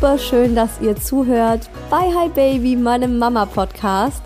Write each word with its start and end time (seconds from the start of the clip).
Super 0.00 0.16
schön, 0.16 0.54
dass 0.54 0.80
ihr 0.80 0.94
zuhört 0.94 1.68
bei 1.90 2.14
Hi 2.14 2.28
Baby, 2.28 2.76
meinem 2.76 3.18
Mama-Podcast. 3.18 4.22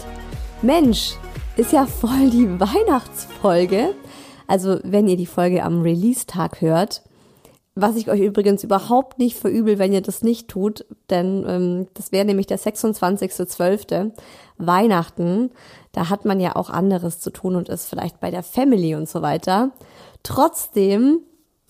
Mensch, 0.61 1.15
ist 1.57 1.73
ja 1.73 1.87
voll 1.87 2.29
die 2.29 2.47
Weihnachtsfolge. 2.61 3.95
Also, 4.47 4.81
wenn 4.83 5.09
ihr 5.09 5.17
die 5.17 5.25
Folge 5.25 5.63
am 5.63 5.81
Release-Tag 5.81 6.61
hört, 6.61 7.01
was 7.75 7.97
ich 7.97 8.11
euch 8.11 8.21
übrigens 8.21 8.63
überhaupt 8.65 9.19
nicht 9.19 9.39
verübel, 9.39 9.79
wenn 9.79 9.95
ihr 9.95 10.03
das 10.03 10.23
nicht 10.23 10.49
tut, 10.49 10.85
denn 11.09 11.47
ähm, 11.49 11.87
das 11.95 12.13
wäre 12.13 12.27
nämlich 12.27 12.49
der 12.49 12.59
26.12. 12.59 14.11
Weihnachten. 14.59 15.53
Da 15.93 16.11
hat 16.11 16.27
man 16.27 16.39
ja 16.39 16.55
auch 16.55 16.69
anderes 16.69 17.19
zu 17.21 17.31
tun 17.31 17.57
und 17.57 17.71
ist 17.71 17.89
vielleicht 17.89 18.21
bei 18.21 18.31
der 18.31 18.43
Family 18.43 18.95
und 18.95 19.09
so 19.09 19.23
weiter. 19.23 19.71
Trotzdem 20.23 21.21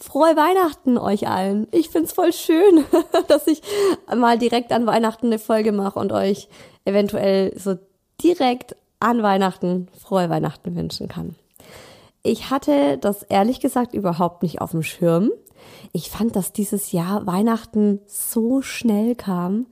Frohe 0.03 0.35
Weihnachten 0.35 0.99
euch 0.99 1.29
allen. 1.29 1.69
Ich 1.71 1.89
find's 1.89 2.13
voll 2.13 2.33
schön, 2.33 2.85
dass 3.29 3.47
ich 3.47 3.63
mal 4.13 4.37
direkt 4.37 4.73
an 4.73 4.85
Weihnachten 4.85 5.27
eine 5.27 5.39
Folge 5.39 5.71
mache 5.71 6.01
und 6.01 6.11
euch 6.11 6.49
eventuell 6.85 7.57
so 7.57 7.79
direkt 8.21 8.75
an 8.99 9.23
Weihnachten 9.23 9.87
frohe 9.97 10.29
Weihnachten 10.29 10.75
wünschen 10.75 11.07
kann. 11.07 11.37
Ich 12.25 12.51
hatte 12.51 12.99
das 12.99 13.23
ehrlich 13.23 13.61
gesagt 13.61 13.95
überhaupt 13.95 14.43
nicht 14.43 14.61
auf 14.61 14.73
dem 14.73 14.83
Schirm. 14.83 15.31
Ich 15.93 16.11
fand, 16.11 16.35
dass 16.35 16.53
dieses 16.53 16.91
Jahr 16.91 17.25
Weihnachten 17.29 18.01
so 18.07 18.61
schnell 18.61 19.15
kam. 19.15 19.67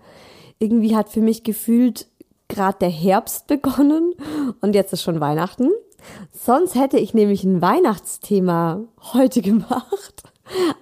Irgendwie 0.60 0.94
hat 0.94 1.08
für 1.08 1.22
mich 1.22 1.42
gefühlt 1.42 2.06
gerade 2.46 2.78
der 2.78 2.90
Herbst 2.90 3.48
begonnen 3.48 4.14
und 4.60 4.76
jetzt 4.76 4.92
ist 4.92 5.02
schon 5.02 5.18
Weihnachten. 5.20 5.70
Sonst 6.32 6.74
hätte 6.74 6.98
ich 6.98 7.14
nämlich 7.14 7.44
ein 7.44 7.62
Weihnachtsthema 7.62 8.82
heute 9.12 9.42
gemacht. 9.42 10.22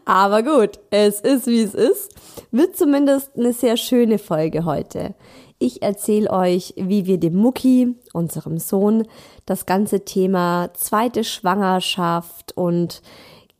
Aber 0.05 0.43
gut, 0.43 0.79
es 0.91 1.21
ist 1.21 1.47
wie 1.47 1.62
es 1.62 1.75
ist. 1.75 2.15
Wird 2.51 2.77
zumindest 2.77 3.37
eine 3.37 3.53
sehr 3.53 3.77
schöne 3.77 4.19
Folge 4.19 4.65
heute. 4.65 5.15
Ich 5.59 5.83
erzähle 5.83 6.31
euch, 6.31 6.73
wie 6.77 7.06
wir 7.06 7.19
dem 7.19 7.34
Mucki, 7.34 7.97
unserem 8.12 8.59
Sohn, 8.59 9.06
das 9.45 9.67
ganze 9.67 10.05
Thema 10.05 10.71
zweite 10.75 11.25
Schwangerschaft 11.25 12.56
und 12.56 13.03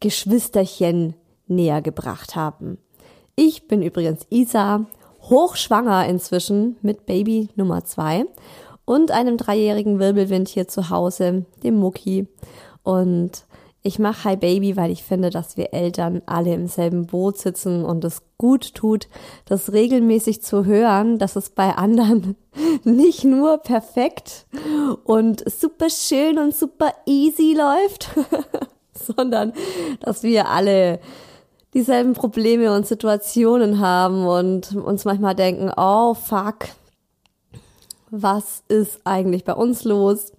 Geschwisterchen 0.01 1.15
näher 1.49 1.83
gebracht 1.83 2.37
haben. 2.37 2.79
Ich 3.35 3.67
bin 3.67 3.83
übrigens 3.83 4.27
Isa, 4.31 4.87
hochschwanger 5.23 6.07
inzwischen 6.07 6.77
mit 6.83 7.05
Baby 7.05 7.49
Nummer 7.57 7.85
zwei 7.85 8.25
und 8.89 9.11
einem 9.11 9.37
dreijährigen 9.37 9.99
Wirbelwind 9.99 10.49
hier 10.49 10.67
zu 10.67 10.89
Hause, 10.89 11.45
dem 11.63 11.77
Mucki. 11.77 12.27
Und 12.83 13.45
ich 13.83 13.99
mache 13.99 14.25
Hi 14.25 14.37
Baby, 14.37 14.79
weil 14.79 14.91
ich 14.91 15.03
finde, 15.03 15.29
dass 15.29 15.59
wir 15.59 15.75
Eltern 15.75 16.23
alle 16.25 16.55
im 16.55 16.69
selben 16.69 17.07
Boot 17.07 17.37
sitzen 17.37 17.85
und 17.85 18.03
es 18.05 18.23
gut 18.39 18.75
tut, 18.75 19.09
das 19.45 19.75
regelmäßig 19.75 20.43
zu 20.43 20.65
hören, 20.65 21.19
dass 21.19 21.37
es 21.37 21.51
bei 21.51 21.77
anderen 21.77 22.35
nicht 22.85 23.25
nur 23.25 23.59
perfekt 23.59 24.47
und 25.05 25.45
super 25.51 25.91
schön 25.91 26.39
und 26.39 26.57
super 26.57 26.95
easy 27.05 27.55
läuft, 27.55 28.09
sondern 28.95 29.53
dass 30.01 30.23
wir 30.23 30.49
alle 30.49 30.99
dieselben 31.75 32.15
Probleme 32.15 32.75
und 32.75 32.87
Situationen 32.87 33.81
haben 33.81 34.27
und 34.27 34.75
uns 34.75 35.05
manchmal 35.05 35.35
denken, 35.35 35.71
oh 35.77 36.15
fuck, 36.15 36.69
was 38.11 38.63
ist 38.69 39.01
eigentlich 39.05 39.45
bei 39.45 39.55
uns 39.55 39.85
los? 39.85 40.33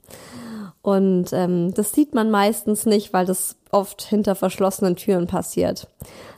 Und 0.81 1.33
ähm, 1.33 1.73
das 1.73 1.91
sieht 1.91 2.13
man 2.13 2.31
meistens 2.31 2.85
nicht, 2.85 3.13
weil 3.13 3.25
das 3.25 3.57
oft 3.71 4.01
hinter 4.01 4.35
verschlossenen 4.35 4.95
Türen 4.95 5.27
passiert. 5.27 5.87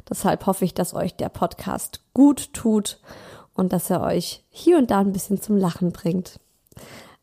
Deshalb 0.09 0.45
hoffe 0.45 0.65
ich, 0.65 0.73
dass 0.73 0.93
euch 0.93 1.15
der 1.15 1.29
Podcast 1.29 2.01
gut 2.13 2.53
tut 2.53 2.99
und 3.53 3.71
dass 3.71 3.89
er 3.89 4.01
euch 4.01 4.43
hier 4.49 4.77
und 4.77 4.91
da 4.91 4.99
ein 4.99 5.13
bisschen 5.13 5.41
zum 5.41 5.57
Lachen 5.57 5.91
bringt. 5.91 6.39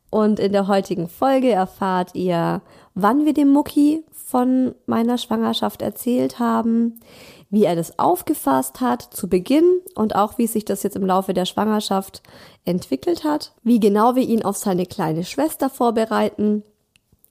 Und 0.09 0.39
in 0.39 0.53
der 0.53 0.67
heutigen 0.67 1.07
Folge 1.07 1.51
erfahrt 1.51 2.15
ihr, 2.15 2.61
wann 2.95 3.25
wir 3.25 3.33
dem 3.33 3.49
Mucki 3.49 4.03
von 4.11 4.73
meiner 4.85 5.17
Schwangerschaft 5.17 5.81
erzählt 5.81 6.39
haben, 6.39 6.99
wie 7.49 7.63
er 7.63 7.75
das 7.75 7.97
aufgefasst 7.97 8.79
hat 8.79 9.01
zu 9.01 9.27
Beginn 9.27 9.81
und 9.95 10.15
auch 10.15 10.37
wie 10.37 10.47
sich 10.47 10.65
das 10.65 10.83
jetzt 10.83 10.95
im 10.95 11.05
Laufe 11.05 11.33
der 11.33 11.45
Schwangerschaft 11.45 12.21
entwickelt 12.65 13.23
hat, 13.23 13.53
wie 13.63 13.79
genau 13.79 14.15
wir 14.15 14.23
ihn 14.23 14.43
auf 14.43 14.57
seine 14.57 14.85
kleine 14.85 15.23
Schwester 15.23 15.69
vorbereiten. 15.69 16.63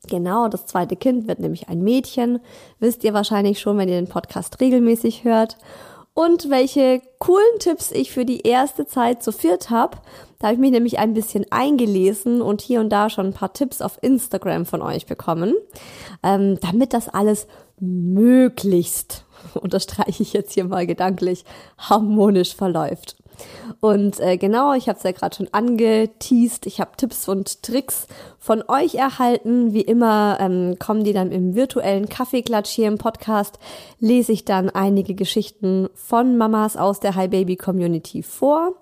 Genau, 0.09 0.49
das 0.49 0.67
zweite 0.67 0.97
Kind 0.97 1.29
wird 1.29 1.39
nämlich 1.39 1.69
ein 1.69 1.83
Mädchen, 1.83 2.41
wisst 2.81 3.05
ihr 3.05 3.15
wahrscheinlich 3.15 3.61
schon, 3.61 3.79
wenn 3.79 3.89
ihr 3.89 4.01
den 4.01 4.09
Podcast 4.09 4.61
regelmäßig 4.61 5.25
hört. 5.25 5.57
Und 6.15 6.51
welche 6.51 7.01
coolen 7.21 7.61
Tipps 7.61 7.93
ich 7.93 8.11
für 8.11 8.25
die 8.25 8.41
erste 8.41 8.87
Zeit 8.87 9.23
zu 9.23 9.31
viert 9.31 9.71
habe. 9.71 9.99
Da 10.41 10.49
habe 10.49 10.55
ich 10.55 10.61
mich 10.61 10.73
nämlich 10.73 10.99
ein 10.99 11.15
bisschen 11.15 11.47
eingelesen 11.51 12.43
und 12.43 12.61
hier 12.61 12.81
und 12.81 12.91
da 12.91 13.09
schon 13.09 13.27
ein 13.27 13.35
paar 13.35 13.53
Tipps 13.53 13.81
auf 13.81 14.03
Instagram 14.03 14.67
von 14.67 14.83
euch 14.83 15.07
bekommen, 15.07 15.55
ähm, 16.25 16.59
damit 16.61 16.93
das 16.93 17.09
alles 17.09 17.47
möglichst 17.79 19.27
unterstreiche 19.55 20.23
ich 20.23 20.33
jetzt 20.33 20.53
hier 20.53 20.65
mal 20.65 20.87
gedanklich, 20.87 21.45
harmonisch 21.79 22.55
verläuft. 22.55 23.17
Und 23.81 24.19
äh, 24.21 24.37
genau, 24.37 24.73
ich 24.73 24.89
habe 24.89 24.99
es 24.99 25.05
ja 25.05 25.13
gerade 25.13 25.37
schon 25.37 25.49
angeteased. 25.53 26.67
Ich 26.67 26.81
habe 26.81 26.97
Tipps 26.97 27.29
und 27.29 27.63
Tricks 27.63 28.07
von 28.39 28.65
euch 28.67 28.97
erhalten. 28.97 29.73
Wie 29.73 29.83
immer 29.83 30.39
ähm, 30.41 30.77
kommen 30.79 31.05
die 31.05 31.13
dann 31.13 31.31
im 31.31 31.55
virtuellen 31.55 32.09
Kaffeeklatsch 32.09 32.71
hier 32.71 32.89
im 32.89 32.99
Podcast. 32.99 33.59
Lese 34.01 34.33
ich 34.33 34.45
dann 34.45 34.71
einige 34.71 35.15
Geschichten 35.15 35.89
von 35.95 36.37
Mamas 36.37 36.77
aus 36.77 37.01
der 37.01 37.15
Hi 37.15 37.29
Baby 37.29 37.57
Community 37.57 38.23
vor. 38.23 38.73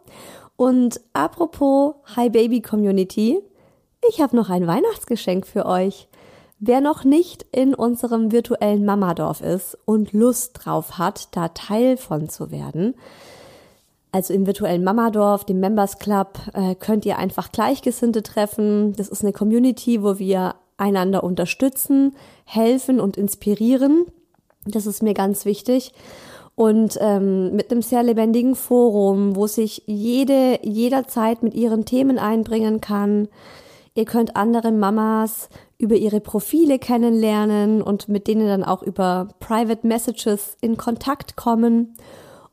Und 0.56 1.00
apropos 1.12 1.96
Hi 2.16 2.30
Baby 2.30 2.62
Community, 2.62 3.38
ich 4.08 4.20
habe 4.22 4.36
noch 4.36 4.48
ein 4.48 4.66
Weihnachtsgeschenk 4.66 5.46
für 5.46 5.66
euch. 5.66 6.08
Wer 6.58 6.80
noch 6.80 7.04
nicht 7.04 7.44
in 7.52 7.74
unserem 7.74 8.32
virtuellen 8.32 8.84
Mamadorf 8.84 9.42
ist 9.42 9.76
und 9.84 10.12
Lust 10.12 10.64
drauf 10.64 10.96
hat, 10.96 11.28
da 11.36 11.48
Teil 11.48 11.96
von 11.98 12.28
zu 12.28 12.50
werden, 12.50 12.94
also 14.16 14.32
im 14.32 14.46
virtuellen 14.46 14.82
Mamadorf, 14.82 15.44
dem 15.44 15.60
Members 15.60 15.98
Club, 15.98 16.38
äh, 16.54 16.74
könnt 16.74 17.04
ihr 17.04 17.18
einfach 17.18 17.52
Gleichgesinnte 17.52 18.22
treffen. 18.22 18.94
Das 18.96 19.08
ist 19.08 19.22
eine 19.22 19.34
Community, 19.34 20.02
wo 20.02 20.18
wir 20.18 20.54
einander 20.78 21.22
unterstützen, 21.22 22.16
helfen 22.46 22.98
und 23.00 23.18
inspirieren. 23.18 24.06
Das 24.64 24.86
ist 24.86 25.02
mir 25.02 25.12
ganz 25.12 25.44
wichtig. 25.44 25.92
Und 26.54 26.96
ähm, 27.02 27.54
mit 27.54 27.70
einem 27.70 27.82
sehr 27.82 28.02
lebendigen 28.02 28.54
Forum, 28.54 29.36
wo 29.36 29.46
sich 29.46 29.82
jede 29.84 30.60
jederzeit 30.62 31.42
mit 31.42 31.52
ihren 31.52 31.84
Themen 31.84 32.18
einbringen 32.18 32.80
kann. 32.80 33.28
Ihr 33.94 34.06
könnt 34.06 34.36
andere 34.36 34.72
Mamas 34.72 35.50
über 35.78 35.96
ihre 35.96 36.20
Profile 36.20 36.78
kennenlernen 36.78 37.82
und 37.82 38.08
mit 38.08 38.28
denen 38.28 38.46
dann 38.46 38.64
auch 38.64 38.82
über 38.82 39.28
Private 39.40 39.86
Messages 39.86 40.56
in 40.60 40.76
Kontakt 40.76 41.36
kommen. 41.36 41.94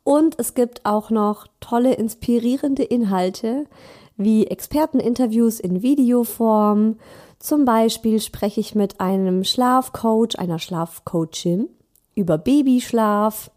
Und 0.04 0.38
es 0.38 0.54
gibt 0.54 0.86
auch 0.86 1.10
noch 1.10 1.48
tolle, 1.60 1.94
inspirierende 1.94 2.84
Inhalte 2.84 3.66
wie 4.18 4.48
Experteninterviews 4.48 5.60
in 5.60 5.82
Videoform. 5.82 6.98
Zum 7.40 7.66
Beispiel 7.66 8.20
spreche 8.20 8.60
ich 8.60 8.76
mit 8.76 9.00
einem 9.00 9.44
Schlafcoach, 9.44 10.38
einer 10.38 10.60
Schlafcoachin 10.60 11.70
über 12.16 12.38
Babyschlaf, 12.38 13.50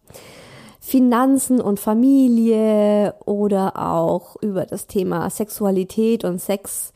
Finanzen 0.80 1.60
und 1.60 1.80
Familie 1.80 3.14
oder 3.24 3.76
auch 3.76 4.36
über 4.40 4.66
das 4.66 4.86
Thema 4.86 5.28
Sexualität 5.30 6.24
und 6.24 6.40
Sex 6.40 6.92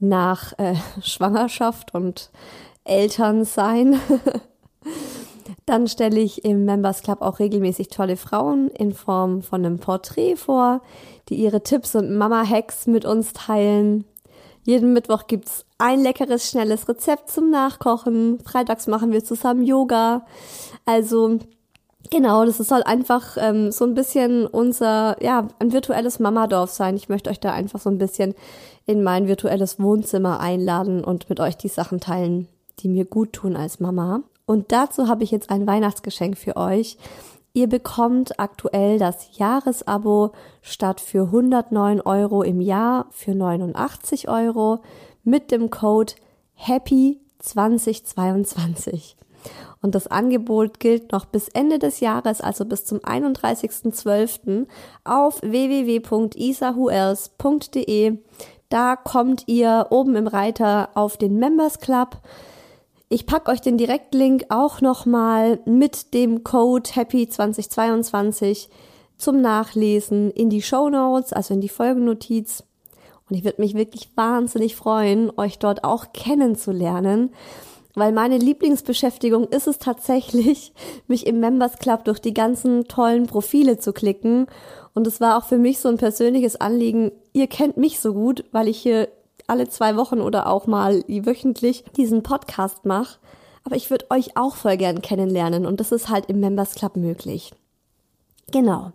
nach 0.00 0.58
äh, 0.58 0.74
Schwangerschaft 1.02 1.94
und 1.94 2.30
Elternsein. 2.84 4.00
Dann 5.66 5.86
stelle 5.86 6.18
ich 6.18 6.44
im 6.44 6.64
Members 6.64 7.02
Club 7.02 7.22
auch 7.22 7.38
regelmäßig 7.38 7.88
tolle 7.88 8.16
Frauen 8.16 8.68
in 8.68 8.92
Form 8.92 9.42
von 9.42 9.64
einem 9.64 9.78
Porträt 9.78 10.36
vor, 10.36 10.82
die 11.28 11.36
ihre 11.36 11.62
Tipps 11.62 11.94
und 11.94 12.16
Mama-Hacks 12.16 12.86
mit 12.86 13.04
uns 13.04 13.32
teilen. 13.32 14.04
Jeden 14.64 14.92
Mittwoch 14.92 15.26
gibt's 15.26 15.64
ein 15.78 16.00
leckeres, 16.00 16.50
schnelles 16.50 16.88
Rezept 16.88 17.30
zum 17.30 17.50
Nachkochen. 17.50 18.40
Freitags 18.44 18.86
machen 18.86 19.12
wir 19.12 19.24
zusammen 19.24 19.62
Yoga. 19.62 20.26
Also 20.84 21.38
Genau, 22.08 22.44
das 22.44 22.56
soll 22.58 22.82
einfach 22.82 23.36
ähm, 23.38 23.70
so 23.70 23.84
ein 23.84 23.94
bisschen 23.94 24.46
unser, 24.46 25.22
ja, 25.22 25.46
ein 25.58 25.72
virtuelles 25.72 26.18
Mamadorf 26.18 26.70
sein. 26.70 26.96
Ich 26.96 27.08
möchte 27.08 27.30
euch 27.30 27.38
da 27.38 27.52
einfach 27.52 27.78
so 27.78 27.90
ein 27.90 27.98
bisschen 27.98 28.34
in 28.86 29.02
mein 29.02 29.28
virtuelles 29.28 29.78
Wohnzimmer 29.78 30.40
einladen 30.40 31.04
und 31.04 31.28
mit 31.28 31.38
euch 31.38 31.56
die 31.56 31.68
Sachen 31.68 32.00
teilen, 32.00 32.48
die 32.80 32.88
mir 32.88 33.04
gut 33.04 33.34
tun 33.34 33.54
als 33.54 33.78
Mama. 33.80 34.22
Und 34.46 34.72
dazu 34.72 35.06
habe 35.06 35.22
ich 35.22 35.30
jetzt 35.30 35.50
ein 35.50 35.66
Weihnachtsgeschenk 35.66 36.36
für 36.36 36.56
euch. 36.56 36.96
Ihr 37.52 37.68
bekommt 37.68 38.40
aktuell 38.40 38.98
das 38.98 39.36
Jahresabo 39.38 40.32
statt 40.62 41.00
für 41.00 41.24
109 41.24 42.00
Euro 42.00 42.42
im 42.42 42.60
Jahr 42.60 43.06
für 43.10 43.34
89 43.34 44.28
Euro 44.28 44.80
mit 45.22 45.50
dem 45.50 45.70
Code 45.70 46.14
Happy 46.54 47.20
2022. 47.38 49.16
Und 49.82 49.94
das 49.94 50.08
Angebot 50.08 50.80
gilt 50.80 51.12
noch 51.12 51.24
bis 51.24 51.46
Ende 51.48 51.78
des 51.78 52.00
Jahres, 52.00 52.40
also 52.40 52.64
bis 52.64 52.84
zum 52.84 52.98
31.12. 52.98 54.66
auf 55.04 55.40
www.isahuels.de. 55.42 58.18
Da 58.68 58.96
kommt 58.96 59.44
ihr 59.46 59.86
oben 59.90 60.16
im 60.16 60.26
Reiter 60.26 60.88
auf 60.94 61.16
den 61.16 61.38
Members 61.38 61.78
Club 61.78 62.20
ich 63.12 63.26
packe 63.26 63.50
euch 63.50 63.60
den 63.60 63.76
Direktlink 63.76 64.44
auch 64.50 64.80
nochmal 64.80 65.58
mit 65.64 66.14
dem 66.14 66.44
Code 66.44 66.88
Happy 66.94 67.28
2022 67.28 68.70
zum 69.18 69.40
Nachlesen 69.40 70.30
in 70.30 70.48
die 70.48 70.62
Show 70.62 70.88
Notes, 70.88 71.32
also 71.32 71.52
in 71.52 71.60
die 71.60 71.68
Folgennotiz. 71.68 72.62
Und 73.28 73.34
ich 73.34 73.42
würde 73.42 73.60
mich 73.60 73.74
wirklich 73.74 74.12
wahnsinnig 74.14 74.76
freuen, 74.76 75.32
euch 75.36 75.58
dort 75.58 75.82
auch 75.82 76.12
kennenzulernen, 76.12 77.34
weil 77.94 78.12
meine 78.12 78.38
Lieblingsbeschäftigung 78.38 79.48
ist 79.48 79.66
es 79.66 79.78
tatsächlich, 79.78 80.72
mich 81.06 81.26
im 81.26 81.40
Members 81.40 81.78
Club 81.78 82.04
durch 82.04 82.20
die 82.20 82.34
ganzen 82.34 82.84
tollen 82.84 83.26
Profile 83.26 83.78
zu 83.78 83.92
klicken. 83.92 84.46
Und 84.94 85.06
es 85.06 85.20
war 85.20 85.38
auch 85.38 85.44
für 85.44 85.58
mich 85.58 85.80
so 85.80 85.88
ein 85.88 85.96
persönliches 85.96 86.56
Anliegen. 86.60 87.12
Ihr 87.32 87.46
kennt 87.46 87.76
mich 87.76 88.00
so 88.00 88.12
gut, 88.12 88.44
weil 88.52 88.68
ich 88.68 88.78
hier 88.78 89.08
alle 89.46 89.68
zwei 89.68 89.96
Wochen 89.96 90.20
oder 90.20 90.46
auch 90.48 90.66
mal 90.66 91.02
wöchentlich 91.08 91.84
diesen 91.96 92.22
Podcast 92.22 92.84
mache. 92.84 93.18
Aber 93.64 93.76
ich 93.76 93.90
würde 93.90 94.06
euch 94.10 94.36
auch 94.36 94.56
voll 94.56 94.76
gern 94.76 95.02
kennenlernen 95.02 95.66
und 95.66 95.80
das 95.80 95.92
ist 95.92 96.08
halt 96.08 96.26
im 96.26 96.40
Members 96.40 96.74
Club 96.74 96.96
möglich. 96.96 97.52
Genau. 98.50 98.92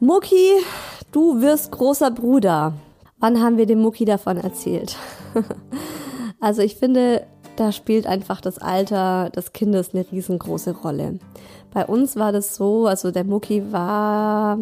Mucki, 0.00 0.52
du 1.18 1.40
wirst 1.40 1.72
großer 1.72 2.12
Bruder. 2.12 2.74
Wann 3.18 3.42
haben 3.42 3.56
wir 3.56 3.66
dem 3.66 3.80
Mucki 3.80 4.04
davon 4.04 4.36
erzählt? 4.36 4.96
also 6.40 6.62
ich 6.62 6.76
finde, 6.76 7.26
da 7.56 7.72
spielt 7.72 8.06
einfach 8.06 8.40
das 8.40 8.58
Alter 8.58 9.30
des 9.30 9.52
Kindes 9.52 9.92
eine 9.92 10.06
riesengroße 10.12 10.76
Rolle. 10.76 11.18
Bei 11.72 11.84
uns 11.84 12.14
war 12.14 12.30
das 12.30 12.54
so, 12.54 12.86
also 12.86 13.10
der 13.10 13.24
Mucki 13.24 13.72
war, 13.72 14.60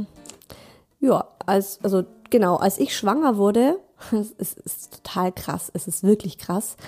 ja, 0.99 1.29
als, 1.45 1.79
also 1.83 2.05
genau, 2.31 2.57
als 2.57 2.79
ich 2.79 2.97
schwanger 2.97 3.37
wurde, 3.37 3.79
es 4.13 4.55
ist 4.55 5.05
total 5.05 5.33
krass, 5.33 5.71
es 5.75 5.87
ist 5.87 6.05
wirklich 6.05 6.39
krass, 6.39 6.79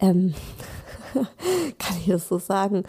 ähm, 0.00 0.34
kann 1.78 1.96
ich 2.00 2.08
das 2.08 2.26
so 2.26 2.40
sagen, 2.40 2.82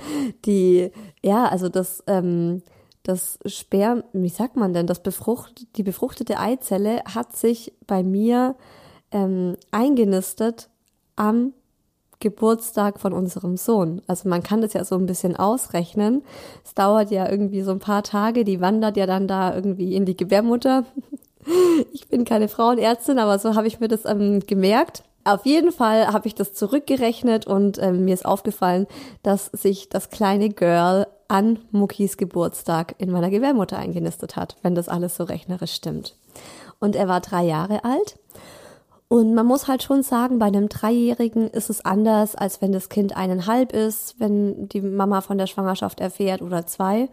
die, 0.45 0.89
ja, 1.21 1.45
also 1.45 1.69
das, 1.69 2.03
ähm, 2.07 2.63
das 3.07 3.39
Sperm, 3.45 4.03
wie 4.13 4.29
sagt 4.29 4.55
man 4.55 4.73
denn, 4.73 4.87
das 4.87 5.01
befrucht, 5.01 5.65
die 5.77 5.83
befruchtete 5.83 6.39
Eizelle 6.39 7.01
hat 7.05 7.35
sich 7.35 7.73
bei 7.85 8.03
mir 8.03 8.55
ähm, 9.11 9.55
eingenistet 9.71 10.69
am 11.15 11.53
Geburtstag 12.19 12.99
von 12.99 13.13
unserem 13.13 13.57
Sohn. 13.57 14.01
Also 14.07 14.27
man 14.27 14.41
kann 14.41 14.61
das 14.61 14.73
ja 14.73 14.83
so 14.83 14.95
ein 14.95 15.05
bisschen 15.05 15.35
ausrechnen. 15.35 16.23
Es 16.65 16.73
dauert 16.73 17.11
ja 17.11 17.29
irgendwie 17.29 17.61
so 17.61 17.71
ein 17.71 17.79
paar 17.79 18.03
Tage, 18.03 18.43
die 18.43 18.59
wandert 18.59 18.97
ja 18.97 19.05
dann 19.05 19.27
da 19.27 19.53
irgendwie 19.53 19.95
in 19.95 20.05
die 20.05 20.17
Gebärmutter. 20.17 20.85
Ich 21.93 22.09
bin 22.09 22.25
keine 22.25 22.49
Frauenärztin, 22.49 23.19
aber 23.19 23.39
so 23.39 23.55
habe 23.55 23.67
ich 23.67 23.79
mir 23.79 23.87
das 23.87 24.03
ähm, 24.03 24.41
gemerkt. 24.41 25.03
Auf 25.23 25.45
jeden 25.45 25.71
Fall 25.71 26.07
habe 26.07 26.27
ich 26.27 26.35
das 26.35 26.53
zurückgerechnet 26.53 27.47
und 27.47 27.81
ähm, 27.81 28.03
mir 28.03 28.13
ist 28.13 28.25
aufgefallen, 28.25 28.85
dass 29.23 29.45
sich 29.45 29.87
das 29.87 30.09
kleine 30.09 30.49
Girl 30.49 31.07
an 31.27 31.59
Muckis 31.71 32.17
Geburtstag 32.17 32.95
in 32.97 33.11
meiner 33.11 33.29
Gebärmutter 33.29 33.77
eingenistet 33.77 34.35
hat, 34.35 34.57
wenn 34.61 34.75
das 34.75 34.89
alles 34.89 35.15
so 35.15 35.23
rechnerisch 35.23 35.73
stimmt. 35.73 36.15
Und 36.79 36.95
er 36.95 37.07
war 37.07 37.21
drei 37.21 37.43
Jahre 37.43 37.83
alt 37.83 38.17
und 39.09 39.33
man 39.33 39.45
muss 39.45 39.67
halt 39.67 39.83
schon 39.83 40.03
sagen, 40.03 40.37
bei 40.37 40.47
einem 40.47 40.67
Dreijährigen 40.67 41.49
ist 41.49 41.69
es 41.69 41.85
anders, 41.85 42.35
als 42.35 42.61
wenn 42.61 42.73
das 42.73 42.89
Kind 42.89 43.15
eineinhalb 43.15 43.71
ist, 43.71 44.19
wenn 44.19 44.67
die 44.67 44.81
Mama 44.81 45.21
von 45.21 45.37
der 45.37 45.47
Schwangerschaft 45.47 46.01
erfährt 46.01 46.41
oder 46.41 46.67
zwei. 46.67 47.09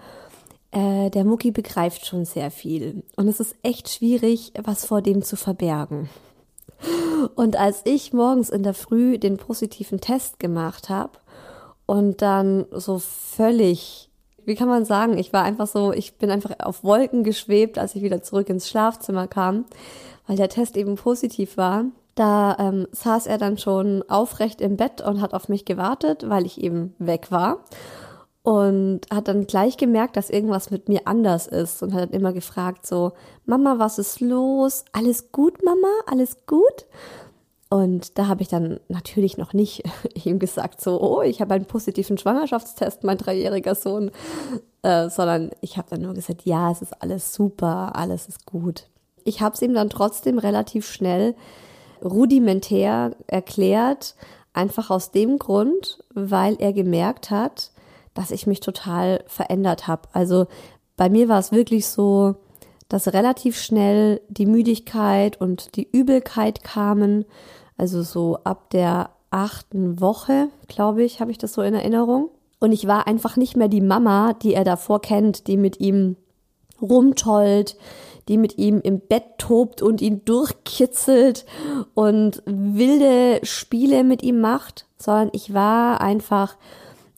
Äh, 0.72 1.10
der 1.10 1.24
Mucki 1.24 1.52
begreift 1.52 2.04
schon 2.04 2.24
sehr 2.24 2.50
viel. 2.50 3.04
Und 3.14 3.28
es 3.28 3.38
ist 3.38 3.54
echt 3.62 3.88
schwierig, 3.88 4.52
was 4.60 4.84
vor 4.84 5.02
dem 5.02 5.22
zu 5.22 5.36
verbergen. 5.36 6.08
Und 7.36 7.56
als 7.56 7.82
ich 7.84 8.12
morgens 8.12 8.50
in 8.50 8.64
der 8.64 8.74
Früh 8.74 9.16
den 9.18 9.36
positiven 9.36 10.00
Test 10.00 10.40
gemacht 10.40 10.88
habe 10.88 11.12
und 11.86 12.22
dann 12.22 12.66
so 12.70 12.98
völlig, 12.98 14.10
wie 14.44 14.54
kann 14.54 14.68
man 14.68 14.84
sagen, 14.84 15.18
ich 15.18 15.32
war 15.32 15.42
einfach 15.42 15.66
so, 15.66 15.92
ich 15.92 16.16
bin 16.18 16.30
einfach 16.30 16.52
auf 16.60 16.84
Wolken 16.84 17.24
geschwebt, 17.24 17.78
als 17.78 17.94
ich 17.94 18.02
wieder 18.02 18.22
zurück 18.22 18.48
ins 18.48 18.68
Schlafzimmer 18.68 19.26
kam 19.26 19.64
weil 20.26 20.36
der 20.36 20.48
Test 20.48 20.76
eben 20.76 20.96
positiv 20.96 21.56
war. 21.56 21.86
Da 22.14 22.56
ähm, 22.58 22.86
saß 22.92 23.26
er 23.26 23.38
dann 23.38 23.58
schon 23.58 24.04
aufrecht 24.08 24.60
im 24.60 24.76
Bett 24.76 25.00
und 25.00 25.20
hat 25.20 25.34
auf 25.34 25.48
mich 25.48 25.64
gewartet, 25.64 26.28
weil 26.28 26.46
ich 26.46 26.62
eben 26.62 26.94
weg 26.98 27.30
war. 27.30 27.64
Und 28.42 29.00
hat 29.12 29.26
dann 29.26 29.46
gleich 29.46 29.78
gemerkt, 29.78 30.16
dass 30.16 30.30
irgendwas 30.30 30.70
mit 30.70 30.88
mir 30.88 31.06
anders 31.06 31.46
ist 31.46 31.82
und 31.82 31.94
hat 31.94 32.02
dann 32.02 32.10
immer 32.10 32.32
gefragt 32.32 32.86
so, 32.86 33.12
Mama, 33.46 33.78
was 33.78 33.98
ist 33.98 34.20
los? 34.20 34.84
Alles 34.92 35.32
gut, 35.32 35.64
Mama? 35.64 35.88
Alles 36.06 36.46
gut? 36.46 36.86
Und 37.74 38.20
da 38.20 38.28
habe 38.28 38.40
ich 38.40 38.46
dann 38.46 38.78
natürlich 38.86 39.36
noch 39.36 39.52
nicht 39.52 39.82
ihm 40.24 40.38
gesagt, 40.38 40.80
so, 40.80 41.00
oh, 41.00 41.22
ich 41.22 41.40
habe 41.40 41.54
einen 41.54 41.64
positiven 41.64 42.16
Schwangerschaftstest, 42.16 43.02
mein 43.02 43.18
dreijähriger 43.18 43.74
Sohn, 43.74 44.12
äh, 44.82 45.10
sondern 45.10 45.50
ich 45.60 45.76
habe 45.76 45.90
dann 45.90 46.02
nur 46.02 46.14
gesagt, 46.14 46.42
ja, 46.44 46.70
es 46.70 46.82
ist 46.82 47.02
alles 47.02 47.34
super, 47.34 47.96
alles 47.96 48.28
ist 48.28 48.46
gut. 48.46 48.86
Ich 49.24 49.40
habe 49.40 49.56
es 49.56 49.62
ihm 49.62 49.74
dann 49.74 49.90
trotzdem 49.90 50.38
relativ 50.38 50.86
schnell 50.86 51.34
rudimentär 52.00 53.16
erklärt, 53.26 54.14
einfach 54.52 54.90
aus 54.90 55.10
dem 55.10 55.40
Grund, 55.40 55.98
weil 56.14 56.54
er 56.60 56.72
gemerkt 56.72 57.32
hat, 57.32 57.72
dass 58.14 58.30
ich 58.30 58.46
mich 58.46 58.60
total 58.60 59.24
verändert 59.26 59.88
habe. 59.88 60.02
Also 60.12 60.46
bei 60.96 61.08
mir 61.08 61.28
war 61.28 61.40
es 61.40 61.50
wirklich 61.50 61.88
so, 61.88 62.36
dass 62.88 63.12
relativ 63.12 63.58
schnell 63.58 64.20
die 64.28 64.46
Müdigkeit 64.46 65.40
und 65.40 65.74
die 65.74 65.88
Übelkeit 65.90 66.62
kamen. 66.62 67.24
Also 67.76 68.02
so 68.02 68.38
ab 68.44 68.70
der 68.70 69.10
achten 69.30 70.00
Woche, 70.00 70.48
glaube 70.68 71.02
ich, 71.02 71.20
habe 71.20 71.30
ich 71.30 71.38
das 71.38 71.54
so 71.54 71.62
in 71.62 71.74
Erinnerung. 71.74 72.30
Und 72.60 72.72
ich 72.72 72.86
war 72.86 73.06
einfach 73.06 73.36
nicht 73.36 73.56
mehr 73.56 73.68
die 73.68 73.80
Mama, 73.80 74.32
die 74.32 74.54
er 74.54 74.64
davor 74.64 75.00
kennt, 75.00 75.48
die 75.48 75.56
mit 75.56 75.80
ihm 75.80 76.16
rumtollt, 76.80 77.76
die 78.28 78.38
mit 78.38 78.58
ihm 78.58 78.80
im 78.80 79.00
Bett 79.00 79.24
tobt 79.38 79.82
und 79.82 80.00
ihn 80.00 80.24
durchkitzelt 80.24 81.44
und 81.94 82.42
wilde 82.46 83.40
Spiele 83.42 84.04
mit 84.04 84.22
ihm 84.22 84.40
macht, 84.40 84.86
sondern 84.96 85.30
ich 85.32 85.52
war 85.52 86.00
einfach 86.00 86.56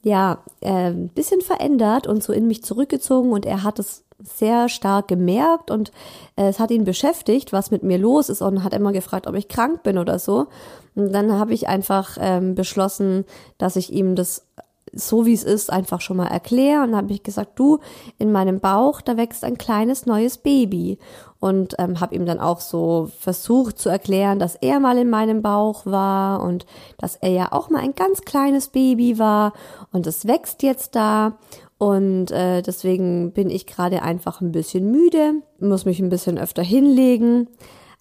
ja 0.03 0.43
äh, 0.61 0.91
ein 0.91 1.09
bisschen 1.09 1.41
verändert 1.41 2.07
und 2.07 2.23
so 2.23 2.33
in 2.33 2.47
mich 2.47 2.65
zurückgezogen 2.65 3.33
und 3.33 3.47
er 3.47 3.63
hat 3.63 3.79
es 3.79 4.06
sehr 4.23 4.69
stark 4.69 5.09
gemerkt 5.09 5.71
und 5.71 5.91
äh, 6.37 6.49
es 6.49 6.59
hat 6.59 6.71
ihn 6.71 6.85
beschäftigt, 6.85 7.53
was 7.53 7.71
mit 7.71 7.83
mir 7.83 7.99
los 7.99 8.29
ist 8.29 8.43
und 8.43 8.65
hat 8.65 8.75
immer 8.75 8.93
gefragt, 8.93 9.27
ob 9.27 9.35
ich 9.35 9.49
krank 9.49 9.83
bin 9.83 9.99
oder 9.99 10.19
so. 10.19 10.47
Und 10.95 11.13
dann 11.13 11.33
habe 11.39 11.53
ich 11.53 11.69
einfach 11.69 12.17
ähm, 12.21 12.55
beschlossen, 12.55 13.25
dass 13.59 13.77
ich 13.77 13.93
ihm 13.93 14.17
das 14.17 14.47
so 14.93 15.27
wie 15.27 15.35
es 15.35 15.45
ist 15.45 15.71
einfach 15.71 16.01
schon 16.01 16.17
mal 16.17 16.27
erkläre. 16.27 16.83
Und 16.83 16.97
habe 16.97 17.13
ich 17.13 17.23
gesagt, 17.23 17.59
du, 17.59 17.79
in 18.19 18.33
meinem 18.33 18.61
Bauch, 18.61 19.01
da 19.01 19.17
wächst 19.17 19.45
ein 19.45 19.59
kleines 19.59 20.07
neues 20.07 20.39
Baby. 20.39 20.99
Und 21.39 21.75
ähm, 21.79 22.01
habe 22.01 22.15
ihm 22.15 22.25
dann 22.25 22.41
auch 22.41 22.61
so 22.61 23.11
versucht 23.21 23.79
zu 23.79 23.89
erklären, 23.89 24.39
dass 24.39 24.57
er 24.57 24.81
mal 24.81 24.97
in 24.97 25.11
meinem 25.11 25.43
Bauch 25.43 25.85
war 25.85 26.43
und 26.43 26.67
dass 26.99 27.17
er 27.17 27.29
ja 27.29 27.53
auch 27.53 27.69
mal 27.69 27.83
ein 27.83 27.95
ganz 27.95 28.23
kleines 28.23 28.69
Baby 28.69 29.19
war. 29.19 29.53
Und 29.93 30.07
es 30.07 30.27
wächst 30.27 30.63
jetzt 30.63 30.97
da 30.97 31.37
und 31.79 32.31
äh, 32.31 32.63
deswegen 32.63 33.33
bin 33.33 33.51
ich 33.51 33.67
gerade 33.67 34.03
einfach 34.03 34.41
ein 34.41 34.53
bisschen 34.53 34.91
müde, 34.91 35.35
muss 35.61 35.85
mich 35.85 36.01
ein 36.01 36.09
bisschen 36.09 36.39
öfter 36.39 36.63
hinlegen. 36.63 37.49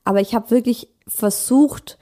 Aber 0.05 0.22
ich 0.22 0.34
habe 0.34 0.51
wirklich 0.51 0.89
versucht, 1.08 1.98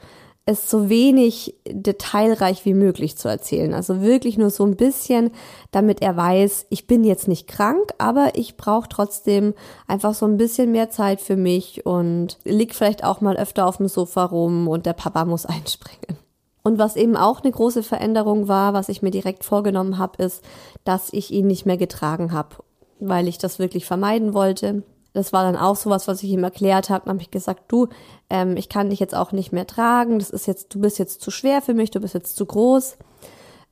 es 0.46 0.70
so 0.70 0.90
wenig 0.90 1.56
detailreich 1.66 2.66
wie 2.66 2.74
möglich 2.74 3.18
zu 3.18 3.30
erzählen. 3.30 3.74
Also 3.74 4.02
wirklich 4.02 4.38
nur 4.38 4.50
so 4.50 4.66
ein 4.66 4.76
bisschen, 4.76 5.32
damit 5.72 6.02
er 6.02 6.18
weiß, 6.18 6.68
ich 6.70 6.86
bin 6.86 7.06
jetzt 7.06 7.30
nicht 7.30 7.48
krank, 7.48 7.94
aber 7.98 8.32
ich 8.36 8.58
brauche 8.58 8.90
trotzdem 8.90 9.54
einfach 9.88 10.14
so 10.14 10.26
ein 10.26 10.38
bisschen 10.38 10.72
mehr 10.72 10.90
Zeit 10.90 11.22
für 11.22 11.38
mich 11.38 11.86
und 11.86 12.40
lieg 12.44 12.76
vielleicht 12.76 13.06
auch 13.06 13.22
mal 13.22 13.38
öfter 13.38 13.66
auf 13.66 13.78
dem 13.78 13.88
Sofa 13.88 14.26
rum 14.26 14.68
und 14.68 14.86
der 14.86 14.94
Papa 14.94 15.24
muss 15.24 15.46
einspringen. 15.46 16.23
Und 16.64 16.78
was 16.78 16.96
eben 16.96 17.18
auch 17.18 17.42
eine 17.42 17.52
große 17.52 17.84
Veränderung 17.84 18.48
war, 18.48 18.74
was 18.74 18.88
ich 18.88 19.02
mir 19.02 19.12
direkt 19.12 19.44
vorgenommen 19.44 19.98
habe, 19.98 20.24
ist, 20.24 20.44
dass 20.86 21.12
ich 21.12 21.32
ihn 21.32 21.48
nicht 21.48 21.66
mehr 21.66 21.78
getragen 21.78 22.32
habe, 22.32 22.56
weil 23.00 23.28
ich 23.28 23.38
das 23.38 23.60
wirklich 23.60 23.86
vermeiden 23.86 24.34
wollte. 24.34 24.84
Das 25.12 25.34
war 25.34 25.44
dann 25.44 25.58
auch 25.58 25.76
sowas, 25.76 26.08
was 26.08 26.24
ich 26.24 26.30
ihm 26.30 26.44
erklärt 26.44 26.90
habe. 26.90 27.06
Dann 27.06 27.16
habe 27.16 27.22
ich 27.22 27.32
gesagt, 27.32 27.64
du, 27.68 27.88
ähm, 28.30 28.56
ich 28.58 28.70
kann 28.70 28.90
dich 28.90 29.00
jetzt 29.00 29.14
auch 29.14 29.34
nicht 29.34 29.52
mehr 29.52 29.68
tragen. 29.68 30.20
Das 30.20 30.30
ist 30.30 30.48
jetzt, 30.48 30.74
du 30.74 30.80
bist 30.80 30.98
jetzt 31.00 31.22
zu 31.22 31.32
schwer 31.32 31.62
für 31.62 31.74
mich, 31.74 31.92
du 31.92 32.00
bist 32.00 32.14
jetzt 32.14 32.36
zu 32.36 32.46
groß. 32.46 32.98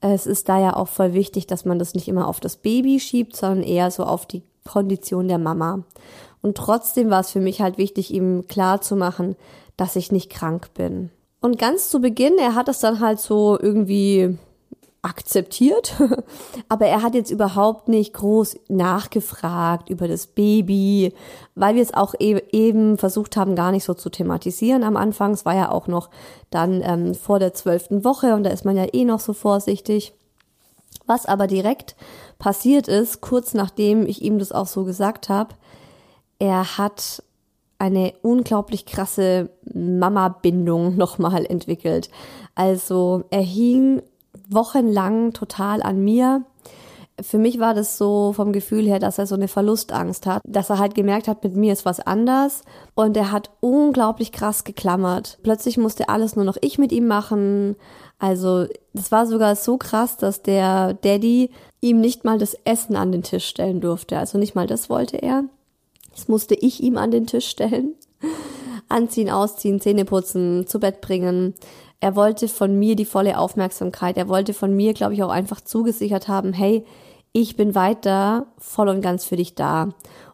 Es 0.01 0.25
ist 0.25 0.49
da 0.49 0.59
ja 0.59 0.75
auch 0.75 0.87
voll 0.87 1.13
wichtig, 1.13 1.47
dass 1.47 1.63
man 1.63 1.79
das 1.79 1.93
nicht 1.93 2.07
immer 2.07 2.27
auf 2.27 2.39
das 2.39 2.57
Baby 2.57 2.99
schiebt, 2.99 3.35
sondern 3.35 3.63
eher 3.63 3.89
so 3.89 4.03
auf 4.03 4.25
die 4.25 4.43
Kondition 4.67 5.27
der 5.27 5.37
Mama. 5.37 5.83
Und 6.41 6.57
trotzdem 6.57 7.09
war 7.09 7.21
es 7.21 7.31
für 7.31 7.39
mich 7.39 7.61
halt 7.61 7.77
wichtig, 7.77 8.11
ihm 8.11 8.47
klar 8.47 8.81
zu 8.81 8.95
machen, 8.95 9.35
dass 9.77 9.95
ich 9.95 10.11
nicht 10.11 10.29
krank 10.29 10.73
bin. 10.73 11.11
Und 11.41 11.57
ganz 11.57 11.89
zu 11.89 11.99
Beginn, 11.99 12.37
er 12.37 12.55
hat 12.55 12.69
es 12.69 12.79
dann 12.79 12.99
halt 12.99 13.19
so 13.19 13.57
irgendwie 13.59 14.37
akzeptiert, 15.01 15.95
aber 16.69 16.85
er 16.85 17.01
hat 17.01 17.15
jetzt 17.15 17.31
überhaupt 17.31 17.87
nicht 17.87 18.13
groß 18.13 18.57
nachgefragt 18.67 19.89
über 19.89 20.07
das 20.07 20.27
Baby, 20.27 21.13
weil 21.55 21.73
wir 21.73 21.81
es 21.81 21.95
auch 21.95 22.13
e 22.19 22.39
eben 22.51 22.99
versucht 22.99 23.35
haben, 23.35 23.55
gar 23.55 23.71
nicht 23.71 23.83
so 23.83 23.95
zu 23.95 24.11
thematisieren 24.11 24.83
am 24.83 24.95
Anfang. 24.95 25.31
Es 25.31 25.43
war 25.43 25.55
ja 25.55 25.71
auch 25.71 25.87
noch 25.87 26.11
dann 26.51 26.83
ähm, 26.83 27.15
vor 27.15 27.39
der 27.39 27.55
zwölften 27.55 28.03
Woche 28.03 28.35
und 28.35 28.43
da 28.43 28.51
ist 28.51 28.63
man 28.63 28.77
ja 28.77 28.85
eh 28.93 29.05
noch 29.05 29.19
so 29.19 29.33
vorsichtig. 29.33 30.13
Was 31.07 31.25
aber 31.25 31.47
direkt 31.47 31.95
passiert 32.37 32.87
ist, 32.87 33.21
kurz 33.21 33.55
nachdem 33.55 34.05
ich 34.05 34.21
ihm 34.21 34.37
das 34.37 34.51
auch 34.51 34.67
so 34.67 34.83
gesagt 34.83 35.29
habe, 35.29 35.55
er 36.37 36.77
hat 36.77 37.23
eine 37.81 38.13
unglaublich 38.21 38.85
krasse 38.85 39.49
Mama-Bindung 39.73 40.95
nochmal 40.97 41.45
entwickelt. 41.45 42.09
Also 42.53 43.23
er 43.31 43.41
hing 43.41 44.03
wochenlang 44.47 45.33
total 45.33 45.81
an 45.81 46.03
mir. 46.03 46.43
Für 47.19 47.39
mich 47.39 47.59
war 47.59 47.73
das 47.73 47.97
so 47.97 48.33
vom 48.33 48.53
Gefühl 48.53 48.85
her, 48.85 48.99
dass 48.99 49.17
er 49.17 49.25
so 49.25 49.33
eine 49.33 49.47
Verlustangst 49.47 50.27
hat, 50.27 50.43
dass 50.45 50.69
er 50.69 50.77
halt 50.77 50.93
gemerkt 50.93 51.27
hat, 51.27 51.43
mit 51.43 51.55
mir 51.55 51.73
ist 51.73 51.83
was 51.83 51.99
anders 51.99 52.61
und 52.93 53.17
er 53.17 53.31
hat 53.31 53.49
unglaublich 53.61 54.31
krass 54.31 54.63
geklammert. 54.63 55.39
Plötzlich 55.41 55.77
musste 55.77 56.07
alles 56.07 56.35
nur 56.35 56.45
noch 56.45 56.57
ich 56.61 56.77
mit 56.77 56.91
ihm 56.91 57.07
machen. 57.07 57.75
Also 58.19 58.67
das 58.93 59.11
war 59.11 59.25
sogar 59.25 59.55
so 59.55 59.77
krass, 59.77 60.17
dass 60.17 60.43
der 60.43 60.93
Daddy 60.93 61.49
ihm 61.79 61.99
nicht 61.99 62.25
mal 62.25 62.37
das 62.37 62.55
Essen 62.63 62.95
an 62.95 63.11
den 63.11 63.23
Tisch 63.23 63.45
stellen 63.45 63.81
durfte. 63.81 64.19
Also 64.19 64.37
nicht 64.37 64.53
mal 64.53 64.67
das 64.67 64.87
wollte 64.89 65.17
er. 65.17 65.45
Das 66.13 66.27
musste 66.27 66.55
ich 66.55 66.81
ihm 66.81 66.97
an 66.97 67.11
den 67.11 67.27
Tisch 67.27 67.47
stellen. 67.47 67.95
Anziehen, 68.89 69.29
ausziehen, 69.29 69.79
Zähne 69.79 70.05
putzen, 70.05 70.67
zu 70.67 70.79
Bett 70.79 71.01
bringen. 71.01 71.55
Er 71.99 72.15
wollte 72.15 72.47
von 72.47 72.77
mir 72.77 72.95
die 72.95 73.05
volle 73.05 73.37
Aufmerksamkeit. 73.37 74.17
Er 74.17 74.27
wollte 74.27 74.53
von 74.53 74.75
mir, 74.75 74.93
glaube 74.93 75.13
ich, 75.13 75.23
auch 75.23 75.29
einfach 75.29 75.61
zugesichert 75.61 76.27
haben, 76.27 76.51
hey, 76.51 76.85
ich 77.31 77.55
bin 77.55 77.75
weiter 77.75 78.47
voll 78.57 78.89
und 78.89 79.01
ganz 79.01 79.23
für 79.23 79.37
dich 79.37 79.55
da. 79.55 79.89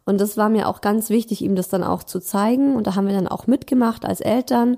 Und 0.06 0.22
das 0.22 0.38
war 0.38 0.50
mir 0.50 0.70
auch 0.70 0.82
ganz 0.82 1.10
wichtig, 1.10 1.42
ihm 1.42 1.56
das 1.56 1.68
dann 1.68 1.84
auch 1.84 2.02
zu 2.02 2.20
zeigen. 2.20 2.76
Und 2.76 2.88
da 2.88 2.96
haben 2.96 3.08
wir 3.08 3.14
dann 3.14 3.28
auch 3.28 3.46
mitgemacht 3.46 4.06
als 4.06 4.22
Eltern. 4.22 4.78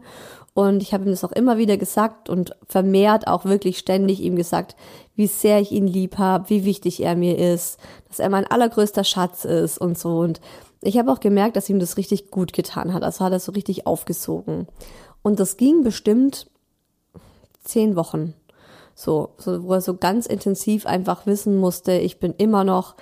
Und 0.59 0.81
ich 0.81 0.93
habe 0.93 1.05
ihm 1.05 1.11
das 1.11 1.23
auch 1.23 1.31
immer 1.31 1.57
wieder 1.57 1.77
gesagt 1.77 2.27
und 2.27 2.53
vermehrt 2.67 3.27
auch 3.27 3.45
wirklich 3.45 3.77
ständig 3.77 4.19
ihm 4.19 4.35
gesagt, 4.35 4.75
wie 5.15 5.27
sehr 5.27 5.61
ich 5.61 5.71
ihn 5.71 5.87
lieb 5.87 6.17
habe, 6.17 6.49
wie 6.49 6.65
wichtig 6.65 7.01
er 7.01 7.15
mir 7.15 7.37
ist, 7.37 7.79
dass 8.09 8.19
er 8.19 8.29
mein 8.29 8.45
allergrößter 8.45 9.05
Schatz 9.05 9.45
ist 9.45 9.77
und 9.77 9.97
so. 9.97 10.19
Und 10.19 10.41
ich 10.81 10.97
habe 10.97 11.13
auch 11.13 11.21
gemerkt, 11.21 11.55
dass 11.55 11.69
ihm 11.69 11.79
das 11.79 11.95
richtig 11.95 12.29
gut 12.29 12.51
getan 12.51 12.93
hat. 12.93 13.03
Also 13.03 13.23
hat 13.23 13.31
er 13.31 13.39
so 13.39 13.53
richtig 13.53 13.87
aufgesogen. 13.87 14.67
Und 15.21 15.39
das 15.39 15.55
ging 15.55 15.81
bestimmt 15.81 16.47
zehn 17.63 17.95
Wochen. 17.95 18.33
So, 18.95 19.29
so, 19.37 19.63
wo 19.63 19.75
er 19.75 19.81
so 19.81 19.95
ganz 19.95 20.25
intensiv 20.25 20.85
einfach 20.85 21.25
wissen 21.25 21.55
musste, 21.55 21.93
ich 21.93 22.19
bin 22.19 22.33
immer 22.37 22.65
noch, 22.65 22.95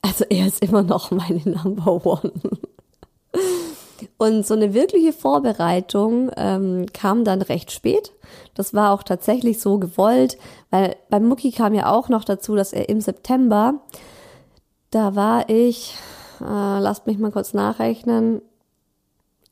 also 0.00 0.24
er 0.30 0.46
ist 0.46 0.62
immer 0.62 0.84
noch 0.84 1.10
meine 1.10 1.40
Number 1.44 2.06
One. 2.06 2.30
Und 4.18 4.46
so 4.46 4.54
eine 4.54 4.74
wirkliche 4.74 5.12
Vorbereitung 5.12 6.30
ähm, 6.36 6.86
kam 6.92 7.24
dann 7.24 7.42
recht 7.42 7.72
spät. 7.72 8.12
Das 8.54 8.74
war 8.74 8.92
auch 8.92 9.02
tatsächlich 9.02 9.60
so 9.60 9.78
gewollt, 9.78 10.38
weil 10.70 10.96
beim 11.08 11.26
Mucki 11.26 11.50
kam 11.50 11.74
ja 11.74 11.90
auch 11.90 12.08
noch 12.08 12.24
dazu, 12.24 12.54
dass 12.56 12.72
er 12.72 12.88
im 12.88 13.00
September, 13.00 13.80
da 14.90 15.14
war 15.14 15.48
ich, 15.48 15.94
äh, 16.40 16.78
lasst 16.78 17.06
mich 17.06 17.18
mal 17.18 17.32
kurz 17.32 17.54
nachrechnen, 17.54 18.42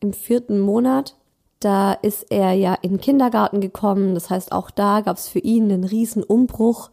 im 0.00 0.12
vierten 0.12 0.60
Monat. 0.60 1.16
Da 1.60 1.92
ist 1.92 2.30
er 2.30 2.52
ja 2.52 2.74
in 2.74 2.92
den 2.92 3.00
Kindergarten 3.00 3.60
gekommen. 3.60 4.14
Das 4.14 4.30
heißt, 4.30 4.52
auch 4.52 4.70
da 4.70 5.00
gab 5.00 5.16
es 5.16 5.28
für 5.28 5.40
ihn 5.40 5.64
einen 5.64 5.84
riesen 5.84 6.22
Umbruch. 6.22 6.90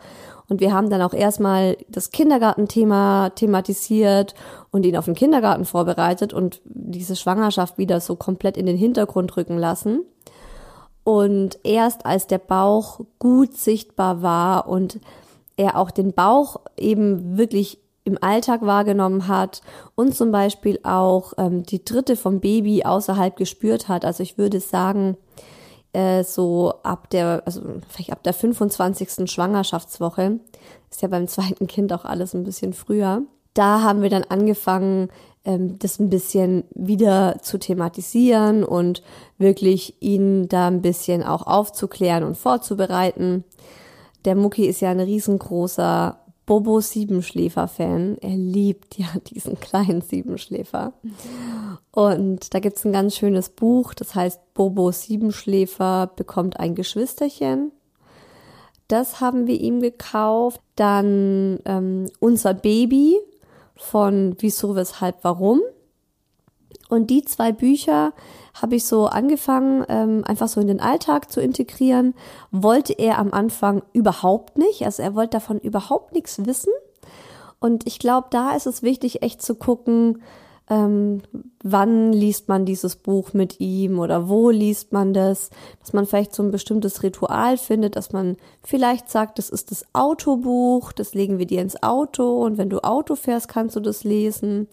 Und 0.47 0.61
wir 0.61 0.73
haben 0.73 0.89
dann 0.89 1.01
auch 1.01 1.13
erstmal 1.13 1.77
das 1.89 2.11
Kindergartenthema 2.11 3.31
thematisiert 3.31 4.35
und 4.71 4.85
ihn 4.85 4.97
auf 4.97 5.05
den 5.05 5.15
Kindergarten 5.15 5.65
vorbereitet 5.65 6.33
und 6.33 6.61
diese 6.65 7.15
Schwangerschaft 7.15 7.77
wieder 7.77 7.99
so 7.99 8.15
komplett 8.15 8.57
in 8.57 8.65
den 8.65 8.77
Hintergrund 8.77 9.35
rücken 9.37 9.57
lassen. 9.57 10.01
Und 11.03 11.59
erst 11.63 12.05
als 12.05 12.27
der 12.27 12.39
Bauch 12.39 12.99
gut 13.19 13.55
sichtbar 13.55 14.21
war 14.21 14.67
und 14.67 14.99
er 15.57 15.77
auch 15.77 15.91
den 15.91 16.13
Bauch 16.13 16.57
eben 16.77 17.37
wirklich 17.37 17.79
im 18.03 18.17
Alltag 18.21 18.61
wahrgenommen 18.61 19.27
hat 19.27 19.61
und 19.95 20.15
zum 20.15 20.31
Beispiel 20.31 20.79
auch 20.83 21.33
ähm, 21.37 21.63
die 21.63 21.83
dritte 21.83 22.15
vom 22.15 22.39
Baby 22.39 22.83
außerhalb 22.83 23.35
gespürt 23.35 23.87
hat. 23.87 24.05
Also 24.05 24.21
ich 24.21 24.37
würde 24.37 24.59
sagen, 24.59 25.17
äh, 25.95 26.23
so 26.23 26.73
ab 26.83 27.09
der, 27.09 27.43
also 27.45 27.61
vielleicht 27.87 28.11
ab 28.11 28.23
der 28.23 28.33
25. 28.33 29.31
Schwangerschaftswoche, 29.31 30.39
ist 30.91 31.01
ja 31.01 31.07
beim 31.07 31.27
zweiten 31.27 31.67
Kind 31.67 31.93
auch 31.93 32.05
alles 32.05 32.33
ein 32.33 32.43
bisschen 32.43 32.73
früher. 32.73 33.21
Da 33.53 33.81
haben 33.81 34.01
wir 34.01 34.09
dann 34.09 34.23
angefangen, 34.23 35.09
ähm, 35.45 35.79
das 35.79 35.99
ein 35.99 36.09
bisschen 36.09 36.65
wieder 36.73 37.37
zu 37.41 37.57
thematisieren 37.57 38.63
und 38.63 39.01
wirklich 39.37 39.95
ihn 40.01 40.49
da 40.49 40.67
ein 40.67 40.81
bisschen 40.81 41.23
auch 41.23 41.47
aufzuklären 41.47 42.23
und 42.23 42.35
vorzubereiten. 42.35 43.45
Der 44.25 44.35
Mucki 44.35 44.65
ist 44.65 44.81
ja 44.81 44.89
ein 44.89 44.99
riesengroßer 44.99 46.19
Bobo 46.45 46.79
Siebenschläfer-Fan. 46.79 48.17
Er 48.21 48.35
liebt 48.35 48.97
ja 48.97 49.07
diesen 49.33 49.59
kleinen 49.59 50.01
Siebenschläfer. 50.01 50.93
Und 51.91 52.53
da 52.53 52.59
gibt's 52.59 52.85
ein 52.85 52.93
ganz 52.93 53.15
schönes 53.15 53.49
Buch, 53.49 53.93
das 53.93 54.15
heißt 54.15 54.53
Bobo 54.53 54.91
Siebenschläfer 54.91 56.11
bekommt 56.15 56.59
ein 56.59 56.75
Geschwisterchen. 56.75 57.71
Das 58.87 59.19
haben 59.19 59.47
wir 59.47 59.59
ihm 59.59 59.79
gekauft. 59.79 60.61
Dann 60.75 61.59
ähm, 61.65 62.05
Unser 62.19 62.53
Baby 62.53 63.17
von 63.75 64.35
Wieso, 64.39 64.75
Weshalb, 64.75 65.23
Warum. 65.23 65.61
Und 66.89 67.09
die 67.09 67.23
zwei 67.25 67.51
Bücher 67.51 68.13
habe 68.53 68.75
ich 68.75 68.85
so 68.85 69.07
angefangen, 69.07 69.85
ähm, 69.89 70.23
einfach 70.25 70.47
so 70.47 70.61
in 70.61 70.67
den 70.67 70.79
Alltag 70.79 71.31
zu 71.31 71.41
integrieren. 71.41 72.13
Wollte 72.51 72.93
er 72.93 73.17
am 73.17 73.33
Anfang 73.33 73.81
überhaupt 73.91 74.57
nicht. 74.57 74.85
Also 74.85 75.03
er 75.03 75.15
wollte 75.15 75.31
davon 75.31 75.59
überhaupt 75.59 76.13
nichts 76.13 76.45
wissen. 76.45 76.71
Und 77.59 77.87
ich 77.87 77.99
glaube, 77.99 78.27
da 78.29 78.55
ist 78.55 78.67
es 78.67 78.83
wichtig, 78.83 79.23
echt 79.23 79.41
zu 79.41 79.55
gucken, 79.55 80.21
ähm, 80.69 81.21
wann 81.63 82.11
liest 82.11 82.47
man 82.47 82.65
dieses 82.65 82.95
Buch 82.95 83.33
mit 83.33 83.59
ihm 83.59 83.99
oder 83.99 84.29
wo 84.29 84.49
liest 84.49 84.93
man 84.93 85.13
das, 85.13 85.51
dass 85.79 85.93
man 85.93 86.05
vielleicht 86.05 86.33
so 86.33 86.41
ein 86.41 86.51
bestimmtes 86.51 87.03
Ritual 87.03 87.57
findet, 87.57 87.95
dass 87.95 88.13
man 88.13 88.35
vielleicht 88.63 89.09
sagt, 89.09 89.37
das 89.37 89.49
ist 89.49 89.69
das 89.69 89.85
Autobuch, 89.93 90.91
das 90.91 91.13
legen 91.13 91.37
wir 91.37 91.45
dir 91.45 91.61
ins 91.61 91.81
Auto 91.83 92.43
und 92.43 92.57
wenn 92.57 92.69
du 92.69 92.83
Auto 92.83 93.15
fährst, 93.15 93.47
kannst 93.47 93.75
du 93.75 93.79
das 93.79 94.03
lesen. 94.03 94.67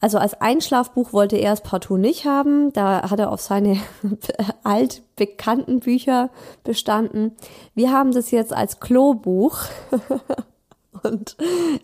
Also 0.00 0.18
als 0.18 0.40
Einschlafbuch 0.40 1.12
wollte 1.12 1.36
er 1.36 1.52
es 1.52 1.60
partout 1.60 1.96
nicht 1.96 2.24
haben. 2.24 2.72
Da 2.72 3.10
hat 3.10 3.18
er 3.18 3.32
auf 3.32 3.40
seine 3.40 3.78
altbekannten 4.62 5.80
Bücher 5.80 6.30
bestanden. 6.62 7.32
Wir 7.74 7.92
haben 7.92 8.12
das 8.12 8.30
jetzt 8.30 8.52
als 8.52 8.80
Klobuch. 8.80 9.58
Und 11.02 11.36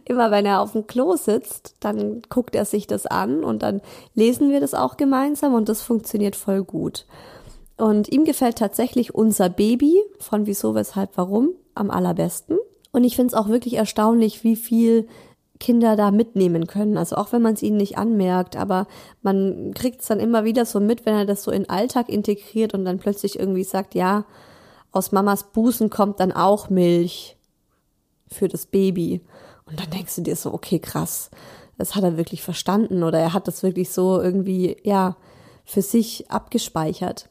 immer 0.05 0.31
wenn 0.31 0.47
er 0.47 0.61
auf 0.61 0.73
dem 0.73 0.87
Klo 0.87 1.17
sitzt, 1.17 1.77
dann 1.81 2.23
guckt 2.29 2.55
er 2.55 2.65
sich 2.65 2.87
das 2.89 3.07
an 3.07 3.45
und 3.45 3.63
dann 3.63 3.81
lesen 4.15 4.51
wir 4.51 4.59
das 4.59 4.75
auch 4.75 4.97
gemeinsam 4.97 5.55
und 5.55 5.69
das 5.69 5.83
funktioniert 5.83 6.35
voll 6.35 6.65
gut. 6.65 7.07
Und 7.77 8.09
ihm 8.09 8.25
gefällt 8.25 8.59
tatsächlich 8.59 9.15
unser 9.15 9.49
Baby 9.51 10.03
von 10.19 10.47
Wieso, 10.47 10.75
Weshalb, 10.75 11.11
Warum 11.17 11.51
am 11.77 11.91
allerbesten. 11.93 12.59
Und 12.93 13.05
ich 13.05 13.17
finde 13.17 13.29
es 13.29 13.35
auch 13.35 13.49
wirklich 13.49 13.75
erstaunlich, 13.75 14.45
wie 14.45 14.57
viel 14.57 15.09
Kinder 15.61 15.97
da 15.97 16.11
mitnehmen 16.11 16.67
können. 16.67 16.97
Also 16.97 17.17
auch 17.17 17.33
wenn 17.33 17.43
man 17.43 17.55
es 17.55 17.63
ihnen 17.63 17.77
nicht 17.77 17.97
anmerkt, 17.97 18.57
aber 18.57 18.87
man 19.23 19.73
kriegt 19.75 20.01
es 20.01 20.09
dann 20.09 20.21
immer 20.21 20.45
wieder 20.45 20.67
so 20.67 20.81
mit, 20.81 21.07
wenn 21.07 21.15
er 21.15 21.27
das 21.27 21.45
so 21.45 21.51
in 21.51 21.69
Alltag 21.69 22.09
integriert 22.09 22.75
und 22.75 22.85
dann 22.85 22.99
plötzlich 22.99 23.39
irgendwie 23.39 23.65
sagt, 23.65 23.95
ja, 23.95 24.25
aus 24.91 25.13
Mamas 25.13 25.53
Busen 25.53 25.91
kommt 25.91 26.21
dann 26.21 26.33
auch 26.33 26.71
Milch 26.71 27.37
für 28.29 28.49
das 28.49 28.67
Baby. 28.67 29.23
Und 29.67 29.81
dann 29.81 29.91
denkst 29.91 30.17
du 30.17 30.23
dir 30.23 30.37
so, 30.37 30.53
okay, 30.53 30.79
krass, 30.79 31.31
das 31.79 31.95
hat 31.95 32.05
er 32.05 32.17
wirklich 32.17 32.43
verstanden 32.43 33.03
oder 33.03 33.19
er 33.19 33.33
hat 33.33 33.49
das 33.49 33.63
wirklich 33.63 33.91
so 33.91 34.21
irgendwie, 34.21 34.77
ja, 34.83 35.17
für 35.65 35.83
sich 35.83 36.31
abgespeichert. 36.31 37.29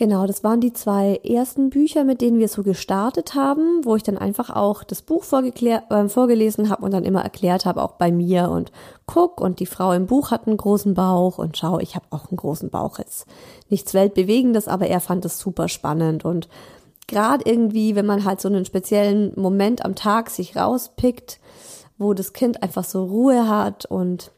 Genau, 0.00 0.26
das 0.26 0.42
waren 0.42 0.62
die 0.62 0.72
zwei 0.72 1.20
ersten 1.24 1.68
Bücher, 1.68 2.04
mit 2.04 2.22
denen 2.22 2.38
wir 2.38 2.48
so 2.48 2.62
gestartet 2.62 3.34
haben, 3.34 3.84
wo 3.84 3.96
ich 3.96 4.02
dann 4.02 4.16
einfach 4.16 4.48
auch 4.48 4.82
das 4.82 5.02
Buch 5.02 5.24
äh, 5.30 6.08
vorgelesen 6.08 6.70
habe 6.70 6.86
und 6.86 6.94
dann 6.94 7.04
immer 7.04 7.20
erklärt 7.20 7.66
habe, 7.66 7.82
auch 7.82 7.92
bei 7.92 8.10
mir 8.10 8.48
und 8.48 8.72
guck 9.04 9.42
und 9.42 9.60
die 9.60 9.66
Frau 9.66 9.92
im 9.92 10.06
Buch 10.06 10.30
hat 10.30 10.46
einen 10.46 10.56
großen 10.56 10.94
Bauch 10.94 11.36
und 11.36 11.58
schau, 11.58 11.80
ich 11.80 11.96
habe 11.96 12.06
auch 12.08 12.30
einen 12.30 12.38
großen 12.38 12.70
Bauch 12.70 12.98
jetzt. 12.98 13.26
Nichts 13.68 13.92
Weltbewegendes, 13.92 14.68
aber 14.68 14.86
er 14.86 15.00
fand 15.00 15.26
es 15.26 15.38
super 15.38 15.68
spannend 15.68 16.24
und 16.24 16.48
gerade 17.06 17.44
irgendwie, 17.44 17.94
wenn 17.94 18.06
man 18.06 18.24
halt 18.24 18.40
so 18.40 18.48
einen 18.48 18.64
speziellen 18.64 19.38
Moment 19.38 19.84
am 19.84 19.96
Tag 19.96 20.30
sich 20.30 20.56
rauspickt, 20.56 21.40
wo 21.98 22.14
das 22.14 22.32
Kind 22.32 22.62
einfach 22.62 22.84
so 22.84 23.04
Ruhe 23.04 23.50
hat 23.50 23.84
und 23.84 24.32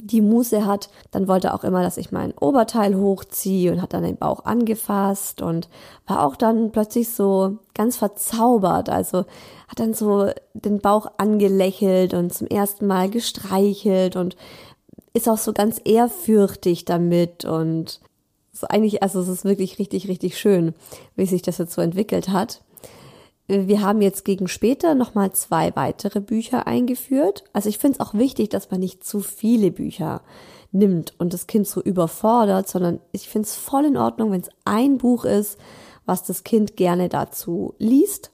die 0.00 0.20
Muße 0.20 0.64
hat, 0.64 0.88
dann 1.10 1.28
wollte 1.28 1.48
er 1.48 1.54
auch 1.54 1.64
immer, 1.64 1.82
dass 1.82 1.96
ich 1.96 2.12
mein 2.12 2.32
Oberteil 2.38 2.96
hochziehe 2.96 3.72
und 3.72 3.82
hat 3.82 3.92
dann 3.92 4.04
den 4.04 4.16
Bauch 4.16 4.44
angefasst 4.44 5.42
und 5.42 5.68
war 6.06 6.24
auch 6.24 6.36
dann 6.36 6.70
plötzlich 6.70 7.10
so 7.10 7.58
ganz 7.74 7.96
verzaubert. 7.96 8.88
Also 8.88 9.18
hat 9.68 9.80
dann 9.80 9.94
so 9.94 10.30
den 10.54 10.78
Bauch 10.78 11.06
angelächelt 11.18 12.14
und 12.14 12.32
zum 12.32 12.46
ersten 12.46 12.86
Mal 12.86 13.10
gestreichelt 13.10 14.16
und 14.16 14.36
ist 15.12 15.28
auch 15.28 15.38
so 15.38 15.52
ganz 15.52 15.80
ehrfürchtig 15.84 16.84
damit 16.84 17.44
und 17.44 18.00
ist 18.52 18.70
eigentlich, 18.70 19.02
also 19.02 19.20
es 19.20 19.28
ist 19.28 19.44
wirklich 19.44 19.78
richtig, 19.78 20.08
richtig 20.08 20.38
schön, 20.38 20.74
wie 21.16 21.26
sich 21.26 21.42
das 21.42 21.58
jetzt 21.58 21.74
so 21.74 21.82
entwickelt 21.82 22.28
hat. 22.28 22.62
Wir 23.48 23.80
haben 23.80 24.02
jetzt 24.02 24.26
gegen 24.26 24.46
später 24.46 24.94
nochmal 24.94 25.32
zwei 25.32 25.74
weitere 25.74 26.20
Bücher 26.20 26.66
eingeführt. 26.66 27.44
Also 27.54 27.70
ich 27.70 27.78
finde 27.78 27.98
es 27.98 28.06
auch 28.06 28.12
wichtig, 28.12 28.50
dass 28.50 28.70
man 28.70 28.80
nicht 28.80 29.04
zu 29.04 29.20
viele 29.20 29.70
Bücher 29.70 30.20
nimmt 30.70 31.14
und 31.18 31.32
das 31.32 31.46
Kind 31.46 31.66
so 31.66 31.80
überfordert, 31.80 32.68
sondern 32.68 33.00
ich 33.10 33.26
finde 33.26 33.46
es 33.46 33.56
voll 33.56 33.86
in 33.86 33.96
Ordnung, 33.96 34.32
wenn 34.32 34.42
es 34.42 34.50
ein 34.66 34.98
Buch 34.98 35.24
ist, 35.24 35.58
was 36.04 36.24
das 36.24 36.44
Kind 36.44 36.76
gerne 36.76 37.08
dazu 37.08 37.74
liest. 37.78 38.30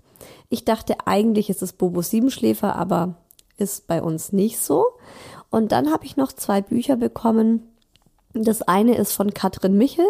Ich 0.48 0.64
dachte 0.64 0.96
eigentlich 1.06 1.48
ist 1.48 1.62
es 1.62 1.74
Bobo 1.74 2.02
Siebenschläfer, 2.02 2.74
aber 2.74 3.14
ist 3.56 3.86
bei 3.86 4.02
uns 4.02 4.32
nicht 4.32 4.58
so. 4.58 4.84
Und 5.48 5.70
dann 5.70 5.92
habe 5.92 6.06
ich 6.06 6.16
noch 6.16 6.32
zwei 6.32 6.60
Bücher 6.60 6.96
bekommen. 6.96 7.62
Das 8.32 8.62
eine 8.62 8.96
ist 8.96 9.12
von 9.12 9.32
Katrin 9.32 9.78
Michel, 9.78 10.06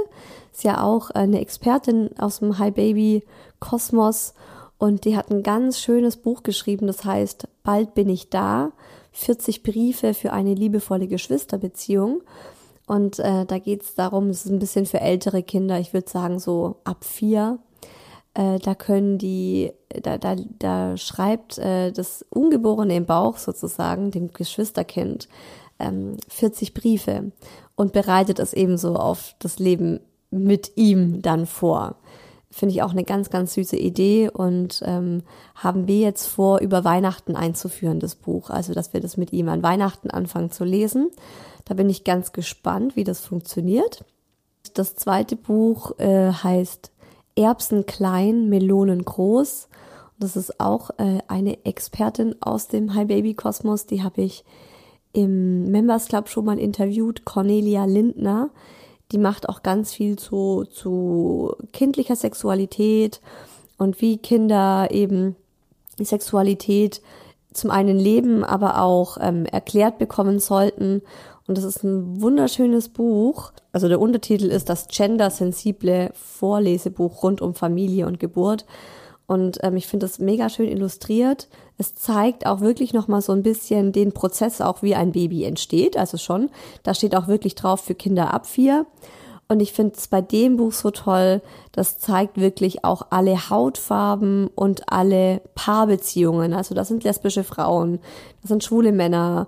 ist 0.51 0.65
ja 0.65 0.83
auch 0.83 1.11
eine 1.11 1.41
Expertin 1.41 2.09
aus 2.19 2.39
dem 2.39 2.59
High 2.59 2.73
Baby 2.73 3.23
Kosmos 3.61 4.33
und 4.79 5.05
die 5.05 5.17
hat 5.17 5.31
ein 5.31 5.43
ganz 5.43 5.81
schönes 5.81 6.17
Buch 6.17 6.43
geschrieben, 6.43 6.87
das 6.87 7.05
heißt 7.05 7.49
Bald 7.63 7.95
bin 7.95 8.09
ich 8.09 8.31
da, 8.31 8.73
40 9.13 9.63
Briefe 9.63 10.13
für 10.13 10.33
eine 10.33 10.55
liebevolle 10.55 11.07
Geschwisterbeziehung. 11.07 12.23
Und 12.87 13.19
äh, 13.19 13.47
da 13.47 13.59
geht 13.59 13.83
es 13.83 13.95
darum, 13.95 14.29
es 14.29 14.45
ist 14.45 14.53
ein 14.53 14.59
bisschen 14.59 14.87
für 14.87 15.01
ältere 15.01 15.43
Kinder, 15.43 15.79
ich 15.79 15.95
würde 15.95 16.11
sagen 16.11 16.39
so 16.39 16.77
ab 16.85 17.05
vier. 17.05 17.59
Äh, 18.35 18.59
da 18.59 18.75
können 18.75 19.17
die, 19.17 19.73
da, 20.03 20.19
da, 20.19 20.37
da 20.59 20.97
schreibt 20.97 21.59
äh, 21.59 21.93
das 21.93 22.27
Ungeborene 22.29 22.97
im 22.97 23.07
Bauch 23.07 23.39
sozusagen, 23.39 24.11
dem 24.11 24.33
Geschwisterkind, 24.33 25.29
ähm, 25.79 26.17
40 26.29 26.75
Briefe 26.75 27.33
und 27.77 27.93
bereitet 27.93 28.39
es 28.39 28.53
ebenso 28.53 28.97
auf 28.97 29.35
das 29.39 29.59
Leben 29.59 30.01
mit 30.31 30.73
ihm 30.77 31.23
dann 31.23 31.47
vor. 31.47 31.97
Finde 32.55 32.73
ich 32.73 32.83
auch 32.83 32.93
eine 32.93 33.03
ganz, 33.03 33.31
ganz 33.31 33.55
süße 33.55 33.77
Idee 33.77 34.31
und 34.31 34.81
ähm, 34.87 35.25
haben 35.57 35.89
wir 35.89 35.99
jetzt 35.99 36.29
vor, 36.29 36.61
über 36.61 36.85
Weihnachten 36.85 37.35
einzuführen, 37.35 37.99
das 37.99 38.15
Buch. 38.15 38.49
Also, 38.49 38.75
dass 38.75 38.93
wir 38.93 39.01
das 39.01 39.17
mit 39.17 39.33
ihm 39.33 39.49
an 39.49 39.65
Weihnachten 39.65 40.09
anfangen 40.09 40.53
zu 40.53 40.63
lesen. 40.63 41.11
Da 41.65 41.75
bin 41.75 41.91
ich 41.91 42.05
ganz 42.05 42.31
gespannt, 42.31 42.95
wie 42.95 43.03
das 43.03 43.19
funktioniert. 43.19 44.05
Das 44.73 44.95
zweite 44.95 45.35
Buch 45.35 45.99
äh, 45.99 46.31
heißt 46.31 46.93
Erbsen 47.35 47.87
klein, 47.87 48.49
Melonen 48.49 49.05
groß. 49.05 49.69
Das 50.21 50.37
ist 50.37 50.61
auch 50.61 50.91
äh, 50.99 51.19
eine 51.27 51.65
Expertin 51.65 52.37
aus 52.41 52.69
dem 52.69 52.95
High 52.95 53.09
Baby 53.09 53.35
Kosmos, 53.35 53.87
die 53.87 54.05
habe 54.05 54.23
ich 54.23 54.45
im 55.13 55.73
Members 55.73 56.07
Club 56.07 56.29
schon 56.29 56.45
mal 56.45 56.61
interviewt, 56.61 57.25
Cornelia 57.25 57.85
Lindner 57.85 58.51
die 59.13 59.19
macht 59.19 59.49
auch 59.49 59.63
ganz 59.63 59.93
viel 59.93 60.17
zu, 60.19 60.65
zu 60.65 61.55
kindlicher 61.73 62.17
Sexualität 62.17 63.21
und 63.79 64.01
wie 64.01 64.19
Kinder 64.19 64.89
eben 64.91 65.37
die 65.99 66.05
Sexualität 66.05 67.03
zum 67.53 67.71
einen 67.71 67.99
leben, 67.99 68.45
aber 68.45 68.83
auch 68.83 69.19
ähm, 69.21 69.47
erklärt 69.47 69.99
bekommen 69.99 70.41
sollten. 70.41 71.03
Und 71.47 71.59
das 71.59 71.65
ist 71.65 71.85
ein 71.85 72.21
wunderschönes 72.21 72.89
Buch. 72.89 73.53
Also 73.73 73.89
der 73.89 74.01
Untertitel 74.01 74.47
ist 74.47 74.69
das 74.69 74.89
gendersensible 74.89 76.11
Vorlesebuch 76.15 77.23
rund 77.23 77.43
um 77.43 77.55
Familie 77.55 78.07
und 78.07 78.19
Geburt. 78.19 78.65
Und 79.27 79.59
ähm, 79.63 79.77
ich 79.77 79.87
finde 79.87 80.07
das 80.07 80.19
mega 80.19 80.49
schön 80.49 80.69
illustriert. 80.69 81.49
Es 81.77 81.95
zeigt 81.95 82.47
auch 82.47 82.61
wirklich 82.61 82.93
nochmal 82.93 83.21
so 83.21 83.33
ein 83.33 83.43
bisschen 83.43 83.93
den 83.93 84.13
Prozess, 84.13 84.61
auch 84.61 84.83
wie 84.83 84.95
ein 84.95 85.13
Baby 85.13 85.45
entsteht. 85.45 85.97
Also 85.97 86.19
schon, 86.19 86.51
da 86.83 86.95
steht 86.95 87.17
auch 87.17 87.27
wirklich 87.27 87.55
drauf 87.55 87.81
für 87.81 87.95
Kinder 87.95 88.33
ab 88.33 88.47
vier. 88.47 88.87
Und 89.49 89.61
ich 89.61 89.73
finde 89.73 89.95
es 89.97 90.09
bei 90.09 90.23
dem 90.23 90.57
Buch 90.57 90.73
so 90.73 90.91
toll, 90.91 91.43
das 91.73 91.99
zeigt 91.99 92.41
wirklich 92.41 92.85
auch 92.85 93.07
alle 93.11 93.51
Hautfarben 93.51 94.49
und 94.55 94.91
alle 94.91 95.43
Paarbeziehungen. 95.55 96.55
Also 96.55 96.75
das 96.75 96.89
sind 96.89 97.05
lesbische 97.05 97.45
Frauen, 97.45 97.99
das 98.41 98.49
sind 98.49 98.65
schwule 98.65 98.93
Männer. 98.93 99.47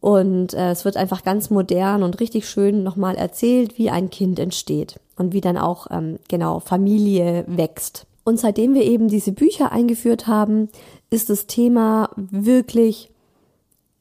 Und 0.00 0.54
äh, 0.54 0.72
es 0.72 0.84
wird 0.84 0.96
einfach 0.96 1.22
ganz 1.22 1.50
modern 1.50 2.02
und 2.02 2.18
richtig 2.18 2.48
schön 2.48 2.82
nochmal 2.82 3.14
erzählt, 3.14 3.78
wie 3.78 3.90
ein 3.90 4.10
Kind 4.10 4.40
entsteht 4.40 4.98
und 5.16 5.32
wie 5.32 5.40
dann 5.40 5.56
auch 5.56 5.86
ähm, 5.92 6.18
genau 6.28 6.58
Familie 6.58 7.44
wächst. 7.46 8.06
Und 8.24 8.40
seitdem 8.40 8.74
wir 8.74 8.82
eben 8.82 9.06
diese 9.06 9.30
Bücher 9.30 9.70
eingeführt 9.70 10.26
haben, 10.26 10.68
ist 11.12 11.30
das 11.30 11.46
Thema 11.46 12.10
wirklich 12.16 13.10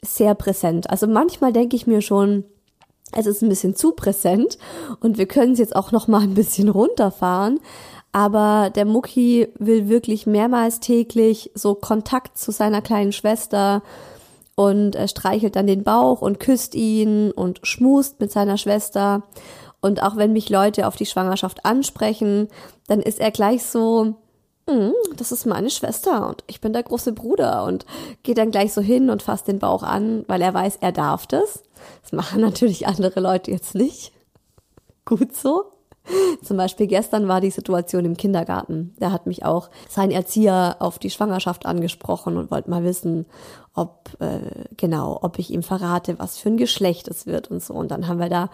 sehr 0.03 0.33
präsent. 0.33 0.89
Also 0.89 1.07
manchmal 1.07 1.53
denke 1.53 1.75
ich 1.75 1.85
mir 1.85 2.01
schon, 2.01 2.45
es 3.11 3.25
ist 3.25 3.41
ein 3.41 3.49
bisschen 3.49 3.75
zu 3.75 3.91
präsent 3.91 4.57
und 5.01 5.17
wir 5.17 5.27
können 5.27 5.53
es 5.53 5.59
jetzt 5.59 5.75
auch 5.75 5.91
noch 5.91 6.07
mal 6.07 6.21
ein 6.21 6.33
bisschen 6.33 6.69
runterfahren. 6.69 7.59
Aber 8.13 8.71
der 8.73 8.85
Mucki 8.85 9.49
will 9.59 9.89
wirklich 9.89 10.25
mehrmals 10.25 10.79
täglich 10.79 11.51
so 11.53 11.75
Kontakt 11.75 12.37
zu 12.37 12.51
seiner 12.51 12.81
kleinen 12.81 13.11
Schwester 13.11 13.83
und 14.55 14.97
streichelt 15.09 15.55
dann 15.55 15.67
den 15.67 15.83
Bauch 15.83 16.21
und 16.21 16.39
küsst 16.39 16.75
ihn 16.75 17.31
und 17.31 17.59
schmust 17.63 18.19
mit 18.19 18.31
seiner 18.31 18.57
Schwester. 18.57 19.23
Und 19.81 20.03
auch 20.03 20.15
wenn 20.15 20.33
mich 20.33 20.49
Leute 20.49 20.87
auf 20.87 20.95
die 20.95 21.05
Schwangerschaft 21.05 21.65
ansprechen, 21.65 22.47
dann 22.87 23.01
ist 23.01 23.19
er 23.19 23.31
gleich 23.31 23.63
so, 23.63 24.15
das 25.15 25.31
ist 25.31 25.45
meine 25.45 25.69
Schwester 25.69 26.27
und 26.27 26.43
ich 26.47 26.61
bin 26.61 26.73
der 26.73 26.83
große 26.83 27.13
Bruder 27.13 27.63
und 27.65 27.85
geht 28.23 28.37
dann 28.37 28.51
gleich 28.51 28.73
so 28.73 28.81
hin 28.81 29.09
und 29.09 29.23
fasst 29.23 29.47
den 29.47 29.59
Bauch 29.59 29.83
an, 29.83 30.25
weil 30.27 30.41
er 30.41 30.53
weiß, 30.53 30.77
er 30.81 30.91
darf 30.91 31.27
das. 31.27 31.63
Das 32.01 32.11
machen 32.11 32.41
natürlich 32.41 32.87
andere 32.87 33.19
Leute 33.19 33.51
jetzt 33.51 33.75
nicht. 33.75 34.11
Gut 35.05 35.35
so. 35.35 35.65
Zum 36.43 36.57
Beispiel 36.57 36.87
gestern 36.87 37.27
war 37.27 37.41
die 37.41 37.51
Situation 37.51 38.05
im 38.05 38.17
Kindergarten. 38.17 38.95
Da 38.99 39.11
hat 39.11 39.27
mich 39.27 39.45
auch 39.45 39.69
sein 39.87 40.09
Erzieher 40.09 40.77
auf 40.79 40.97
die 40.97 41.11
Schwangerschaft 41.11 41.65
angesprochen 41.65 42.37
und 42.37 42.49
wollte 42.49 42.69
mal 42.71 42.83
wissen, 42.83 43.27
ob 43.75 44.09
äh, 44.19 44.65
genau, 44.77 45.19
ob 45.21 45.37
ich 45.37 45.51
ihm 45.51 45.63
verrate, 45.63 46.17
was 46.17 46.37
für 46.37 46.49
ein 46.49 46.57
Geschlecht 46.57 47.07
es 47.07 47.27
wird 47.27 47.51
und 47.51 47.61
so. 47.61 47.75
Und 47.75 47.91
dann 47.91 48.07
haben 48.07 48.19
wir 48.19 48.29
da 48.29 48.49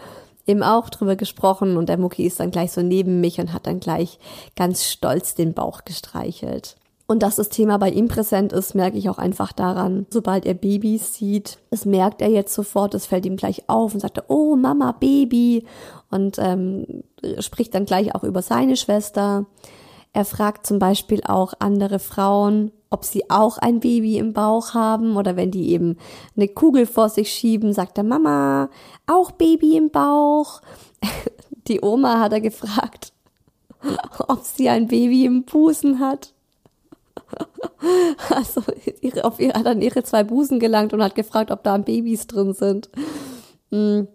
eben 0.47 0.63
auch 0.63 0.89
drüber 0.89 1.15
gesprochen 1.15 1.77
und 1.77 1.89
der 1.89 1.97
Mucki 1.97 2.25
ist 2.25 2.39
dann 2.39 2.51
gleich 2.51 2.71
so 2.71 2.81
neben 2.81 3.21
mich 3.21 3.39
und 3.39 3.53
hat 3.53 3.67
dann 3.67 3.79
gleich 3.79 4.17
ganz 4.55 4.85
stolz 4.85 5.35
den 5.35 5.53
Bauch 5.53 5.85
gestreichelt. 5.85 6.77
Und 7.09 7.23
dass 7.23 7.37
das 7.37 7.47
Thema 7.47 7.77
bei 7.77 7.89
ihm 7.89 8.09
präsent 8.09 8.51
ist, 8.51 8.75
merke 8.75 8.97
ich 8.97 9.09
auch 9.09 9.17
einfach 9.17 9.53
daran, 9.53 10.05
sobald 10.09 10.45
er 10.45 10.53
Babys 10.53 11.13
sieht, 11.13 11.57
das 11.69 11.85
merkt 11.85 12.21
er 12.21 12.29
jetzt 12.29 12.53
sofort, 12.53 12.93
das 12.93 13.05
fällt 13.05 13.25
ihm 13.25 13.37
gleich 13.37 13.69
auf 13.69 13.93
und 13.93 14.01
sagt, 14.01 14.23
oh 14.27 14.57
Mama, 14.57 14.91
Baby 14.91 15.65
und 16.11 16.37
ähm, 16.37 17.03
spricht 17.39 17.73
dann 17.75 17.85
gleich 17.85 18.13
auch 18.13 18.23
über 18.23 18.41
seine 18.41 18.75
Schwester. 18.75 19.45
Er 20.11 20.25
fragt 20.25 20.67
zum 20.67 20.79
Beispiel 20.79 21.21
auch 21.23 21.53
andere 21.59 21.99
Frauen, 21.99 22.71
ob 22.89 23.05
sie 23.05 23.29
auch 23.29 23.57
ein 23.57 23.79
Baby 23.79 24.17
im 24.17 24.33
Bauch 24.33 24.73
haben 24.73 25.17
oder 25.17 25.35
wenn 25.35 25.51
die 25.51 25.71
eben 25.71 25.97
eine 26.35 26.47
Kugel 26.47 26.85
vor 26.85 27.09
sich 27.09 27.31
schieben, 27.31 27.73
sagt 27.73 27.97
er 27.97 28.03
Mama, 28.03 28.69
auch 29.05 29.31
Baby 29.31 29.77
im 29.77 29.89
Bauch. 29.89 30.61
Die 31.67 31.81
Oma 31.81 32.19
hat 32.19 32.31
er 32.31 32.39
gefragt, 32.39 33.11
ob 34.27 34.43
sie 34.43 34.69
ein 34.69 34.87
Baby 34.87 35.25
im 35.25 35.43
Busen 35.43 35.99
hat. 35.99 36.33
Also 38.29 38.63
ihre, 39.01 39.25
auf 39.25 39.39
ihre, 39.39 39.53
hat 39.53 39.67
an 39.67 39.81
ihre 39.81 40.03
zwei 40.03 40.23
Busen 40.23 40.59
gelangt 40.59 40.93
und 40.93 41.03
hat 41.03 41.13
gefragt, 41.13 41.51
ob 41.51 41.63
da 41.63 41.77
Babys 41.77 42.25
drin 42.27 42.53
sind. 42.53 42.89
Hm. 43.71 44.07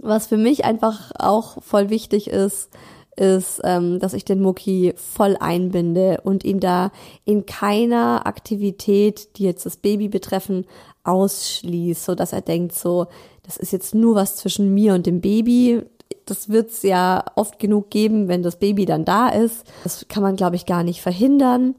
Was 0.00 0.26
für 0.26 0.36
mich 0.36 0.64
einfach 0.64 1.12
auch 1.18 1.62
voll 1.62 1.90
wichtig 1.90 2.28
ist, 2.28 2.70
ist, 3.16 3.60
ähm, 3.64 3.98
dass 3.98 4.14
ich 4.14 4.24
den 4.24 4.40
Mucki 4.40 4.94
voll 4.96 5.36
einbinde 5.38 6.20
und 6.24 6.44
ihn 6.44 6.60
da 6.60 6.90
in 7.24 7.46
keiner 7.46 8.26
Aktivität, 8.26 9.36
die 9.36 9.44
jetzt 9.44 9.66
das 9.66 9.76
Baby 9.76 10.08
betreffen, 10.08 10.64
ausschließt, 11.04 12.04
so 12.04 12.14
dass 12.14 12.32
er 12.32 12.40
denkt 12.40 12.74
so, 12.74 13.06
das 13.42 13.56
ist 13.56 13.72
jetzt 13.72 13.94
nur 13.94 14.14
was 14.14 14.36
zwischen 14.36 14.72
mir 14.72 14.94
und 14.94 15.06
dem 15.06 15.20
Baby. 15.20 15.82
Das 16.26 16.48
wird's 16.48 16.82
ja 16.82 17.24
oft 17.34 17.58
genug 17.58 17.90
geben, 17.90 18.28
wenn 18.28 18.42
das 18.42 18.56
Baby 18.56 18.86
dann 18.86 19.04
da 19.04 19.28
ist. 19.28 19.64
Das 19.82 20.06
kann 20.08 20.22
man, 20.22 20.36
glaube 20.36 20.56
ich, 20.56 20.66
gar 20.66 20.84
nicht 20.84 21.02
verhindern. 21.02 21.74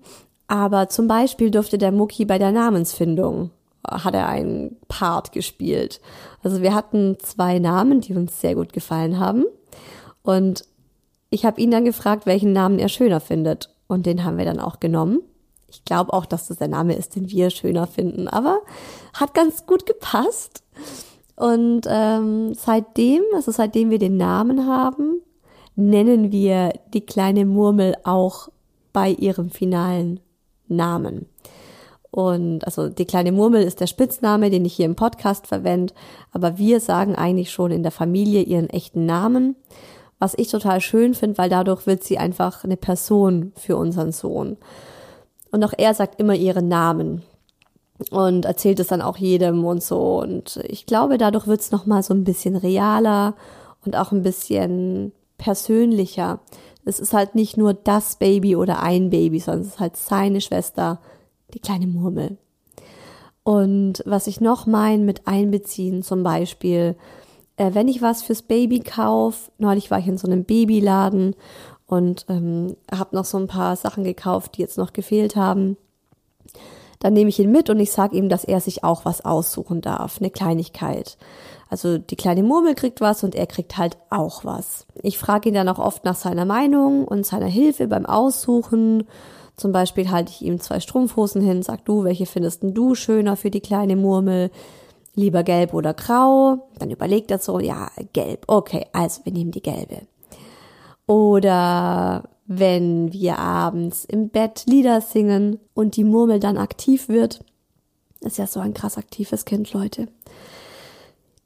Aber 0.48 0.90
zum 0.90 1.08
Beispiel 1.08 1.50
durfte 1.50 1.78
der 1.78 1.92
Mucki 1.92 2.26
bei 2.26 2.38
der 2.38 2.52
Namensfindung 2.52 3.52
hat 3.86 4.14
er 4.14 4.28
einen 4.30 4.78
Part 4.88 5.32
gespielt. 5.32 6.00
Also 6.42 6.62
wir 6.62 6.74
hatten 6.74 7.18
zwei 7.20 7.60
Namen, 7.60 8.02
die 8.02 8.14
uns 8.14 8.40
sehr 8.40 8.56
gut 8.56 8.74
gefallen 8.74 9.20
haben. 9.20 9.46
Und 10.22 10.66
ich 11.34 11.46
habe 11.46 11.60
ihn 11.60 11.72
dann 11.72 11.84
gefragt, 11.84 12.26
welchen 12.26 12.54
Namen 12.54 12.78
er 12.78 12.90
schöner 12.90 13.20
findet. 13.20 13.74
Und 13.88 14.06
den 14.06 14.24
haben 14.24 14.38
wir 14.38 14.46
dann 14.46 14.60
auch 14.60 14.80
genommen. 14.80 15.22
Ich 15.68 15.84
glaube 15.84 16.14
auch, 16.14 16.28
dass 16.28 16.48
das 16.48 16.60
der 16.60 16.68
Name 16.68 16.94
ist, 16.94 17.16
den 17.16 17.30
wir 17.30 17.50
schöner 17.50 17.88
finden. 17.88 18.28
Aber 18.28 18.60
hat 19.14 19.34
ganz 19.34 19.66
gut 19.66 19.88
gepasst. 19.88 20.64
Und 21.36 21.82
ähm, 21.90 22.54
seitdem, 22.54 23.24
also 23.34 23.52
seitdem 23.52 23.90
wir 23.90 23.98
den 23.98 24.18
Namen 24.18 24.68
haben, 24.68 25.22
nennen 25.76 26.32
wir 26.32 26.74
die 26.94 27.02
kleine 27.02 27.46
Murmel 27.46 27.96
auch 28.04 28.50
bei 28.94 29.10
ihrem 29.10 29.50
finalen 29.50 30.20
Namen. 30.68 31.26
Und 32.12 32.64
also 32.66 32.90
die 32.90 33.06
kleine 33.06 33.32
Murmel 33.32 33.64
ist 33.64 33.80
der 33.80 33.88
Spitzname, 33.88 34.52
den 34.52 34.66
ich 34.66 34.76
hier 34.76 34.86
im 34.86 34.96
Podcast 34.96 35.48
verwende, 35.48 35.96
aber 36.32 36.60
wir 36.60 36.80
sagen 36.80 37.16
eigentlich 37.16 37.50
schon 37.50 37.72
in 37.72 37.82
der 37.82 37.92
Familie 37.92 38.44
ihren 38.44 38.70
echten 38.70 39.08
Namen, 39.08 39.56
was 40.24 40.36
ich 40.38 40.48
total 40.48 40.80
schön 40.80 41.16
finde, 41.16 41.38
weil 41.38 41.50
dadurch 41.50 41.86
wird 41.86 42.02
sie 42.02 42.18
einfach 42.18 42.64
eine 42.64 42.78
Person 42.78 43.52
für 43.58 43.76
unseren 43.76 44.14
Sohn. 44.14 44.56
Und 45.52 45.62
auch 45.66 45.74
er 45.78 45.94
sagt 45.94 46.18
immer 46.18 46.34
ihren 46.34 46.70
Namen 46.70 47.24
und 48.10 48.46
erzählt 48.46 48.80
es 48.80 48.88
dann 48.88 49.02
auch 49.02 49.18
jedem 49.18 49.66
und 49.66 49.84
so. 49.84 50.22
Und 50.22 50.64
ich 50.70 50.86
glaube, 50.86 51.18
dadurch 51.18 51.46
wird 51.46 51.60
es 51.60 51.72
nochmal 51.72 52.04
so 52.04 52.14
ein 52.14 52.24
bisschen 52.24 52.56
realer 52.56 53.36
und 53.86 53.98
auch 53.98 54.14
ein 54.14 54.24
bisschen 54.24 55.12
persönlicher. 55.38 56.40
Es 56.86 57.02
ist 57.02 57.12
halt 57.12 57.36
nicht 57.36 57.58
nur 57.58 57.74
das 57.74 58.16
Baby 58.16 58.56
oder 58.56 58.82
ein 58.82 59.10
Baby, 59.10 59.42
sondern 59.42 59.64
es 59.64 59.74
ist 59.74 59.80
halt 59.82 59.98
seine 59.98 60.40
Schwester, 60.40 61.02
die 61.54 61.60
kleine 61.60 61.88
Murmel. 61.88 62.38
Und 63.44 64.02
was 64.06 64.28
ich 64.28 64.40
noch 64.40 64.68
meine 64.68 65.04
mit 65.04 65.28
einbeziehen, 65.28 66.02
zum 66.02 66.24
Beispiel, 66.24 66.96
äh, 67.58 67.72
wenn 67.74 67.88
ich 67.88 68.02
was 68.02 68.24
fürs 68.24 68.42
Baby 68.42 68.80
kaufe, 68.80 69.52
neulich 69.58 69.92
war 69.92 70.00
ich 70.00 70.08
in 70.08 70.18
so 70.18 70.28
einem 70.28 70.44
Babyladen 70.44 71.36
und 71.86 72.26
ähm, 72.30 72.76
habe 72.92 73.16
noch 73.16 73.26
so 73.26 73.38
ein 73.38 73.48
paar 73.48 73.76
Sachen 73.76 74.04
gekauft, 74.04 74.58
die 74.58 74.62
jetzt 74.62 74.78
noch 74.78 74.94
gefehlt 74.94 75.36
haben. 75.36 75.78
Dann 77.00 77.14
nehme 77.14 77.30
ich 77.30 77.40
ihn 77.40 77.52
mit 77.52 77.70
und 77.70 77.80
ich 77.80 77.92
sage 77.92 78.16
ihm, 78.16 78.30
dass 78.30 78.46
er 78.46 78.62
sich 78.62 78.84
auch 78.84 79.04
was 79.04 79.26
aussuchen 79.26 79.82
darf, 79.82 80.20
eine 80.20 80.32
Kleinigkeit. 80.32 81.18
Also 81.70 81.98
die 81.98 82.16
kleine 82.16 82.44
Murmel 82.44 82.76
kriegt 82.76 83.02
was 83.02 83.24
und 83.24 83.36
er 83.36 83.48
kriegt 83.48 83.78
halt 83.78 83.98
auch 84.10 84.46
was. 84.46 84.86
Ich 85.02 85.18
frage 85.18 85.50
ihn 85.50 85.56
dann 85.56 85.68
auch 85.70 85.80
oft 85.80 86.06
nach 86.06 86.16
seiner 86.16 86.46
Meinung 86.46 87.06
und 87.06 87.26
seiner 87.26 87.48
Hilfe 87.48 87.88
beim 87.88 88.06
Aussuchen. 88.06 89.04
Zum 89.58 89.72
Beispiel 89.72 90.10
halte 90.10 90.32
ich 90.32 90.42
ihm 90.42 90.60
zwei 90.60 90.80
Strumpfhosen 90.80 91.42
hin, 91.42 91.62
sag 91.62 91.84
du, 91.86 92.04
welche 92.04 92.26
findest 92.26 92.62
du 92.64 92.96
schöner 92.96 93.36
für 93.36 93.52
die 93.52 93.62
kleine 93.62 93.96
Murmel? 93.96 94.50
Lieber 95.16 95.44
gelb 95.44 95.74
oder 95.74 95.94
grau? 95.94 96.70
Dann 96.80 96.92
überlegt 96.92 97.32
er 97.32 97.40
so, 97.40 97.60
ja, 97.60 97.90
gelb. 98.14 98.46
Okay, 98.48 98.88
also 98.94 99.22
wir 99.26 99.34
nehmen 99.34 99.52
die 99.52 99.62
gelbe. 99.62 100.02
Oder 101.06 102.24
wenn 102.46 103.14
wir 103.14 103.38
abends 103.40 104.06
im 104.06 104.30
Bett 104.30 104.64
Lieder 104.68 105.02
singen 105.02 105.60
und 105.74 105.96
die 105.96 106.04
Murmel 106.04 106.40
dann 106.40 106.58
aktiv 106.58 107.10
wird, 107.10 107.44
ist 108.22 108.38
ja 108.38 108.48
so 108.48 108.60
ein 108.60 108.74
krass 108.74 108.98
aktives 108.98 109.46
Kind, 109.46 109.74
Leute 109.74 110.08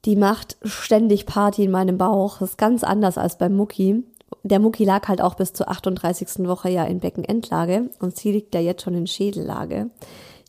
die 0.08 0.16
macht 0.16 0.56
ständig 0.64 1.26
Party 1.26 1.66
in 1.66 1.72
meinem 1.72 1.98
Bauch. 1.98 2.40
Das 2.40 2.52
ist 2.52 2.58
ganz 2.58 2.86
anders 2.86 3.18
als 3.18 3.38
beim 3.38 3.58
Mucki. 3.58 4.04
Der 4.44 4.60
Mucki 4.60 4.86
lag 4.86 5.06
halt 5.10 5.22
auch 5.22 5.36
bis 5.36 5.52
zur 5.52 5.68
38. 5.70 6.48
Woche 6.48 6.70
ja 6.70 6.86
in 6.86 7.02
Beckenendlage 7.02 7.90
und 8.00 8.16
sie 8.16 8.32
liegt 8.32 8.56
ja 8.56 8.62
jetzt 8.62 8.84
schon 8.84 8.94
in 8.94 9.06
Schädellage. 9.06 9.90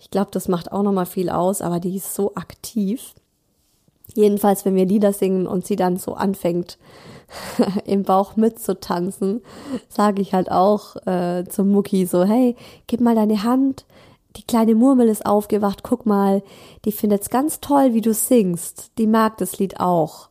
Ich 0.09 0.13
glaube, 0.13 0.31
das 0.31 0.49
macht 0.49 0.73
auch 0.73 0.83
nochmal 0.83 1.05
viel 1.05 1.29
aus, 1.29 1.61
aber 1.61 1.81
die 1.81 1.95
ist 1.95 2.15
so 2.15 2.35
aktiv. 2.35 3.13
Jedenfalls, 4.15 4.65
wenn 4.65 4.75
wir 4.75 4.87
Lieder 4.87 5.13
singen 5.13 5.47
und 5.47 5.67
sie 5.67 5.77
dann 5.77 5.99
so 5.99 6.15
anfängt, 6.15 6.79
im 7.85 8.05
Bauch 8.05 8.35
mitzutanzen, 8.37 9.43
sage 9.91 10.23
ich 10.23 10.33
halt 10.33 10.51
auch 10.51 10.97
äh, 11.07 11.45
zum 11.47 11.69
Mucki 11.69 12.07
so, 12.07 12.25
hey, 12.25 12.57
gib 12.87 13.03
mal 13.03 13.15
deine 13.15 13.43
Hand, 13.43 13.85
die 14.37 14.45
kleine 14.45 14.75
Murmel 14.75 15.09
ist 15.09 15.27
aufgewacht, 15.27 15.83
guck 15.83 16.07
mal, 16.07 16.43
die 16.87 16.93
findet's 16.93 17.29
ganz 17.29 17.61
toll, 17.61 17.93
wie 17.93 18.01
du 18.01 18.15
singst. 18.15 18.93
Die 18.97 19.07
mag 19.07 19.37
das 19.37 19.59
Lied 19.59 19.79
auch. 19.79 20.31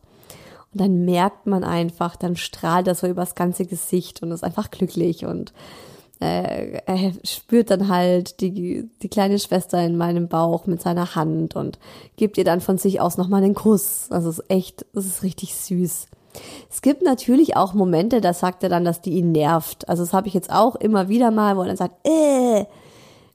Und 0.72 0.80
dann 0.80 1.04
merkt 1.04 1.46
man 1.46 1.62
einfach, 1.62 2.16
dann 2.16 2.34
strahlt 2.34 2.88
das 2.88 3.00
so 3.00 3.06
übers 3.06 3.36
ganze 3.36 3.64
Gesicht 3.64 4.24
und 4.24 4.32
ist 4.32 4.42
einfach 4.42 4.72
glücklich 4.72 5.24
und 5.24 5.52
äh, 6.20 6.80
er 6.84 7.12
spürt 7.24 7.70
dann 7.70 7.88
halt 7.88 8.40
die, 8.40 8.88
die 9.02 9.08
kleine 9.08 9.38
Schwester 9.38 9.82
in 9.84 9.96
meinem 9.96 10.28
Bauch 10.28 10.66
mit 10.66 10.82
seiner 10.82 11.14
Hand 11.14 11.54
und 11.54 11.78
gibt 12.16 12.38
ihr 12.38 12.44
dann 12.44 12.60
von 12.60 12.78
sich 12.78 13.00
aus 13.00 13.16
nochmal 13.16 13.42
einen 13.42 13.54
Kuss. 13.54 14.08
Also 14.10 14.28
es 14.30 14.40
ist 14.40 14.50
echt, 14.50 14.86
es 14.94 15.06
ist 15.06 15.22
richtig 15.22 15.54
süß. 15.54 16.06
Es 16.70 16.82
gibt 16.82 17.02
natürlich 17.02 17.56
auch 17.56 17.72
Momente, 17.72 18.20
da 18.20 18.32
sagt 18.32 18.62
er 18.62 18.68
dann, 18.68 18.84
dass 18.84 19.00
die 19.00 19.12
ihn 19.12 19.32
nervt. 19.32 19.88
Also 19.88 20.02
das 20.02 20.12
habe 20.12 20.28
ich 20.28 20.34
jetzt 20.34 20.52
auch 20.52 20.76
immer 20.76 21.08
wieder 21.08 21.30
mal, 21.30 21.56
wo 21.56 21.62
er 21.62 21.68
dann 21.68 21.76
sagt, 21.76 22.06
äh, 22.06 22.64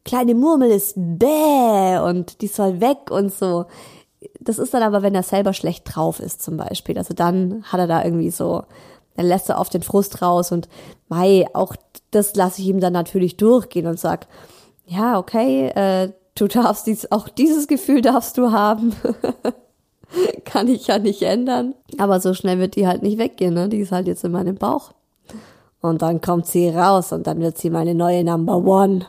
kleine 0.06 0.36
Murmel 0.36 0.72
ist 0.72 0.96
bäh 0.98 2.00
und 2.00 2.42
die 2.42 2.48
soll 2.48 2.82
weg 2.82 3.10
und 3.10 3.34
so. 3.34 3.66
Das 4.40 4.60
ist 4.60 4.74
dann 4.74 4.84
aber, 4.84 5.02
wenn 5.02 5.16
er 5.16 5.24
selber 5.24 5.54
schlecht 5.54 5.84
drauf 5.86 6.20
ist 6.20 6.42
zum 6.42 6.58
Beispiel. 6.58 6.98
Also 6.98 7.14
dann 7.14 7.64
hat 7.64 7.80
er 7.80 7.88
da 7.88 8.04
irgendwie 8.04 8.32
so, 8.32 8.64
dann 9.16 9.26
lässt 9.26 9.50
er 9.50 9.60
auf 9.60 9.70
den 9.70 9.84
Frust 9.84 10.22
raus 10.22 10.52
und 10.52 10.68
mei, 11.10 11.48
auch 11.54 11.76
das 12.12 12.36
lasse 12.36 12.62
ich 12.62 12.68
ihm 12.68 12.80
dann 12.80 12.94
natürlich 12.94 13.38
durchgehen 13.38 13.88
und 13.88 14.00
sag, 14.00 14.28
ja, 14.86 15.18
okay, 15.18 15.68
äh, 15.70 16.12
du 16.36 16.48
darfst 16.48 16.88
dies, 16.88 17.12
auch 17.12 17.30
dieses 17.30 17.68
Gefühl 17.68 18.02
darfst 18.02 18.38
du 18.38 18.52
haben. 18.52 18.96
Kann 20.46 20.68
ich 20.68 20.88
ja 20.88 21.00
nicht 21.00 21.24
ändern. 21.24 21.74
Aber 21.98 22.20
so 22.20 22.34
schnell 22.34 22.60
wird 22.60 22.76
die 22.76 22.88
halt 22.88 23.02
nicht 23.02 23.18
weggehen, 23.18 23.54
ne? 23.54 23.70
Die 23.70 23.80
ist 23.80 23.92
halt 23.92 24.08
jetzt 24.08 24.24
in 24.24 24.32
meinem 24.32 24.56
Bauch. 24.56 24.92
Und 25.82 26.02
dann 26.02 26.22
kommt 26.22 26.46
sie 26.46 26.70
raus 26.70 27.12
und 27.12 27.28
dann 27.28 27.42
wird 27.42 27.58
sie 27.58 27.70
meine 27.70 27.96
neue 27.96 28.24
Number 28.24 28.58
One. 28.58 29.06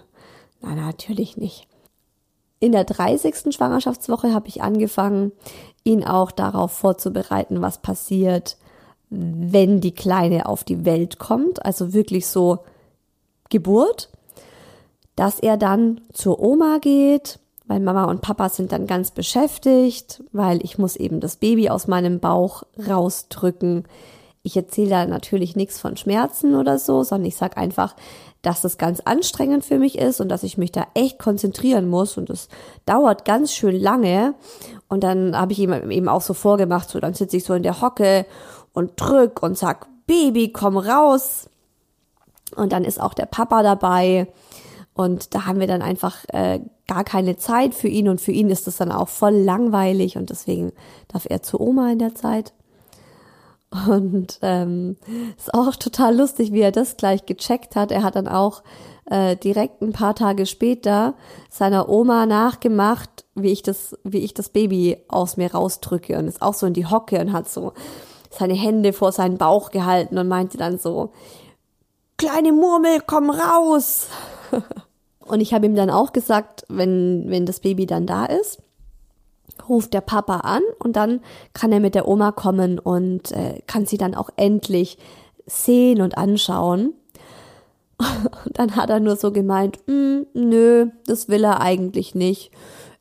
Nein, 0.61 0.77
natürlich 0.77 1.37
nicht. 1.37 1.69
In 2.59 2.73
der 2.73 2.85
30. 2.85 3.55
Schwangerschaftswoche 3.55 4.33
habe 4.33 4.49
ich 4.49 4.63
angefangen, 4.63 5.33
ihn 5.85 6.05
auch 6.05 6.31
darauf 6.31 6.73
vorzubereiten, 6.73 7.61
was 7.61 7.79
passiert, 7.79 8.57
wenn 9.17 9.81
die 9.81 9.95
Kleine 9.95 10.47
auf 10.47 10.65
die 10.65 10.85
Welt 10.85 11.19
kommt. 11.19 11.65
Also 11.65 11.93
wirklich 11.93 12.27
so 12.27 12.61
Geburt. 13.51 14.11
Dass 15.17 15.39
er 15.39 15.57
dann 15.57 16.01
zur 16.13 16.41
Oma 16.41 16.79
geht, 16.81 17.39
weil 17.67 17.81
Mama 17.81 18.05
und 18.05 18.21
Papa 18.21 18.49
sind 18.49 18.73
dann 18.73 18.87
ganz 18.87 19.11
beschäftigt, 19.13 20.23
weil 20.33 20.63
ich 20.65 20.77
muss 20.77 20.97
eben 20.97 21.21
das 21.21 21.37
Baby 21.37 21.71
aus 21.71 21.87
meinem 21.87 22.19
Bauch 22.21 22.65
rausdrücken. 22.87 23.85
Ich 24.43 24.57
erzähle 24.57 24.91
da 24.91 25.07
natürlich 25.07 25.57
nichts 25.57 25.81
von 25.81 25.97
Schmerzen 25.97 26.55
oder 26.55 26.79
so, 26.79 27.03
sondern 27.05 27.27
ich 27.27 27.37
sage 27.37 27.57
einfach, 27.57 27.95
dass 28.43 28.61
das 28.61 28.77
ganz 28.77 29.01
anstrengend 29.01 29.65
für 29.65 29.79
mich 29.79 29.97
ist 29.97 30.21
und 30.21 30.29
dass 30.29 30.43
ich 30.43 30.59
mich 30.59 30.71
da 30.71 30.87
echt 30.93 31.19
konzentrieren 31.19 31.89
muss 31.89 32.19
und 32.19 32.29
es 32.29 32.49
dauert 32.85 33.25
ganz 33.25 33.53
schön 33.53 33.81
lange. 33.81 34.35
Und 34.89 35.03
dann 35.03 35.35
habe 35.35 35.53
ich 35.53 35.61
ihm 35.61 35.73
eben 35.91 36.09
auch 36.09 36.21
so 36.21 36.35
vorgemacht, 36.35 36.91
so 36.91 37.01
dann 37.01 37.15
sitze 37.15 37.39
ich 37.39 37.45
so 37.45 37.55
in 37.55 37.63
der 37.63 37.81
Hocke 37.81 38.27
und 38.75 38.93
drück 38.97 39.43
und 39.43 39.57
sag, 39.57 39.87
Baby, 40.07 40.53
komm 40.53 40.77
raus. 40.77 41.49
Und 42.55 42.73
dann 42.73 42.85
ist 42.85 43.01
auch 43.01 43.15
der 43.15 43.27
Papa 43.27 43.63
dabei 43.63 44.29
und 44.95 45.35
da 45.35 45.47
haben 45.47 45.59
wir 45.59 45.67
dann 45.67 45.83
einfach 45.83 46.25
äh, 46.29 46.61
gar 46.87 47.03
keine 47.05 47.37
Zeit 47.37 47.75
für 47.75 47.89
ihn 47.89 48.09
und 48.09 48.21
für 48.21 48.31
ihn 48.31 48.49
ist 48.49 48.67
das 48.67 48.77
dann 48.77 48.93
auch 48.93 49.09
voll 49.09 49.35
langweilig 49.35 50.17
und 50.17 50.31
deswegen 50.31 50.73
darf 51.09 51.27
er 51.29 51.43
zu 51.43 51.61
Oma 51.61 51.91
in 51.91 51.99
der 51.99 52.15
Zeit. 52.15 52.53
Und 53.89 54.39
ähm, 54.43 54.97
ist 55.37 55.53
auch 55.53 55.75
total 55.75 56.17
lustig, 56.17 56.53
wie 56.53 56.61
er 56.61 56.71
das 56.71 56.97
gleich 56.97 57.27
gecheckt 57.27 57.75
hat. 57.75 57.91
Er 57.91 58.05
hat 58.05 58.15
dann 58.15 58.29
auch 58.29 58.63
äh, 59.07 59.35
direkt 59.37 59.83
ein 59.83 59.91
paar 59.91 60.15
Tage 60.15 60.47
später 60.47 61.15
seiner 61.51 61.89
Oma 61.89 62.25
nachgemacht, 62.27 63.25
wie 63.35 63.51
ich 63.51 63.63
das, 63.63 63.99
wie 64.05 64.19
ich 64.19 64.33
das 64.33 64.51
Baby 64.51 64.99
aus 65.09 65.37
mir 65.37 65.53
rausdrücke 65.53 66.17
und 66.17 66.29
ist 66.29 66.41
auch 66.41 66.55
so 66.55 66.67
in 66.67 66.73
die 66.73 66.87
Hocke 66.87 67.19
und 67.21 67.33
hat 67.33 67.49
so 67.49 67.73
seine 68.39 68.55
Hände 68.55 68.93
vor 68.93 69.13
seinen 69.13 69.39
Bauch 69.39 69.71
gehalten 69.71 70.19
und 70.19 70.29
meinte 70.29 70.59
dann 70.59 70.79
so, 70.79 71.13
kleine 72.17 72.53
Murmel, 72.53 73.01
komm 73.07 73.31
raus. 73.31 74.09
und 75.21 75.41
ich 75.41 75.55
habe 75.55 75.67
ihm 75.67 75.75
dann 75.75 75.91
auch 75.91 76.13
gesagt, 76.13 76.65
wenn, 76.69 77.25
wenn 77.29 77.47
das 77.47 77.61
Baby 77.61 77.87
dann 77.87 78.07
da 78.07 78.27
ist, 78.27 78.59
ruft 79.69 79.95
der 79.95 80.01
Papa 80.01 80.39
an 80.39 80.63
und 80.79 80.97
dann 80.97 81.21
kann 81.53 81.73
er 81.73 81.81
mit 81.81 81.95
der 81.95 82.09
Oma 82.09 82.33
kommen 82.33 82.79
und 82.79 83.33
äh, 83.33 83.61
kann 83.67 83.87
sie 83.87 83.99
dann 83.99 84.15
auch 84.15 84.31
endlich 84.37 84.99
sehen 85.47 86.01
und 86.01 86.17
anschauen. 86.17 86.95
Und 88.45 88.59
dann 88.59 88.75
hat 88.75 88.91
er 88.91 88.99
nur 88.99 89.15
so 89.15 89.31
gemeint, 89.31 89.79
mm, 89.87 90.23
nö, 90.35 90.89
das 91.07 91.29
will 91.29 91.45
er 91.45 91.61
eigentlich 91.61 92.17
nicht. 92.17 92.51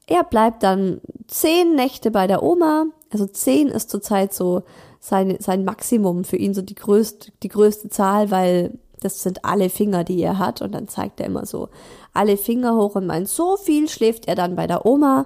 Er 0.06 0.24
bleibt 0.24 0.62
dann 0.62 1.02
zehn 1.28 1.74
Nächte 1.74 2.12
bei 2.12 2.28
der 2.28 2.44
Oma. 2.44 2.86
Also 3.12 3.26
zehn 3.26 3.70
ist 3.70 3.90
zurzeit 3.90 4.36
so 4.36 4.62
sein, 5.04 5.36
sein 5.42 5.66
Maximum 5.66 6.24
für 6.24 6.38
ihn, 6.38 6.54
so 6.54 6.62
die 6.62 6.76
größte, 6.76 7.34
die 7.44 7.50
größte 7.50 7.90
Zahl, 7.90 8.32
weil 8.32 8.80
das 9.02 9.22
sind 9.22 9.44
alle 9.44 9.70
Finger, 9.70 10.06
die 10.06 10.22
er 10.22 10.40
hat. 10.40 10.62
Und 10.62 10.72
dann 10.74 10.88
zeigt 10.88 11.20
er 11.20 11.26
immer 11.26 11.46
so 11.46 11.68
alle 12.14 12.38
Finger 12.38 12.76
hoch 12.76 12.96
und 12.96 13.06
meint, 13.06 13.28
so 13.28 13.58
viel 13.58 13.90
schläft 13.90 14.30
er 14.30 14.36
dann 14.36 14.56
bei 14.56 14.66
der 14.66 14.86
Oma 14.86 15.26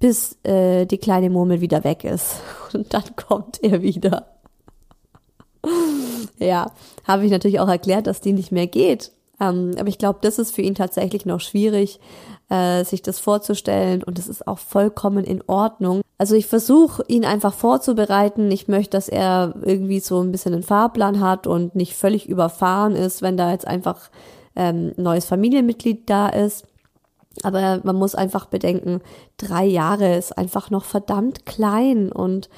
bis 0.00 0.36
äh, 0.42 0.86
die 0.86 0.98
kleine 0.98 1.30
Murmel 1.30 1.60
wieder 1.60 1.84
weg 1.84 2.02
ist. 2.02 2.40
Und 2.72 2.92
dann 2.92 3.14
kommt 3.14 3.62
er 3.62 3.82
wieder. 3.82 4.26
ja, 6.40 6.72
habe 7.04 7.24
ich 7.24 7.30
natürlich 7.30 7.60
auch 7.60 7.68
erklärt, 7.68 8.08
dass 8.08 8.20
die 8.20 8.32
nicht 8.32 8.50
mehr 8.50 8.66
geht. 8.66 9.12
Ähm, 9.38 9.76
aber 9.78 9.88
ich 9.88 9.98
glaube, 9.98 10.18
das 10.22 10.40
ist 10.40 10.52
für 10.52 10.62
ihn 10.62 10.74
tatsächlich 10.74 11.24
noch 11.24 11.38
schwierig, 11.38 12.00
äh, 12.48 12.84
sich 12.84 13.02
das 13.02 13.20
vorzustellen. 13.20 14.02
Und 14.02 14.18
es 14.18 14.26
ist 14.26 14.48
auch 14.48 14.58
vollkommen 14.58 15.22
in 15.22 15.40
Ordnung. 15.46 16.00
Also 16.22 16.36
ich 16.36 16.46
versuche 16.46 17.02
ihn 17.08 17.24
einfach 17.24 17.52
vorzubereiten. 17.52 18.48
Ich 18.52 18.68
möchte, 18.68 18.90
dass 18.90 19.08
er 19.08 19.56
irgendwie 19.60 19.98
so 19.98 20.20
ein 20.20 20.30
bisschen 20.30 20.54
einen 20.54 20.62
Fahrplan 20.62 21.18
hat 21.18 21.48
und 21.48 21.74
nicht 21.74 21.94
völlig 21.94 22.28
überfahren 22.28 22.94
ist, 22.94 23.22
wenn 23.22 23.36
da 23.36 23.50
jetzt 23.50 23.66
einfach 23.66 24.08
ähm, 24.54 24.92
neues 24.96 25.24
Familienmitglied 25.24 26.08
da 26.08 26.28
ist. 26.28 26.64
Aber 27.42 27.80
man 27.82 27.96
muss 27.96 28.14
einfach 28.14 28.46
bedenken, 28.46 29.00
drei 29.36 29.64
Jahre 29.64 30.14
ist 30.14 30.38
einfach 30.38 30.70
noch 30.70 30.84
verdammt 30.84 31.44
klein 31.44 32.12
und 32.12 32.48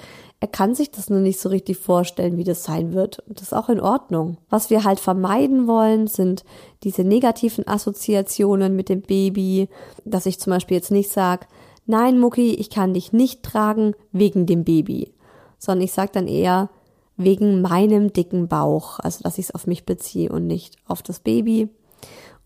er 0.41 0.49
kann 0.49 0.75
sich 0.75 0.91
das 0.91 1.09
nur 1.09 1.21
nicht 1.21 1.41
so 1.41 1.49
richtig 1.49 1.79
vorstellen, 1.79 2.37
wie 2.37 2.45
das 2.45 2.65
sein 2.65 2.93
wird. 2.93 3.21
Und 3.21 3.41
das 3.41 3.47
ist 3.47 3.55
auch 3.55 3.71
in 3.71 3.81
Ordnung. 3.81 4.37
Was 4.51 4.69
wir 4.69 4.85
halt 4.85 5.01
vermeiden 5.01 5.67
wollen, 5.67 6.07
sind 6.07 6.45
diese 6.83 7.03
negativen 7.03 7.67
Assoziationen 7.67 8.77
mit 8.77 8.91
dem 8.91 9.01
Baby, 9.01 9.71
dass 10.05 10.27
ich 10.27 10.39
zum 10.39 10.51
Beispiel 10.51 10.77
jetzt 10.77 10.91
nicht 10.91 11.09
sage, 11.09 11.47
nein, 11.87 12.19
Mucki, 12.19 12.55
ich 12.55 12.71
kann 12.71 12.95
dich 12.95 13.13
nicht 13.13 13.43
tragen 13.43 13.95
wegen 14.13 14.47
dem 14.47 14.65
Baby, 14.65 15.13
sondern 15.59 15.85
ich 15.85 15.93
sage 15.93 16.11
dann 16.13 16.27
eher 16.27 16.71
wegen 17.17 17.63
meinem 17.63 18.13
dicken 18.13 18.49
Bauch, 18.49 18.99
also 18.99 19.23
dass 19.23 19.39
ich 19.39 19.47
es 19.47 19.55
auf 19.55 19.67
mich 19.67 19.87
beziehe 19.87 20.31
und 20.31 20.47
nicht 20.47 20.77
auf 20.87 21.03
das 21.03 21.21
Baby 21.21 21.69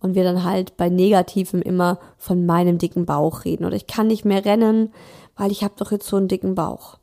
und 0.00 0.14
wir 0.14 0.24
dann 0.24 0.44
halt 0.44 0.76
bei 0.76 0.88
Negativem 0.88 1.62
immer 1.62 1.98
von 2.16 2.46
meinem 2.46 2.78
dicken 2.78 3.06
Bauch 3.06 3.44
reden. 3.44 3.64
Oder 3.64 3.76
ich 3.76 3.86
kann 3.86 4.06
nicht 4.06 4.24
mehr 4.24 4.44
rennen, 4.44 4.92
weil 5.36 5.50
ich 5.50 5.64
habe 5.64 5.74
doch 5.76 5.90
jetzt 5.90 6.06
so 6.06 6.16
einen 6.16 6.28
dicken 6.28 6.54
Bauch. 6.54 6.98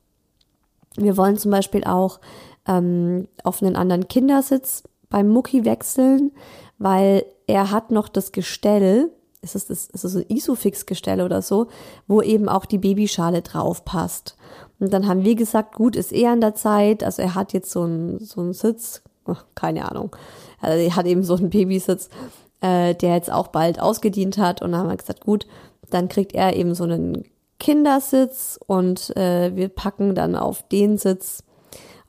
Wir 0.95 1.17
wollen 1.17 1.37
zum 1.37 1.51
Beispiel 1.51 1.83
auch 1.83 2.19
ähm, 2.67 3.27
auf 3.43 3.61
einen 3.61 3.75
anderen 3.75 4.07
Kindersitz 4.07 4.83
beim 5.09 5.27
Mucki 5.27 5.65
wechseln, 5.65 6.31
weil 6.77 7.25
er 7.47 7.71
hat 7.71 7.91
noch 7.91 8.07
das 8.07 8.31
Gestell, 8.31 9.11
ist 9.45 9.55
es 9.55 9.67
das, 9.67 9.88
ist 9.88 10.03
es 10.03 10.15
ein 10.15 10.25
Isofix-Gestell 10.27 11.21
oder 11.21 11.41
so, 11.41 11.67
wo 12.08 12.21
eben 12.21 12.49
auch 12.49 12.65
die 12.65 12.79
Babyschale 12.79 13.41
drauf 13.41 13.86
passt. 13.86 14.36
Und 14.79 14.91
dann 14.91 15.08
haben 15.08 15.23
wir 15.23 15.36
gesagt, 15.36 15.75
gut, 15.75 15.95
ist 15.95 16.12
eh 16.12 16.27
an 16.27 16.41
der 16.41 16.55
Zeit, 16.55 17.03
also 17.03 17.21
er 17.21 17.36
hat 17.36 17.53
jetzt 17.53 17.71
so 17.71 17.84
einen, 17.84 18.19
so 18.19 18.41
einen 18.41 18.53
Sitz, 18.53 19.03
keine 19.55 19.89
Ahnung, 19.89 20.15
also 20.60 20.77
er 20.77 20.95
hat 20.95 21.05
eben 21.05 21.23
so 21.23 21.36
einen 21.36 21.49
Babysitz, 21.49 22.10
äh, 22.62 22.95
der 22.95 23.15
jetzt 23.15 23.31
auch 23.31 23.47
bald 23.47 23.79
ausgedient 23.79 24.38
hat. 24.38 24.62
Und 24.62 24.71
dann 24.71 24.81
haben 24.81 24.89
wir 24.89 24.97
gesagt, 24.97 25.21
gut, 25.21 25.47
dann 25.89 26.10
kriegt 26.10 26.34
er 26.34 26.55
eben 26.55 26.75
so 26.75 26.84
einen 26.84 27.23
Kindersitz 27.60 28.60
und 28.65 29.15
äh, 29.15 29.55
wir 29.55 29.69
packen 29.69 30.15
dann 30.15 30.36
auf 30.36 30.67
den 30.67 30.97
Sitz, 30.97 31.43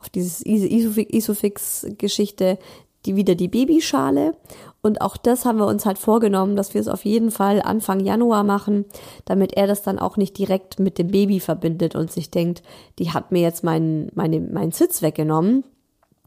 auf 0.01 0.09
dieses 0.09 0.44
Isofix-Geschichte, 0.44 2.59
die 3.07 3.16
wieder 3.16 3.35
die 3.35 3.49
Babyschale. 3.49 4.35
Und 4.83 5.01
auch 5.01 5.16
das 5.16 5.45
haben 5.45 5.59
wir 5.59 5.66
uns 5.66 5.87
halt 5.87 5.99
vorgenommen, 5.99 6.57
dass 6.57 6.75
wir 6.75 6.81
es 6.81 6.88
auf 6.88 7.05
jeden 7.05 7.31
Fall 7.31 7.62
Anfang 7.62 8.01
Januar 8.01 8.45
machen, 8.45 8.85
damit 9.25 9.55
er 9.55 9.66
das 9.66 9.83
dann 9.83 9.99
auch 9.99 10.16
nicht 10.16 10.38
direkt 10.38 10.79
mit 10.79 10.99
dem 10.99 11.09
Baby 11.09 11.40
verbindet 11.40 11.97
und 11.97 12.12
sich 12.12 12.31
denkt, 12.31 12.62
die 12.99 13.11
hat 13.12 13.33
mir 13.33 13.42
jetzt 13.42 13.64
meinen 13.64 14.11
meine, 14.14 14.40
meinen 14.40 14.73
Sitz 14.73 15.03
weggenommen. 15.03 15.64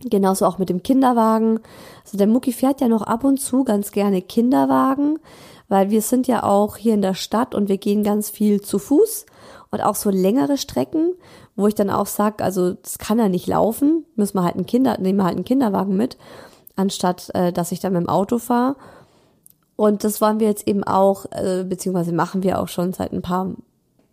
Genauso 0.04 0.46
auch 0.46 0.58
mit 0.58 0.70
dem 0.70 0.82
Kinderwagen. 0.82 1.60
Also 2.06 2.18
der 2.18 2.28
Mucki 2.28 2.54
fährt 2.54 2.80
ja 2.82 2.88
noch 2.88 3.02
ab 3.02 3.24
und 3.24 3.39
zu 3.39 3.63
ganz 3.65 3.92
gerne 3.92 4.22
Kinderwagen, 4.22 5.20
weil 5.68 5.89
wir 5.89 6.02
sind 6.02 6.28
ja 6.28 6.44
auch 6.44 6.78
hier 6.78 6.94
in 6.94 7.02
der 7.02 7.15
Stadt 7.15 7.54
und 7.54 7.68
wir 7.70 7.78
gehen 7.78 8.04
ganz 8.04 8.30
viel 8.30 8.62
zu 8.62 8.80
Fuß 8.80 9.26
und 9.72 9.82
auch 9.82 9.96
so 9.96 10.10
längere 10.10 10.58
Strecken, 10.58 11.13
wo 11.56 11.68
ich 11.68 11.76
dann 11.76 11.89
auch 11.89 12.08
sag, 12.08 12.42
also 12.42 12.74
das 12.74 12.98
kann 12.98 13.20
er 13.20 13.30
nicht 13.30 13.48
laufen, 13.48 14.06
müssen 14.15 14.38
wir 14.38 14.44
halt 14.44 14.56
einen 14.56 14.65
Kinder, 14.65 14.98
nehmen 15.00 15.20
wir 15.20 15.26
halt 15.26 15.36
einen 15.36 15.46
Kinderwagen 15.46 15.96
mit, 15.96 16.18
anstatt 16.80 17.30
äh, 17.34 17.52
dass 17.52 17.72
ich 17.72 17.80
dann 17.80 17.94
mit 17.94 18.02
dem 18.02 18.10
Auto 18.10 18.39
fahre. 18.39 18.76
Und 19.76 20.04
das 20.04 20.22
wollen 20.22 20.39
wir 20.39 20.48
jetzt 20.48 20.68
eben 20.68 20.84
auch, 20.84 21.26
äh, 21.32 21.63
beziehungsweise 21.63 22.13
machen 22.13 22.44
wir 22.44 22.60
auch 22.60 22.68
schon 22.68 22.94
seit 22.94 23.13
ein 23.13 23.22
paar 23.22 23.52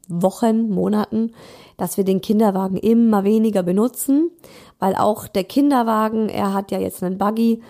Wochen, 0.09 0.69
Monaten, 0.71 1.33
dass 1.77 1.97
wir 1.97 2.05
den 2.05 2.21
Kinderwagen 2.21 2.77
immer 2.77 3.25
weniger 3.25 3.63
benutzen, 3.63 4.31
weil 4.79 4.95
auch 4.95 5.27
der 5.27 5.45
Kinderwagen, 5.45 6.29
er 6.29 6.53
hat 6.53 6.71
ja 6.71 6.79
jetzt 6.79 7.03
einen 7.03 7.19
Buggy, 7.19 7.63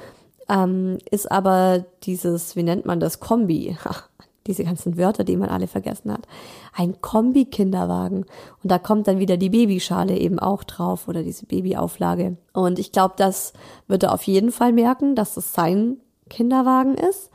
ähm, 0.48 0.98
ist 1.10 1.30
aber 1.30 1.84
dieses, 2.02 2.56
wie 2.56 2.62
nennt 2.62 2.86
man 2.86 3.00
das, 3.00 3.20
Kombi. 3.20 3.76
diese 4.46 4.64
ganzen 4.64 4.96
Wörter, 4.96 5.24
die 5.24 5.36
man 5.36 5.48
alle 5.48 5.66
vergessen 5.66 6.12
hat. 6.12 6.26
Ein 6.72 7.00
Kombi-Kinderwagen. 7.00 8.24
Und 8.62 8.70
da 8.70 8.78
kommt 8.78 9.08
dann 9.08 9.18
wieder 9.18 9.36
die 9.36 9.50
Babyschale 9.50 10.16
eben 10.16 10.38
auch 10.38 10.64
drauf 10.64 11.08
oder 11.08 11.22
diese 11.22 11.46
Babyauflage. 11.46 12.36
Und 12.52 12.78
ich 12.78 12.92
glaube, 12.92 13.14
das 13.16 13.52
wird 13.88 14.04
er 14.04 14.14
auf 14.14 14.22
jeden 14.22 14.52
Fall 14.52 14.72
merken, 14.72 15.14
dass 15.14 15.36
es 15.36 15.52
sein 15.52 15.98
Kinderwagen 16.28 16.94
ist. 16.94 17.30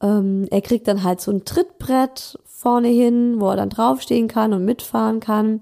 Ähm, 0.00 0.46
er 0.50 0.60
kriegt 0.60 0.88
dann 0.88 1.02
halt 1.02 1.20
so 1.20 1.30
ein 1.30 1.44
Trittbrett 1.44 2.38
vorne 2.44 2.88
hin, 2.88 3.36
wo 3.38 3.50
er 3.50 3.56
dann 3.56 3.70
draufstehen 3.70 4.28
kann 4.28 4.52
und 4.52 4.64
mitfahren 4.64 5.20
kann. 5.20 5.60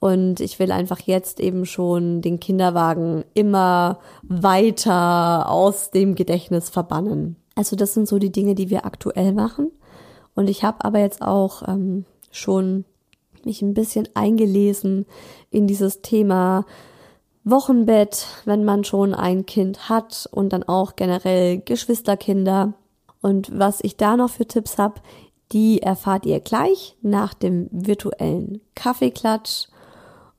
Und 0.00 0.40
ich 0.40 0.58
will 0.58 0.70
einfach 0.70 1.00
jetzt 1.00 1.40
eben 1.40 1.64
schon 1.64 2.20
den 2.20 2.38
Kinderwagen 2.38 3.24
immer 3.32 4.00
weiter 4.22 5.48
aus 5.48 5.90
dem 5.92 6.14
Gedächtnis 6.14 6.68
verbannen. 6.68 7.36
Also 7.54 7.74
das 7.74 7.94
sind 7.94 8.06
so 8.06 8.18
die 8.18 8.32
Dinge, 8.32 8.54
die 8.54 8.68
wir 8.68 8.84
aktuell 8.84 9.32
machen. 9.32 9.70
Und 10.34 10.50
ich 10.50 10.64
habe 10.64 10.84
aber 10.84 10.98
jetzt 10.98 11.22
auch 11.22 11.66
ähm, 11.68 12.04
schon 12.30 12.84
mich 13.44 13.62
ein 13.62 13.74
bisschen 13.74 14.08
eingelesen 14.14 15.06
in 15.50 15.66
dieses 15.66 16.02
Thema 16.02 16.64
Wochenbett, 17.44 18.26
wenn 18.46 18.64
man 18.64 18.84
schon 18.84 19.14
ein 19.14 19.44
Kind 19.44 19.88
hat 19.88 20.28
und 20.32 20.52
dann 20.52 20.62
auch 20.62 20.96
generell 20.96 21.58
Geschwisterkinder. 21.58 22.72
Und 23.20 23.56
was 23.56 23.80
ich 23.82 23.96
da 23.96 24.16
noch 24.16 24.30
für 24.30 24.46
Tipps 24.46 24.78
habe, 24.78 25.00
die 25.52 25.82
erfahrt 25.82 26.26
ihr 26.26 26.40
gleich 26.40 26.96
nach 27.02 27.34
dem 27.34 27.68
virtuellen 27.70 28.60
Kaffeeklatsch. 28.74 29.68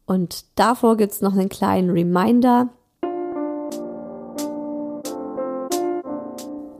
Und 0.06 0.46
davor 0.56 0.98
gibt's 0.98 1.22
noch 1.22 1.34
einen 1.34 1.50
kleinen 1.50 1.92
Reminder. 1.92 2.70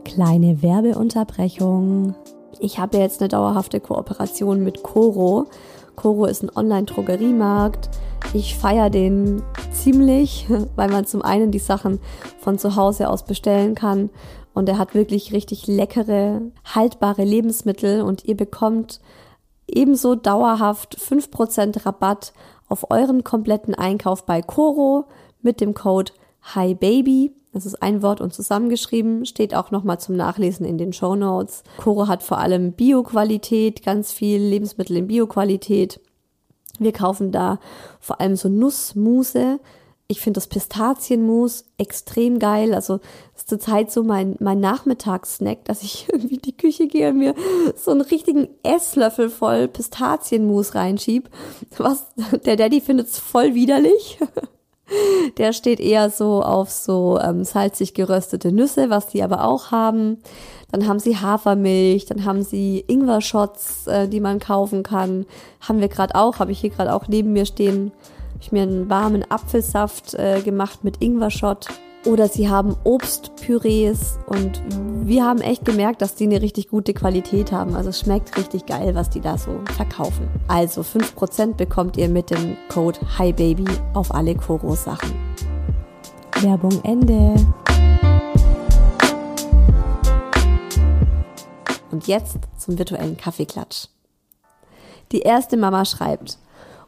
Kleine 0.04 0.62
Werbeunterbrechung. 0.62 2.14
Ich 2.60 2.78
habe 2.78 2.98
jetzt 2.98 3.20
eine 3.20 3.28
dauerhafte 3.28 3.80
Kooperation 3.80 4.62
mit 4.62 4.82
Coro. 4.82 5.46
Coro 5.94 6.26
ist 6.26 6.42
ein 6.42 6.50
Online-Drogeriemarkt. 6.54 7.90
Ich 8.32 8.56
feiere 8.56 8.90
den 8.90 9.42
ziemlich, 9.72 10.46
weil 10.76 10.90
man 10.90 11.06
zum 11.06 11.22
einen 11.22 11.50
die 11.50 11.58
Sachen 11.58 12.00
von 12.38 12.58
zu 12.58 12.76
Hause 12.76 13.08
aus 13.08 13.24
bestellen 13.24 13.74
kann 13.74 14.10
und 14.54 14.68
er 14.68 14.78
hat 14.78 14.94
wirklich 14.94 15.32
richtig 15.32 15.66
leckere, 15.66 16.40
haltbare 16.64 17.24
Lebensmittel 17.24 18.02
und 18.02 18.24
ihr 18.24 18.36
bekommt 18.36 19.00
ebenso 19.68 20.14
dauerhaft 20.14 20.96
5% 20.98 21.84
Rabatt 21.84 22.32
auf 22.68 22.90
euren 22.90 23.22
kompletten 23.22 23.74
Einkauf 23.74 24.24
bei 24.24 24.42
Coro 24.42 25.04
mit 25.42 25.60
dem 25.60 25.74
Code 25.74 26.12
HiBaby. 26.54 27.32
Das 27.56 27.64
ist 27.64 27.82
ein 27.82 28.02
Wort 28.02 28.20
und 28.20 28.34
zusammengeschrieben, 28.34 29.24
steht 29.24 29.54
auch 29.54 29.70
nochmal 29.70 29.98
zum 29.98 30.14
Nachlesen 30.14 30.66
in 30.66 30.76
den 30.76 30.92
Show 30.92 31.16
Notes. 31.16 31.62
Coro 31.78 32.06
hat 32.06 32.22
vor 32.22 32.36
allem 32.36 32.72
Bio-Qualität, 32.72 33.82
ganz 33.82 34.12
viel 34.12 34.42
Lebensmittel 34.42 34.98
in 34.98 35.06
Bio-Qualität. 35.06 35.98
Wir 36.78 36.92
kaufen 36.92 37.32
da 37.32 37.58
vor 37.98 38.20
allem 38.20 38.36
so 38.36 38.50
Nussmuse, 38.50 39.58
ich 40.06 40.20
finde 40.20 40.36
das 40.36 40.48
Pistazienmus 40.48 41.64
extrem 41.78 42.38
geil. 42.38 42.74
Also 42.74 43.00
ist 43.34 43.48
zurzeit 43.48 43.90
so 43.90 44.04
mein, 44.04 44.36
mein 44.38 44.60
Nachmittagssnack, 44.60 45.64
dass 45.64 45.82
ich 45.82 46.08
irgendwie 46.12 46.36
in 46.36 46.42
die 46.42 46.56
Küche 46.56 46.88
gehe 46.88 47.08
und 47.08 47.18
mir 47.18 47.34
so 47.74 47.90
einen 47.90 48.02
richtigen 48.02 48.48
Esslöffel 48.62 49.30
voll 49.30 49.66
Pistazienmus 49.66 50.74
reinschieb. 50.74 51.30
Was, 51.78 52.06
der 52.44 52.56
Daddy 52.56 52.82
findet's 52.82 53.18
voll 53.18 53.54
widerlich. 53.54 54.18
Der 55.38 55.52
steht 55.52 55.80
eher 55.80 56.10
so 56.10 56.42
auf 56.42 56.70
so 56.70 57.18
ähm, 57.20 57.44
salzig 57.44 57.94
geröstete 57.94 58.52
Nüsse, 58.52 58.90
was 58.90 59.08
die 59.08 59.22
aber 59.22 59.44
auch 59.44 59.70
haben. 59.70 60.18
Dann 60.70 60.86
haben 60.86 60.98
sie 60.98 61.16
Hafermilch, 61.16 62.06
dann 62.06 62.24
haben 62.24 62.42
sie 62.42 62.84
Ingwer-Shots, 62.86 63.86
äh, 63.86 64.08
die 64.08 64.20
man 64.20 64.38
kaufen 64.38 64.82
kann. 64.82 65.26
Haben 65.60 65.80
wir 65.80 65.88
gerade 65.88 66.14
auch, 66.14 66.38
habe 66.38 66.52
ich 66.52 66.60
hier 66.60 66.70
gerade 66.70 66.94
auch 66.94 67.08
neben 67.08 67.32
mir 67.32 67.46
stehen 67.46 67.92
habe 68.36 68.44
ich 68.44 68.52
mir 68.52 68.62
einen 68.64 68.90
warmen 68.90 69.24
Apfelsaft 69.30 70.12
äh, 70.12 70.42
gemacht 70.42 70.84
mit 70.84 71.00
Ingwer-Shot. 71.00 71.68
Oder 72.06 72.28
sie 72.28 72.48
haben 72.48 72.76
Obstpürees 72.84 74.20
und 74.26 74.62
wir 75.04 75.24
haben 75.24 75.40
echt 75.40 75.64
gemerkt, 75.64 76.00
dass 76.02 76.14
die 76.14 76.24
eine 76.24 76.40
richtig 76.40 76.68
gute 76.68 76.94
Qualität 76.94 77.50
haben. 77.50 77.74
Also 77.74 77.90
es 77.90 77.98
schmeckt 77.98 78.36
richtig 78.38 78.64
geil, 78.64 78.94
was 78.94 79.10
die 79.10 79.20
da 79.20 79.36
so 79.36 79.60
verkaufen. 79.74 80.28
Also 80.46 80.82
5% 80.82 81.54
bekommt 81.54 81.96
ihr 81.96 82.08
mit 82.08 82.30
dem 82.30 82.56
Code 82.68 83.00
HiBaby 83.18 83.64
auf 83.94 84.14
alle 84.14 84.36
Koro-Sachen. 84.36 85.12
Werbung 86.40 86.80
Ende. 86.84 87.34
Und 91.90 92.06
jetzt 92.06 92.38
zum 92.56 92.78
virtuellen 92.78 93.16
Kaffeeklatsch. 93.16 93.88
Die 95.10 95.22
erste 95.22 95.56
Mama 95.56 95.84
schreibt, 95.84 96.38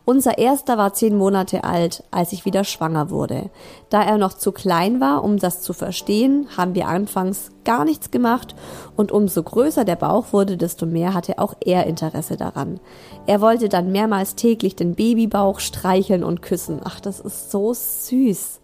unser 0.08 0.38
erster 0.38 0.78
war 0.78 0.94
zehn 0.94 1.18
Monate 1.18 1.64
alt, 1.64 2.02
als 2.10 2.32
ich 2.32 2.46
wieder 2.46 2.64
schwanger 2.64 3.10
wurde. 3.10 3.50
Da 3.90 4.02
er 4.02 4.16
noch 4.16 4.32
zu 4.32 4.52
klein 4.52 5.02
war, 5.02 5.22
um 5.22 5.36
das 5.36 5.60
zu 5.60 5.74
verstehen, 5.74 6.48
haben 6.56 6.74
wir 6.74 6.88
anfangs 6.88 7.50
gar 7.66 7.84
nichts 7.84 8.10
gemacht 8.10 8.54
und 8.96 9.12
umso 9.12 9.42
größer 9.42 9.84
der 9.84 9.96
Bauch 9.96 10.32
wurde, 10.32 10.56
desto 10.56 10.86
mehr 10.86 11.12
hatte 11.12 11.38
auch 11.38 11.52
er 11.60 11.86
Interesse 11.86 12.38
daran. 12.38 12.80
Er 13.26 13.42
wollte 13.42 13.68
dann 13.68 13.92
mehrmals 13.92 14.34
täglich 14.34 14.74
den 14.74 14.94
Babybauch 14.94 15.60
streicheln 15.60 16.24
und 16.24 16.40
küssen. 16.40 16.80
Ach, 16.84 17.00
das 17.00 17.20
ist 17.20 17.50
so 17.50 17.74
süß. 17.74 18.60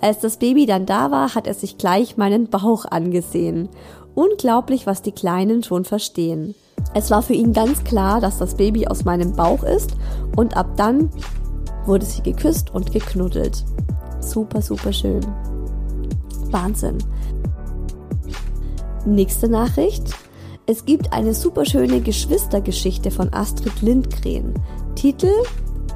Als 0.00 0.20
das 0.20 0.36
Baby 0.36 0.66
dann 0.66 0.86
da 0.86 1.10
war, 1.10 1.34
hat 1.34 1.48
er 1.48 1.54
sich 1.54 1.78
gleich 1.78 2.16
meinen 2.16 2.46
Bauch 2.46 2.84
angesehen. 2.84 3.70
Unglaublich, 4.14 4.86
was 4.86 5.02
die 5.02 5.10
Kleinen 5.10 5.64
schon 5.64 5.84
verstehen. 5.84 6.54
Es 6.94 7.10
war 7.10 7.22
für 7.22 7.34
ihn 7.34 7.52
ganz 7.52 7.84
klar, 7.84 8.20
dass 8.20 8.38
das 8.38 8.54
Baby 8.54 8.86
aus 8.86 9.04
meinem 9.04 9.32
Bauch 9.32 9.62
ist 9.62 9.92
und 10.36 10.56
ab 10.56 10.68
dann 10.76 11.10
wurde 11.84 12.06
sie 12.06 12.22
geküsst 12.22 12.74
und 12.74 12.92
geknuddelt. 12.92 13.64
Super, 14.20 14.62
super 14.62 14.92
schön. 14.92 15.20
Wahnsinn. 16.50 16.98
Nächste 19.04 19.48
Nachricht. 19.48 20.14
Es 20.66 20.84
gibt 20.84 21.12
eine 21.12 21.32
super 21.32 21.64
schöne 21.64 22.00
Geschwistergeschichte 22.00 23.10
von 23.10 23.32
Astrid 23.32 23.82
Lindgren. 23.82 24.54
Titel 24.96 25.30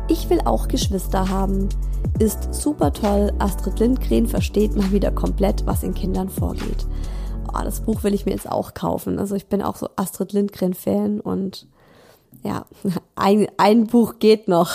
Ich 0.08 0.30
will 0.30 0.40
auch 0.44 0.68
Geschwister 0.68 1.28
haben. 1.28 1.68
Ist 2.18 2.54
super 2.54 2.92
toll. 2.92 3.32
Astrid 3.38 3.80
Lindgren 3.80 4.26
versteht 4.26 4.76
mal 4.76 4.92
wieder 4.92 5.10
komplett, 5.10 5.66
was 5.66 5.82
in 5.82 5.94
Kindern 5.94 6.28
vorgeht 6.28 6.86
oh, 7.48 7.62
das 7.64 7.80
Buch 7.80 8.02
will 8.02 8.14
ich 8.14 8.26
mir 8.26 8.32
jetzt 8.32 8.50
auch 8.50 8.74
kaufen. 8.74 9.18
Also 9.18 9.34
ich 9.34 9.46
bin 9.46 9.62
auch 9.62 9.76
so 9.76 9.88
Astrid 9.96 10.32
Lindgren-Fan 10.32 11.20
und 11.20 11.66
ja, 12.42 12.64
ein, 13.16 13.48
ein 13.58 13.86
Buch 13.86 14.14
geht 14.18 14.48
noch. 14.48 14.70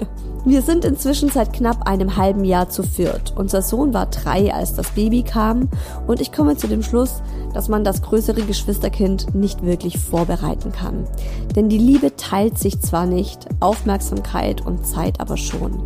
Wir 0.44 0.62
sind 0.62 0.84
inzwischen 0.84 1.28
seit 1.28 1.52
knapp 1.52 1.86
einem 1.86 2.16
halben 2.16 2.44
Jahr 2.44 2.68
zu 2.68 2.82
viert. 2.82 3.34
Unser 3.36 3.62
Sohn 3.62 3.92
war 3.94 4.06
drei, 4.06 4.52
als 4.52 4.74
das 4.74 4.90
Baby 4.92 5.22
kam 5.22 5.68
und 6.06 6.20
ich 6.20 6.32
komme 6.32 6.56
zu 6.56 6.66
dem 6.66 6.82
Schluss, 6.82 7.22
dass 7.54 7.68
man 7.68 7.84
das 7.84 8.02
größere 8.02 8.42
Geschwisterkind 8.42 9.34
nicht 9.34 9.62
wirklich 9.62 9.98
vorbereiten 9.98 10.72
kann. 10.72 11.06
Denn 11.54 11.68
die 11.68 11.78
Liebe 11.78 12.16
teilt 12.16 12.58
sich 12.58 12.80
zwar 12.80 13.06
nicht, 13.06 13.46
Aufmerksamkeit 13.60 14.64
und 14.64 14.86
Zeit 14.86 15.20
aber 15.20 15.36
schon. 15.36 15.82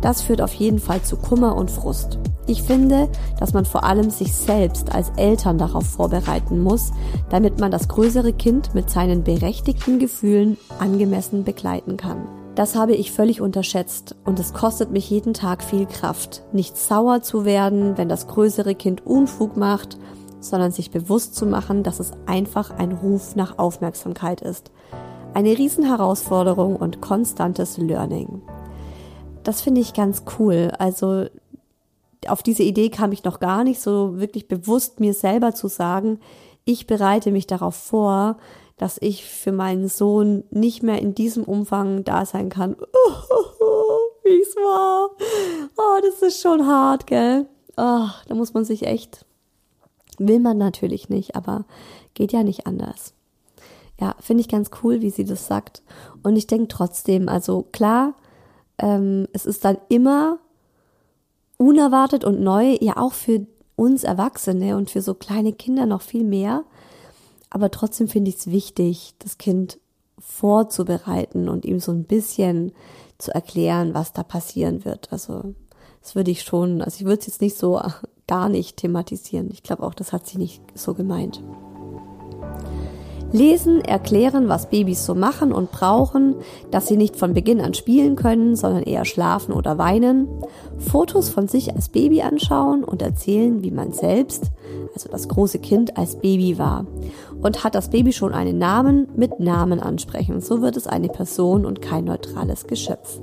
Das 0.00 0.22
führt 0.22 0.42
auf 0.42 0.54
jeden 0.54 0.78
Fall 0.78 1.02
zu 1.02 1.16
Kummer 1.16 1.56
und 1.56 1.70
Frust. 1.70 2.18
Ich 2.48 2.62
finde, 2.62 3.08
dass 3.40 3.52
man 3.54 3.64
vor 3.64 3.82
allem 3.82 4.10
sich 4.10 4.32
selbst 4.32 4.94
als 4.94 5.10
Eltern 5.16 5.58
darauf 5.58 5.84
vorbereiten 5.84 6.62
muss, 6.62 6.92
damit 7.28 7.58
man 7.58 7.72
das 7.72 7.88
größere 7.88 8.32
Kind 8.32 8.74
mit 8.74 8.88
seinen 8.88 9.24
berechtigten 9.24 9.98
Gefühlen 9.98 10.56
angemessen 10.78 11.42
begleiten 11.42 11.96
kann. 11.96 12.28
Das 12.54 12.74
habe 12.74 12.94
ich 12.94 13.12
völlig 13.12 13.40
unterschätzt 13.40 14.16
und 14.24 14.38
es 14.38 14.54
kostet 14.54 14.90
mich 14.90 15.10
jeden 15.10 15.34
Tag 15.34 15.62
viel 15.62 15.86
Kraft, 15.86 16.42
nicht 16.52 16.78
sauer 16.78 17.20
zu 17.20 17.44
werden, 17.44 17.98
wenn 17.98 18.08
das 18.08 18.28
größere 18.28 18.74
Kind 18.74 19.04
Unfug 19.04 19.56
macht, 19.56 19.98
sondern 20.40 20.70
sich 20.70 20.90
bewusst 20.90 21.34
zu 21.34 21.46
machen, 21.46 21.82
dass 21.82 22.00
es 22.00 22.12
einfach 22.26 22.70
ein 22.78 22.92
Ruf 22.92 23.36
nach 23.36 23.58
Aufmerksamkeit 23.58 24.40
ist. 24.40 24.70
Eine 25.34 25.58
Riesenherausforderung 25.58 26.76
und 26.76 27.02
konstantes 27.02 27.76
Learning. 27.76 28.40
Das 29.46 29.60
finde 29.60 29.80
ich 29.80 29.94
ganz 29.94 30.24
cool. 30.40 30.72
Also 30.76 31.26
auf 32.26 32.42
diese 32.42 32.64
Idee 32.64 32.90
kam 32.90 33.12
ich 33.12 33.22
noch 33.22 33.38
gar 33.38 33.62
nicht, 33.62 33.80
so 33.80 34.18
wirklich 34.18 34.48
bewusst 34.48 34.98
mir 34.98 35.14
selber 35.14 35.54
zu 35.54 35.68
sagen, 35.68 36.18
ich 36.64 36.88
bereite 36.88 37.30
mich 37.30 37.46
darauf 37.46 37.76
vor, 37.76 38.38
dass 38.76 38.98
ich 39.00 39.24
für 39.24 39.52
meinen 39.52 39.86
Sohn 39.86 40.42
nicht 40.50 40.82
mehr 40.82 41.00
in 41.00 41.14
diesem 41.14 41.44
Umfang 41.44 42.02
da 42.02 42.26
sein 42.26 42.48
kann. 42.48 42.74
wie 44.24 44.42
es 44.42 44.56
war. 44.56 45.10
Oh, 45.78 46.00
das 46.02 46.22
ist 46.22 46.42
schon 46.42 46.66
hart, 46.66 47.06
gell? 47.06 47.46
Oh, 47.76 48.08
da 48.26 48.34
muss 48.34 48.52
man 48.52 48.64
sich 48.64 48.82
echt, 48.82 49.24
will 50.18 50.40
man 50.40 50.58
natürlich 50.58 51.08
nicht, 51.08 51.36
aber 51.36 51.66
geht 52.14 52.32
ja 52.32 52.42
nicht 52.42 52.66
anders. 52.66 53.14
Ja, 54.00 54.16
finde 54.18 54.40
ich 54.40 54.48
ganz 54.48 54.70
cool, 54.82 55.02
wie 55.02 55.10
sie 55.10 55.24
das 55.24 55.46
sagt. 55.46 55.84
Und 56.24 56.34
ich 56.34 56.48
denke 56.48 56.66
trotzdem, 56.66 57.28
also 57.28 57.62
klar, 57.70 58.14
ähm, 58.78 59.26
es 59.32 59.46
ist 59.46 59.64
dann 59.64 59.78
immer 59.88 60.38
unerwartet 61.58 62.24
und 62.24 62.40
neu, 62.40 62.76
ja 62.80 62.96
auch 62.96 63.12
für 63.12 63.46
uns 63.76 64.04
Erwachsene 64.04 64.76
und 64.76 64.90
für 64.90 65.02
so 65.02 65.14
kleine 65.14 65.52
Kinder 65.52 65.86
noch 65.86 66.02
viel 66.02 66.24
mehr. 66.24 66.64
Aber 67.50 67.70
trotzdem 67.70 68.08
finde 68.08 68.30
ich 68.30 68.36
es 68.36 68.50
wichtig, 68.50 69.14
das 69.18 69.38
Kind 69.38 69.78
vorzubereiten 70.18 71.48
und 71.48 71.64
ihm 71.64 71.80
so 71.80 71.92
ein 71.92 72.04
bisschen 72.04 72.72
zu 73.18 73.34
erklären, 73.34 73.94
was 73.94 74.12
da 74.12 74.22
passieren 74.22 74.84
wird. 74.84 75.12
Also 75.12 75.54
das 76.02 76.14
würde 76.14 76.30
ich 76.30 76.42
schon, 76.42 76.82
also 76.82 76.96
ich 77.00 77.04
würde 77.04 77.20
es 77.20 77.26
jetzt 77.26 77.40
nicht 77.40 77.56
so 77.56 77.80
gar 78.26 78.48
nicht 78.48 78.76
thematisieren. 78.76 79.50
Ich 79.52 79.62
glaube 79.62 79.82
auch, 79.84 79.94
das 79.94 80.12
hat 80.12 80.26
sie 80.26 80.38
nicht 80.38 80.62
so 80.74 80.94
gemeint. 80.94 81.42
Lesen, 83.32 83.80
erklären, 83.80 84.48
was 84.48 84.70
Babys 84.70 85.04
so 85.04 85.14
machen 85.14 85.52
und 85.52 85.72
brauchen, 85.72 86.36
dass 86.70 86.86
sie 86.86 86.96
nicht 86.96 87.16
von 87.16 87.34
Beginn 87.34 87.60
an 87.60 87.74
spielen 87.74 88.16
können, 88.16 88.56
sondern 88.56 88.84
eher 88.84 89.04
schlafen 89.04 89.52
oder 89.52 89.78
weinen. 89.78 90.28
Fotos 90.78 91.28
von 91.28 91.48
sich 91.48 91.74
als 91.74 91.88
Baby 91.88 92.22
anschauen 92.22 92.84
und 92.84 93.02
erzählen, 93.02 93.62
wie 93.62 93.70
man 93.70 93.92
selbst, 93.92 94.52
also 94.94 95.08
das 95.08 95.28
große 95.28 95.58
Kind, 95.58 95.96
als 95.96 96.16
Baby 96.16 96.58
war. 96.58 96.86
und 97.42 97.64
hat 97.64 97.74
das 97.74 97.90
Baby 97.90 98.12
schon 98.12 98.32
einen 98.32 98.58
Namen 98.58 99.08
mit 99.14 99.40
Namen 99.40 99.78
ansprechen. 99.78 100.40
So 100.40 100.62
wird 100.62 100.76
es 100.76 100.86
eine 100.86 101.08
Person 101.08 101.66
und 101.66 101.82
kein 101.82 102.04
neutrales 102.04 102.66
Geschöpf. 102.66 103.20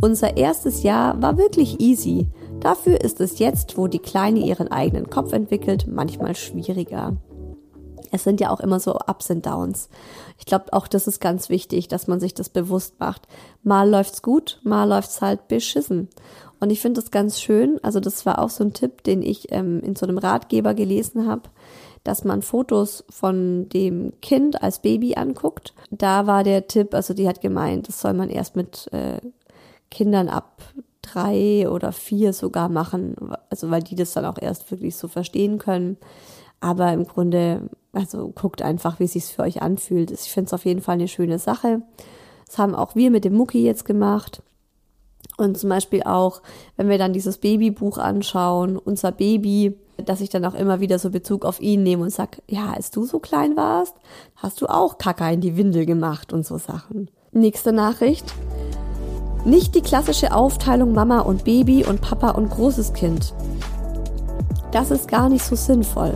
Unser 0.00 0.36
erstes 0.36 0.84
Jahr 0.84 1.20
war 1.20 1.38
wirklich 1.38 1.80
easy. 1.80 2.28
Dafür 2.60 3.00
ist 3.00 3.20
es 3.20 3.40
jetzt, 3.40 3.76
wo 3.76 3.88
die 3.88 3.98
Kleine 3.98 4.40
ihren 4.40 4.68
eigenen 4.68 5.10
Kopf 5.10 5.32
entwickelt, 5.32 5.86
manchmal 5.88 6.36
schwieriger. 6.36 7.16
Es 8.12 8.24
sind 8.24 8.40
ja 8.40 8.50
auch 8.50 8.60
immer 8.60 8.80
so 8.80 8.94
Ups 8.94 9.30
und 9.30 9.44
Downs. 9.46 9.88
Ich 10.38 10.46
glaube, 10.46 10.72
auch 10.72 10.88
das 10.88 11.06
ist 11.06 11.20
ganz 11.20 11.48
wichtig, 11.48 11.88
dass 11.88 12.06
man 12.06 12.20
sich 12.20 12.34
das 12.34 12.48
bewusst 12.48 13.00
macht. 13.00 13.28
Mal 13.62 13.88
läuft's 13.88 14.22
gut, 14.22 14.60
mal 14.62 14.84
läuft's 14.84 15.20
halt 15.20 15.48
beschissen. 15.48 16.08
Und 16.60 16.70
ich 16.70 16.80
finde 16.80 17.00
das 17.00 17.10
ganz 17.10 17.40
schön. 17.40 17.78
Also 17.82 18.00
das 18.00 18.26
war 18.26 18.40
auch 18.40 18.50
so 18.50 18.64
ein 18.64 18.72
Tipp, 18.72 19.04
den 19.04 19.22
ich 19.22 19.52
ähm, 19.52 19.80
in 19.80 19.96
so 19.96 20.06
einem 20.06 20.18
Ratgeber 20.18 20.74
gelesen 20.74 21.28
habe, 21.28 21.42
dass 22.04 22.24
man 22.24 22.42
Fotos 22.42 23.04
von 23.10 23.68
dem 23.68 24.12
Kind 24.20 24.62
als 24.62 24.80
Baby 24.80 25.14
anguckt. 25.14 25.74
Da 25.90 26.26
war 26.26 26.44
der 26.44 26.66
Tipp, 26.66 26.94
also 26.94 27.14
die 27.14 27.28
hat 27.28 27.40
gemeint, 27.40 27.88
das 27.88 28.00
soll 28.00 28.14
man 28.14 28.30
erst 28.30 28.56
mit 28.56 28.88
äh, 28.92 29.20
Kindern 29.90 30.28
ab 30.28 30.62
drei 31.02 31.68
oder 31.68 31.92
vier 31.92 32.32
sogar 32.32 32.68
machen, 32.68 33.16
also 33.50 33.70
weil 33.70 33.82
die 33.82 33.94
das 33.94 34.12
dann 34.12 34.26
auch 34.26 34.38
erst 34.40 34.70
wirklich 34.70 34.96
so 34.96 35.08
verstehen 35.08 35.58
können. 35.58 35.96
Aber 36.60 36.92
im 36.92 37.06
Grunde, 37.06 37.68
also 37.92 38.28
guckt 38.34 38.62
einfach, 38.62 38.98
wie 38.98 39.04
es 39.04 39.12
sich 39.12 39.24
für 39.26 39.42
euch 39.42 39.62
anfühlt. 39.62 40.10
Ich 40.10 40.32
finde 40.32 40.48
es 40.48 40.54
auf 40.54 40.64
jeden 40.64 40.80
Fall 40.80 40.94
eine 40.94 41.08
schöne 41.08 41.38
Sache. 41.38 41.82
Das 42.46 42.58
haben 42.58 42.74
auch 42.74 42.94
wir 42.94 43.10
mit 43.10 43.24
dem 43.24 43.34
Mucki 43.34 43.62
jetzt 43.62 43.84
gemacht. 43.84 44.42
Und 45.36 45.56
zum 45.56 45.70
Beispiel 45.70 46.02
auch, 46.02 46.42
wenn 46.76 46.88
wir 46.88 46.98
dann 46.98 47.12
dieses 47.12 47.38
Babybuch 47.38 47.98
anschauen, 47.98 48.76
unser 48.76 49.12
Baby, 49.12 49.76
dass 49.96 50.20
ich 50.20 50.30
dann 50.30 50.44
auch 50.44 50.54
immer 50.54 50.80
wieder 50.80 50.98
so 50.98 51.10
Bezug 51.10 51.44
auf 51.44 51.60
ihn 51.60 51.84
nehme 51.84 52.02
und 52.02 52.10
sag, 52.10 52.42
ja, 52.48 52.72
als 52.72 52.90
du 52.90 53.04
so 53.04 53.20
klein 53.20 53.56
warst, 53.56 53.94
hast 54.36 54.60
du 54.60 54.66
auch 54.66 54.98
Kacke 54.98 55.32
in 55.32 55.40
die 55.40 55.56
Windel 55.56 55.86
gemacht 55.86 56.32
und 56.32 56.44
so 56.44 56.58
Sachen. 56.58 57.08
Nächste 57.30 57.72
Nachricht. 57.72 58.34
Nicht 59.44 59.76
die 59.76 59.82
klassische 59.82 60.34
Aufteilung 60.34 60.92
Mama 60.92 61.20
und 61.20 61.44
Baby 61.44 61.84
und 61.84 62.00
Papa 62.00 62.30
und 62.30 62.50
großes 62.50 62.92
Kind. 62.92 63.32
Das 64.72 64.90
ist 64.90 65.08
gar 65.08 65.28
nicht 65.28 65.44
so 65.44 65.54
sinnvoll. 65.54 66.14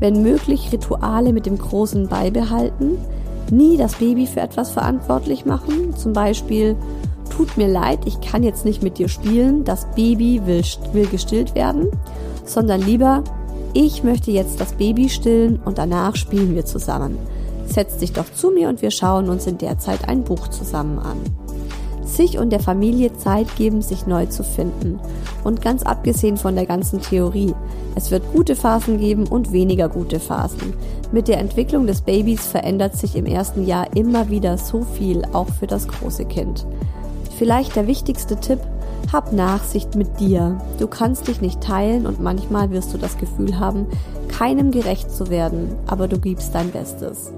Wenn 0.00 0.22
möglich 0.22 0.72
Rituale 0.72 1.32
mit 1.32 1.46
dem 1.46 1.58
Großen 1.58 2.08
beibehalten, 2.08 2.98
nie 3.50 3.76
das 3.76 3.94
Baby 3.94 4.26
für 4.26 4.40
etwas 4.40 4.70
verantwortlich 4.70 5.44
machen, 5.44 5.96
zum 5.96 6.12
Beispiel 6.12 6.76
tut 7.30 7.56
mir 7.56 7.68
leid, 7.68 8.00
ich 8.04 8.20
kann 8.20 8.42
jetzt 8.42 8.64
nicht 8.64 8.82
mit 8.82 8.98
dir 8.98 9.08
spielen, 9.08 9.64
das 9.64 9.86
Baby 9.94 10.42
will, 10.46 10.62
will 10.92 11.06
gestillt 11.06 11.54
werden, 11.54 11.88
sondern 12.44 12.80
lieber, 12.80 13.24
ich 13.74 14.02
möchte 14.02 14.30
jetzt 14.30 14.60
das 14.60 14.72
Baby 14.72 15.08
stillen 15.08 15.60
und 15.64 15.78
danach 15.78 16.16
spielen 16.16 16.54
wir 16.54 16.64
zusammen. 16.64 17.18
Setz 17.66 17.98
dich 17.98 18.12
doch 18.12 18.32
zu 18.32 18.50
mir 18.50 18.68
und 18.68 18.82
wir 18.82 18.90
schauen 18.90 19.28
uns 19.28 19.46
in 19.46 19.58
der 19.58 19.78
Zeit 19.78 20.08
ein 20.08 20.24
Buch 20.24 20.48
zusammen 20.48 20.98
an 20.98 21.47
sich 22.18 22.36
und 22.36 22.50
der 22.50 22.60
Familie 22.60 23.16
Zeit 23.16 23.56
geben, 23.56 23.80
sich 23.80 24.06
neu 24.06 24.26
zu 24.26 24.42
finden. 24.42 25.00
Und 25.44 25.62
ganz 25.62 25.84
abgesehen 25.84 26.36
von 26.36 26.54
der 26.56 26.66
ganzen 26.66 27.00
Theorie, 27.00 27.54
es 27.94 28.10
wird 28.10 28.30
gute 28.34 28.56
Phasen 28.56 28.98
geben 28.98 29.26
und 29.26 29.52
weniger 29.52 29.88
gute 29.88 30.20
Phasen. 30.20 30.74
Mit 31.12 31.28
der 31.28 31.38
Entwicklung 31.38 31.86
des 31.86 32.02
Babys 32.02 32.46
verändert 32.46 32.96
sich 32.96 33.16
im 33.16 33.24
ersten 33.24 33.64
Jahr 33.66 33.96
immer 33.96 34.28
wieder 34.28 34.58
so 34.58 34.82
viel, 34.82 35.22
auch 35.32 35.48
für 35.48 35.68
das 35.68 35.88
große 35.88 36.26
Kind. 36.26 36.66
Vielleicht 37.38 37.76
der 37.76 37.86
wichtigste 37.86 38.36
Tipp, 38.36 38.58
hab 39.12 39.32
Nachsicht 39.32 39.94
mit 39.94 40.18
dir. 40.18 40.58
Du 40.80 40.88
kannst 40.88 41.28
dich 41.28 41.40
nicht 41.40 41.60
teilen 41.60 42.04
und 42.04 42.20
manchmal 42.20 42.70
wirst 42.70 42.92
du 42.92 42.98
das 42.98 43.16
Gefühl 43.16 43.58
haben, 43.60 43.86
keinem 44.26 44.72
gerecht 44.72 45.10
zu 45.10 45.30
werden, 45.30 45.76
aber 45.86 46.08
du 46.08 46.18
gibst 46.18 46.54
dein 46.54 46.72
Bestes. 46.72 47.32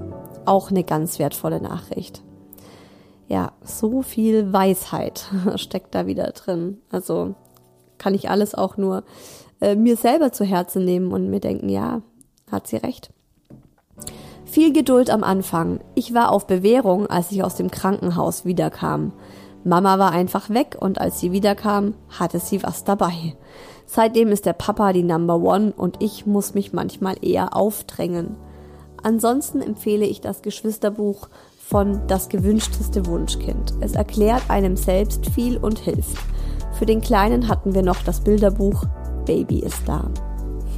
Auch 0.45 0.71
eine 0.71 0.83
ganz 0.83 1.19
wertvolle 1.19 1.61
Nachricht 1.61 2.23
ja, 3.31 3.53
so 3.63 4.01
viel 4.01 4.51
Weisheit 4.51 5.23
steckt 5.55 5.95
da 5.95 6.05
wieder 6.05 6.31
drin. 6.31 6.81
Also 6.91 7.33
kann 7.97 8.13
ich 8.13 8.29
alles 8.29 8.53
auch 8.53 8.75
nur 8.75 9.03
äh, 9.61 9.75
mir 9.75 9.95
selber 9.95 10.33
zu 10.33 10.43
Herzen 10.43 10.83
nehmen 10.83 11.13
und 11.13 11.29
mir 11.29 11.39
denken, 11.39 11.69
ja, 11.69 12.01
hat 12.51 12.67
sie 12.67 12.75
recht. 12.75 13.09
Viel 14.43 14.73
Geduld 14.73 15.09
am 15.09 15.23
Anfang. 15.23 15.79
Ich 15.95 16.13
war 16.13 16.29
auf 16.29 16.45
Bewährung, 16.45 17.07
als 17.07 17.31
ich 17.31 17.41
aus 17.41 17.55
dem 17.55 17.71
Krankenhaus 17.71 18.43
wiederkam. 18.43 19.13
Mama 19.63 19.97
war 19.97 20.11
einfach 20.11 20.49
weg 20.49 20.75
und 20.77 20.99
als 20.99 21.21
sie 21.21 21.31
wiederkam, 21.31 21.93
hatte 22.09 22.39
sie 22.39 22.61
was 22.63 22.83
dabei. 22.83 23.37
Seitdem 23.85 24.27
ist 24.27 24.45
der 24.45 24.53
Papa 24.53 24.91
die 24.91 25.03
Number 25.03 25.37
One 25.37 25.71
und 25.71 26.03
ich 26.03 26.25
muss 26.25 26.53
mich 26.53 26.73
manchmal 26.73 27.15
eher 27.21 27.55
aufdrängen. 27.55 28.35
Ansonsten 29.03 29.61
empfehle 29.61 30.05
ich 30.05 30.19
das 30.19 30.41
Geschwisterbuch 30.41 31.29
von 31.71 32.05
Das 32.07 32.27
gewünschteste 32.27 33.05
Wunschkind. 33.05 33.75
Es 33.79 33.93
erklärt 33.93 34.43
einem 34.49 34.75
selbst 34.75 35.25
viel 35.27 35.57
und 35.57 35.79
hilft. 35.79 36.17
Für 36.77 36.85
den 36.85 36.99
Kleinen 36.99 37.47
hatten 37.47 37.73
wir 37.73 37.81
noch 37.81 38.03
das 38.03 38.19
Bilderbuch 38.19 38.83
Baby 39.25 39.59
ist 39.59 39.87
da. 39.87 40.11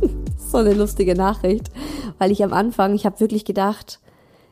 so 0.38 0.60
eine 0.60 0.74
lustige 0.76 1.16
Nachricht, 1.16 1.72
weil 2.20 2.32
ich 2.32 2.44
am 2.44 2.54
Anfang, 2.54 2.94
ich 2.94 3.08
habe 3.08 3.20
wirklich 3.20 3.44
gedacht, 3.44 4.02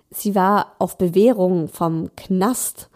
sie 0.10 0.34
war 0.34 0.74
auf 0.80 0.98
Bewährung 0.98 1.68
vom 1.68 2.10
Knast, 2.16 2.90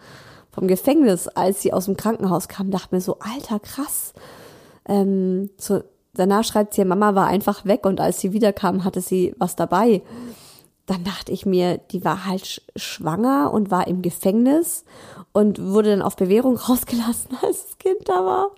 vom 0.51 0.67
Gefängnis, 0.67 1.27
als 1.27 1.61
sie 1.61 1.71
aus 1.71 1.85
dem 1.85 1.97
Krankenhaus 1.97 2.47
kam, 2.47 2.71
dachte 2.71 2.95
mir 2.95 3.01
so, 3.01 3.19
alter, 3.19 3.59
krass. 3.59 4.13
Ähm, 4.87 5.51
so, 5.57 5.83
danach 6.15 6.45
schreibt 6.45 6.73
sie, 6.73 6.83
Mama 6.83 7.13
war 7.13 7.27
einfach 7.27 7.63
weg 7.65 7.85
und 7.85 7.99
als 7.99 8.19
sie 8.19 8.33
wiederkam, 8.33 8.83
hatte 8.83 9.01
sie 9.01 9.35
was 9.37 9.55
dabei 9.55 10.01
dann 10.85 11.03
dachte 11.03 11.31
ich 11.31 11.45
mir, 11.45 11.79
die 11.91 12.05
war 12.05 12.25
halt 12.25 12.61
schwanger 12.75 13.51
und 13.51 13.71
war 13.71 13.87
im 13.87 14.01
Gefängnis 14.01 14.85
und 15.33 15.59
wurde 15.59 15.89
dann 15.89 16.01
auf 16.01 16.15
Bewährung 16.15 16.57
rausgelassen, 16.69 17.37
als 17.41 17.65
das 17.65 17.77
Kind 17.77 18.07
da 18.07 18.25
war. 18.25 18.51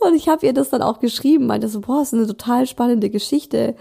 Und 0.00 0.14
ich 0.14 0.28
habe 0.28 0.44
ihr 0.46 0.52
das 0.52 0.70
dann 0.70 0.82
auch 0.82 0.98
geschrieben, 0.98 1.46
meinte 1.46 1.68
so, 1.68 1.80
boah, 1.80 2.02
ist 2.02 2.14
eine 2.14 2.26
total 2.26 2.66
spannende 2.66 3.10
Geschichte. 3.10 3.76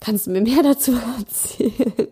Kannst 0.00 0.26
du 0.26 0.30
mir 0.30 0.42
mehr 0.42 0.62
dazu 0.62 0.92
erzählen? 1.18 2.08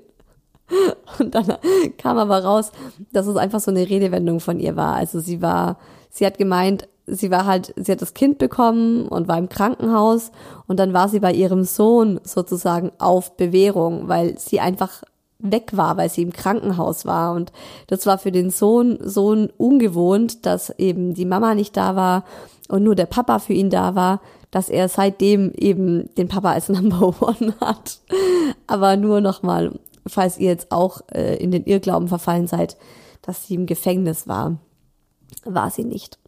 Und 1.18 1.34
dann 1.34 1.58
kam 1.98 2.16
aber 2.18 2.42
raus, 2.42 2.72
dass 3.12 3.26
es 3.26 3.36
einfach 3.36 3.60
so 3.60 3.70
eine 3.70 3.88
Redewendung 3.88 4.40
von 4.40 4.60
ihr 4.60 4.76
war. 4.76 4.94
Also 4.94 5.20
sie 5.20 5.42
war, 5.42 5.78
sie 6.10 6.24
hat 6.24 6.38
gemeint, 6.38 6.88
sie 7.06 7.30
war 7.30 7.46
halt, 7.46 7.74
sie 7.76 7.92
hat 7.92 8.02
das 8.02 8.14
Kind 8.14 8.38
bekommen 8.38 9.06
und 9.08 9.28
war 9.28 9.38
im 9.38 9.48
Krankenhaus 9.48 10.32
und 10.66 10.78
dann 10.78 10.92
war 10.92 11.08
sie 11.08 11.20
bei 11.20 11.32
ihrem 11.32 11.64
Sohn 11.64 12.20
sozusagen 12.24 12.92
auf 12.98 13.36
Bewährung, 13.36 14.08
weil 14.08 14.38
sie 14.38 14.60
einfach 14.60 15.02
weg 15.38 15.76
war, 15.76 15.96
weil 15.96 16.08
sie 16.08 16.22
im 16.22 16.32
Krankenhaus 16.32 17.04
war 17.04 17.34
und 17.34 17.52
das 17.86 18.06
war 18.06 18.18
für 18.18 18.32
den 18.32 18.50
Sohn 18.50 18.98
so 19.02 19.36
ungewohnt, 19.58 20.46
dass 20.46 20.70
eben 20.78 21.14
die 21.14 21.26
Mama 21.26 21.54
nicht 21.54 21.76
da 21.76 21.96
war 21.96 22.24
und 22.68 22.82
nur 22.82 22.94
der 22.94 23.06
Papa 23.06 23.38
für 23.38 23.52
ihn 23.52 23.70
da 23.70 23.94
war, 23.94 24.20
dass 24.50 24.68
er 24.68 24.88
seitdem 24.88 25.52
eben 25.52 26.14
den 26.14 26.28
Papa 26.28 26.52
als 26.52 26.68
Number 26.70 27.14
One 27.20 27.54
hat. 27.60 27.98
Aber 28.66 28.96
nur 28.96 29.20
nochmal, 29.20 29.78
falls 30.06 30.38
ihr 30.38 30.50
jetzt 30.50 30.72
auch 30.72 31.00
äh, 31.12 31.36
in 31.36 31.50
den 31.50 31.64
Irrglauben 31.64 32.08
verfallen 32.08 32.46
seid, 32.46 32.76
dass 33.20 33.46
sie 33.46 33.54
im 33.54 33.66
Gefängnis 33.66 34.28
war, 34.28 34.58
war 35.44 35.70
sie 35.70 35.84
nicht. 35.84 36.18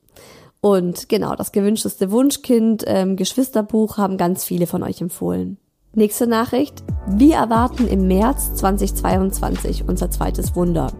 Und 0.66 1.08
genau, 1.08 1.36
das 1.36 1.52
gewünschteste 1.52 2.10
Wunschkind, 2.10 2.82
ähm, 2.88 3.14
Geschwisterbuch 3.14 3.98
haben 3.98 4.16
ganz 4.16 4.44
viele 4.44 4.66
von 4.66 4.82
euch 4.82 5.00
empfohlen. 5.00 5.58
Nächste 5.92 6.26
Nachricht. 6.26 6.82
Wir 7.06 7.36
erwarten 7.36 7.86
im 7.86 8.08
März 8.08 8.56
2022 8.56 9.84
unser 9.86 10.10
zweites 10.10 10.56
Wunder. 10.56 10.92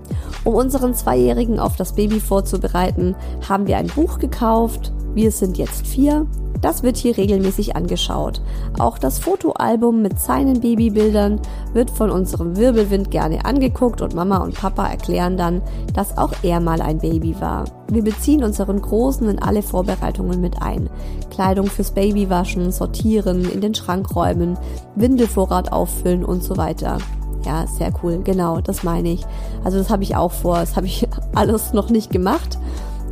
Um 0.45 0.55
unseren 0.55 0.95
Zweijährigen 0.95 1.59
auf 1.59 1.75
das 1.75 1.97
Baby 1.97 2.21
vorzubereiten, 2.21 3.17
haben 3.49 3.67
wir 3.67 3.77
ein 3.79 3.89
Buch 3.89 4.21
gekauft. 4.21 4.93
Wir 5.17 5.33
sind 5.33 5.59
jetzt 5.59 5.87
vier 5.87 6.27
das 6.61 6.83
wird 6.83 6.97
hier 6.97 7.17
regelmäßig 7.17 7.77
angeschaut. 7.77 8.41
Auch 8.79 8.99
das 8.99 9.19
Fotoalbum 9.19 10.03
mit 10.03 10.19
seinen 10.19 10.61
Babybildern 10.61 11.41
wird 11.73 11.91
von 11.91 12.11
unserem 12.11 12.57
Wirbelwind 12.57 13.11
gerne 13.11 13.45
angeguckt 13.45 14.01
und 14.01 14.15
Mama 14.15 14.39
und 14.39 14.55
Papa 14.55 14.87
erklären 14.87 15.37
dann, 15.37 15.63
dass 15.95 16.17
auch 16.17 16.33
er 16.43 16.61
mal 16.61 16.81
ein 16.81 16.99
Baby 16.99 17.37
war. 17.41 17.65
Wir 17.89 18.03
beziehen 18.03 18.43
unseren 18.43 18.81
Großen 18.81 19.29
in 19.29 19.41
alle 19.41 19.63
Vorbereitungen 19.63 20.41
mit 20.41 20.63
ein. 20.63 20.89
Kleidung 21.31 21.67
fürs 21.67 21.93
Babywaschen, 21.93 22.73
sortieren, 22.73 23.49
in 23.49 23.61
den 23.61 23.75
Schrank 23.75 24.15
räumen, 24.17 24.59
Windelvorrat 24.95 25.73
auffüllen 25.73 26.25
und 26.25 26.43
so 26.43 26.57
weiter. 26.57 26.99
Ja, 27.45 27.67
sehr 27.69 27.93
cool. 28.03 28.23
Genau, 28.25 28.61
das 28.61 28.83
meine 28.83 29.11
ich. 29.11 29.25
Also 29.63 29.79
das 29.79 29.89
habe 29.89 30.03
ich 30.03 30.17
auch 30.17 30.33
vor. 30.33 30.59
Das 30.59 30.75
habe 30.75 30.87
ich 30.87 31.07
alles 31.35 31.73
noch 31.73 31.91
nicht 31.91 32.11
gemacht. 32.11 32.59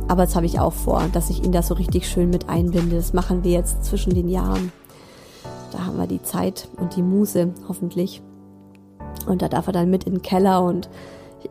Aber 0.07 0.23
das 0.25 0.35
habe 0.35 0.45
ich 0.45 0.59
auch 0.59 0.73
vor, 0.73 1.03
dass 1.13 1.29
ich 1.29 1.43
ihn 1.43 1.51
da 1.51 1.61
so 1.61 1.73
richtig 1.73 2.07
schön 2.07 2.29
mit 2.29 2.49
einbinde. 2.49 2.95
Das 2.95 3.13
machen 3.13 3.43
wir 3.43 3.51
jetzt 3.51 3.85
zwischen 3.85 4.13
den 4.13 4.29
Jahren. 4.29 4.71
Da 5.71 5.85
haben 5.85 5.97
wir 5.97 6.07
die 6.07 6.21
Zeit 6.21 6.69
und 6.77 6.95
die 6.95 7.01
Muse, 7.01 7.53
hoffentlich. 7.67 8.21
Und 9.27 9.41
da 9.41 9.47
darf 9.47 9.67
er 9.67 9.73
dann 9.73 9.89
mit 9.89 10.03
in 10.03 10.13
den 10.13 10.21
Keller 10.21 10.63
und 10.63 10.89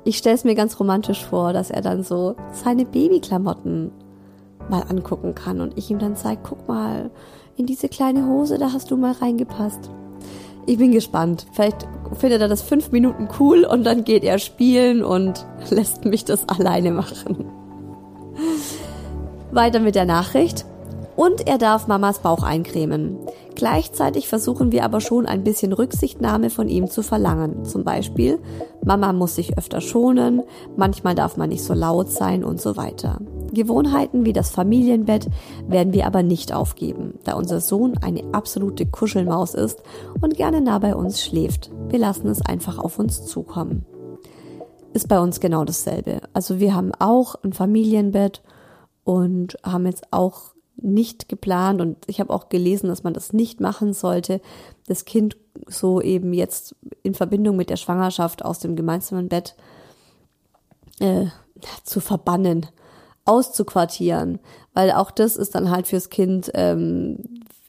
ich 0.04 0.18
stelle 0.18 0.34
es 0.34 0.44
mir 0.44 0.54
ganz 0.54 0.78
romantisch 0.80 1.24
vor, 1.24 1.52
dass 1.52 1.70
er 1.70 1.80
dann 1.80 2.02
so 2.02 2.34
seine 2.52 2.84
Babyklamotten 2.84 3.92
mal 4.68 4.82
angucken 4.82 5.34
kann 5.34 5.60
und 5.60 5.76
ich 5.76 5.90
ihm 5.90 5.98
dann 5.98 6.16
zeige, 6.16 6.40
guck 6.42 6.66
mal, 6.66 7.10
in 7.56 7.66
diese 7.66 7.88
kleine 7.88 8.26
Hose, 8.26 8.58
da 8.58 8.72
hast 8.72 8.90
du 8.90 8.96
mal 8.96 9.12
reingepasst. 9.12 9.90
Ich 10.66 10.78
bin 10.78 10.92
gespannt. 10.92 11.46
Vielleicht 11.52 11.86
findet 12.18 12.40
er 12.40 12.48
das 12.48 12.62
fünf 12.62 12.90
Minuten 12.90 13.28
cool 13.38 13.64
und 13.64 13.84
dann 13.84 14.04
geht 14.04 14.24
er 14.24 14.38
spielen 14.38 15.04
und 15.04 15.46
lässt 15.70 16.04
mich 16.04 16.24
das 16.24 16.48
alleine 16.48 16.90
machen. 16.90 17.63
Weiter 19.52 19.80
mit 19.80 19.94
der 19.94 20.04
Nachricht. 20.04 20.64
Und 21.16 21.46
er 21.46 21.58
darf 21.58 21.86
Mamas 21.86 22.18
Bauch 22.18 22.42
eincremen. 22.42 23.18
Gleichzeitig 23.54 24.26
versuchen 24.26 24.72
wir 24.72 24.84
aber 24.84 25.00
schon 25.00 25.26
ein 25.26 25.44
bisschen 25.44 25.72
Rücksichtnahme 25.72 26.50
von 26.50 26.68
ihm 26.68 26.90
zu 26.90 27.02
verlangen. 27.02 27.64
Zum 27.64 27.84
Beispiel, 27.84 28.40
Mama 28.84 29.12
muss 29.12 29.36
sich 29.36 29.56
öfter 29.56 29.80
schonen, 29.80 30.42
manchmal 30.76 31.14
darf 31.14 31.36
man 31.36 31.50
nicht 31.50 31.62
so 31.62 31.72
laut 31.72 32.10
sein 32.10 32.42
und 32.42 32.60
so 32.60 32.76
weiter. 32.76 33.20
Gewohnheiten 33.52 34.26
wie 34.26 34.32
das 34.32 34.50
Familienbett 34.50 35.28
werden 35.68 35.92
wir 35.92 36.06
aber 36.06 36.24
nicht 36.24 36.52
aufgeben, 36.52 37.14
da 37.22 37.34
unser 37.34 37.60
Sohn 37.60 37.96
eine 37.98 38.24
absolute 38.32 38.86
Kuschelmaus 38.86 39.54
ist 39.54 39.80
und 40.20 40.36
gerne 40.36 40.60
nah 40.60 40.80
bei 40.80 40.96
uns 40.96 41.22
schläft. 41.22 41.70
Wir 41.88 42.00
lassen 42.00 42.26
es 42.26 42.42
einfach 42.42 42.78
auf 42.78 42.98
uns 42.98 43.24
zukommen. 43.24 43.86
Ist 44.94 45.08
bei 45.08 45.18
uns 45.18 45.40
genau 45.40 45.64
dasselbe. 45.64 46.20
Also 46.34 46.60
wir 46.60 46.72
haben 46.72 46.92
auch 47.00 47.34
ein 47.42 47.52
Familienbett 47.52 48.42
und 49.02 49.58
haben 49.64 49.86
jetzt 49.86 50.12
auch 50.12 50.54
nicht 50.76 51.28
geplant 51.28 51.80
und 51.80 51.96
ich 52.06 52.20
habe 52.20 52.32
auch 52.32 52.48
gelesen, 52.48 52.86
dass 52.86 53.02
man 53.02 53.12
das 53.12 53.32
nicht 53.32 53.60
machen 53.60 53.92
sollte, 53.92 54.40
das 54.86 55.04
Kind 55.04 55.36
so 55.66 56.00
eben 56.00 56.32
jetzt 56.32 56.76
in 57.02 57.14
Verbindung 57.14 57.56
mit 57.56 57.70
der 57.70 57.76
Schwangerschaft 57.76 58.44
aus 58.44 58.60
dem 58.60 58.76
gemeinsamen 58.76 59.28
Bett 59.28 59.56
äh, 61.00 61.26
zu 61.82 61.98
verbannen, 61.98 62.66
auszuquartieren, 63.24 64.38
weil 64.74 64.92
auch 64.92 65.10
das 65.10 65.34
ist 65.34 65.56
dann 65.56 65.72
halt 65.72 65.88
fürs 65.88 66.08
Kind 66.08 66.52
ähm, 66.54 67.18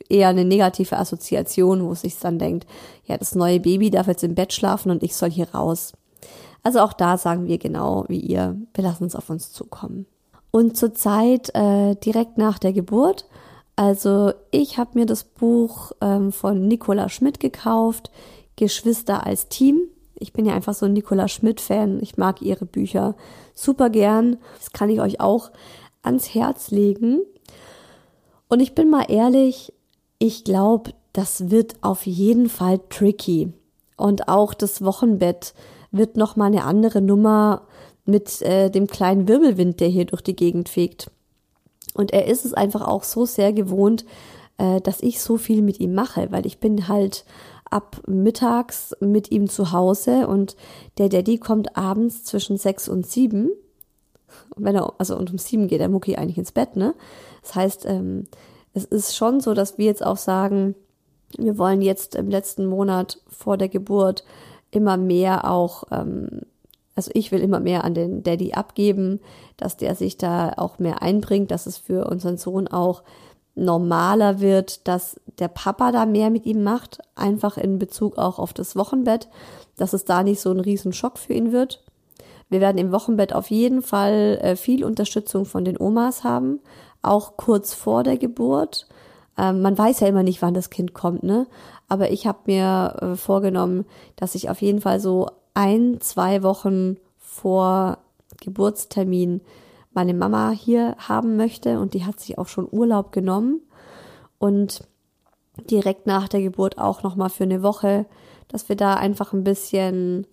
eher 0.10 0.28
eine 0.28 0.46
negative 0.46 0.98
Assoziation, 0.98 1.84
wo 1.84 1.94
es 1.94 2.02
sich 2.02 2.20
dann 2.20 2.38
denkt, 2.38 2.68
ja, 3.06 3.18
das 3.18 3.34
neue 3.34 3.60
Baby 3.60 3.90
darf 3.90 4.06
jetzt 4.06 4.24
im 4.24 4.36
Bett 4.36 4.54
schlafen 4.54 4.92
und 4.92 5.02
ich 5.02 5.16
soll 5.16 5.32
hier 5.32 5.50
raus. 5.56 5.94
Also 6.64 6.80
auch 6.80 6.94
da 6.94 7.18
sagen 7.18 7.48
wir 7.48 7.58
genau 7.58 8.06
wie 8.08 8.20
ihr, 8.20 8.58
wir 8.74 8.84
lassen 8.84 9.06
es 9.06 9.16
auf 9.16 9.30
uns 9.30 9.52
zukommen 9.52 10.08
und 10.56 10.78
zur 10.78 10.94
Zeit 10.94 11.54
äh, 11.54 11.96
direkt 11.96 12.38
nach 12.38 12.60
der 12.60 12.72
Geburt. 12.72 13.26
Also 13.76 14.32
ich 14.52 14.78
habe 14.78 14.92
mir 14.94 15.06
das 15.06 15.26
Buch 15.26 15.92
ähm, 16.00 16.32
von 16.32 16.70
Nicola 16.70 17.10
Schmidt 17.10 17.42
gekauft, 17.42 18.10
Geschwister 18.56 19.26
als 19.26 19.50
Team. 19.50 19.82
Ich 20.18 20.32
bin 20.32 20.46
ja 20.46 20.54
einfach 20.54 20.74
so 20.74 20.86
ein 20.86 20.94
Nicola 20.94 21.28
Schmidt-Fan. 21.28 22.00
Ich 22.02 22.16
mag 22.16 22.42
ihre 22.42 22.66
Bücher 22.66 23.16
super 23.54 23.90
gern. 23.90 24.38
Das 24.58 24.72
kann 24.72 24.90
ich 24.90 25.02
euch 25.02 25.20
auch 25.20 25.52
ans 26.04 26.34
Herz 26.34 26.72
legen. 26.72 27.20
Und 28.48 28.62
ich 28.62 28.76
bin 28.76 28.90
mal 28.90 29.08
ehrlich, 29.10 29.74
ich 30.20 30.46
glaube, 30.46 30.94
das 31.12 31.52
wird 31.52 31.76
auf 31.82 32.06
jeden 32.06 32.48
Fall 32.48 32.80
tricky. 32.90 33.52
Und 33.98 34.30
auch 34.30 34.54
das 34.54 34.86
Wochenbett 34.86 35.54
wird 35.98 36.18
noch 36.18 36.36
mal 36.36 36.46
eine 36.46 36.64
andere 36.64 37.02
Nummer 37.02 37.64
mit 38.06 38.42
äh, 38.42 38.70
dem 38.70 38.88
kleinen 38.88 39.28
Wirbelwind, 39.28 39.80
der 39.80 39.88
hier 39.88 40.06
durch 40.06 40.22
die 40.22 40.36
Gegend 40.36 40.70
fegt. 40.70 41.12
Und 41.94 42.12
er 42.14 42.28
ist 42.28 42.46
es 42.46 42.54
einfach 42.54 42.88
auch 42.88 43.04
so 43.04 43.26
sehr 43.26 43.54
gewohnt, 43.54 44.06
äh, 44.58 44.82
dass 44.82 45.02
ich 45.02 45.22
so 45.22 45.38
viel 45.38 45.62
mit 45.62 45.80
ihm 45.80 45.94
mache, 45.94 46.32
weil 46.32 46.46
ich 46.46 46.60
bin 46.60 46.88
halt 46.88 47.26
ab 47.70 48.02
mittags 48.08 48.96
mit 49.00 49.32
ihm 49.32 49.50
zu 49.50 49.72
Hause 49.72 50.28
und 50.28 50.56
der 50.98 51.10
Daddy 51.10 51.40
kommt 51.40 51.76
abends 51.76 52.24
zwischen 52.24 52.58
sechs 52.58 52.88
und 52.88 53.08
sieben. 53.08 53.50
Wenn 54.56 54.76
er, 54.76 54.94
also 54.98 55.18
und 55.18 55.32
um 55.32 55.38
sieben 55.38 55.68
geht 55.68 55.80
der 55.80 55.90
Mucki 55.90 56.16
eigentlich 56.16 56.38
ins 56.38 56.52
Bett, 56.52 56.76
ne? 56.76 56.94
Das 57.42 57.56
heißt, 57.56 57.86
ähm, 57.86 58.28
es 58.74 58.86
ist 58.86 59.16
schon 59.16 59.40
so, 59.40 59.54
dass 59.54 59.78
wir 59.78 59.86
jetzt 59.86 60.06
auch 60.06 60.18
sagen, 60.18 60.76
wir 61.38 61.58
wollen 61.58 61.82
jetzt 61.82 62.16
im 62.16 62.30
letzten 62.30 62.66
Monat 62.66 63.22
vor 63.28 63.58
der 63.58 63.70
Geburt 63.70 64.24
immer 64.76 64.98
mehr 64.98 65.50
auch 65.50 65.86
ähm, 65.92 66.42
also 66.96 67.12
ich 67.14 67.32
will 67.32 67.42
immer 67.42 67.60
mehr 67.60 67.84
an 67.84 67.94
den 67.94 68.24
Daddy 68.24 68.54
abgeben, 68.54 69.20
dass 69.58 69.78
der 69.78 69.96
sich 69.96 70.18
da 70.18 70.54
auch 70.56 70.80
mehr 70.80 71.02
einbringt, 71.02 71.52
dass 71.52 71.66
es 71.66 71.78
für 71.78 72.08
unseren 72.10 72.38
Sohn 72.38 72.68
auch 72.70 73.04
normaler 73.56 74.40
wird, 74.40 74.88
dass 74.88 75.20
der 75.40 75.48
Papa 75.50 75.92
da 75.92 76.06
mehr 76.06 76.30
mit 76.30 76.46
ihm 76.46 76.64
macht, 76.64 77.00
einfach 77.16 77.58
in 77.58 77.80
Bezug 77.80 78.18
auch 78.18 78.40
auf 78.40 78.54
das 78.54 78.76
Wochenbett, 78.76 79.30
dass 79.78 79.94
es 79.94 80.06
da 80.06 80.24
nicht 80.24 80.40
so 80.40 80.52
ein 80.52 80.60
Riesenschock 80.60 81.18
für 81.18 81.34
ihn 81.34 81.52
wird. 81.52 81.84
Wir 82.50 82.62
werden 82.62 82.78
im 82.78 82.92
Wochenbett 82.92 83.34
auf 83.34 83.50
jeden 83.50 83.82
Fall 83.82 84.40
äh, 84.42 84.56
viel 84.56 84.86
Unterstützung 84.86 85.46
von 85.46 85.66
den 85.66 85.80
Omas 85.80 86.24
haben, 86.24 86.60
auch 87.02 87.38
kurz 87.38 87.74
vor 87.74 88.04
der 88.04 88.18
Geburt. 88.18 88.88
Ähm, 89.38 89.62
man 89.62 89.78
weiß 89.78 90.02
ja 90.02 90.08
immer 90.08 90.24
nicht, 90.24 90.42
wann 90.42 90.54
das 90.54 90.70
Kind 90.70 90.94
kommt, 90.94 91.24
ne? 91.24 91.48
Aber 91.88 92.12
ich 92.12 92.26
habe 92.28 92.40
mir 92.46 92.96
äh, 93.02 93.16
vorgenommen, 93.16 93.86
dass 94.16 94.36
ich 94.36 94.50
auf 94.50 94.62
jeden 94.62 94.82
Fall 94.82 95.00
so 95.00 95.28
ein, 95.54 96.00
zwei 96.02 96.44
Wochen 96.44 96.98
vor 97.20 98.00
Geburtstermin 98.42 99.42
meine 99.94 100.14
Mama 100.14 100.52
hier 100.52 100.96
haben 100.98 101.38
möchte 101.38 101.80
und 101.80 101.94
die 101.94 102.06
hat 102.06 102.20
sich 102.20 102.38
auch 102.38 102.48
schon 102.48 102.68
Urlaub 102.70 103.12
genommen 103.12 103.62
und 104.38 104.84
direkt 105.70 106.06
nach 106.06 106.28
der 106.28 106.42
Geburt 106.42 106.78
auch 106.78 107.02
noch 107.02 107.16
mal 107.16 107.30
für 107.30 107.46
eine 107.46 107.64
Woche, 107.64 108.06
dass 108.50 108.68
wir 108.68 108.76
da 108.76 108.96
einfach 108.96 109.34
ein 109.34 109.44
bisschen 109.44 110.28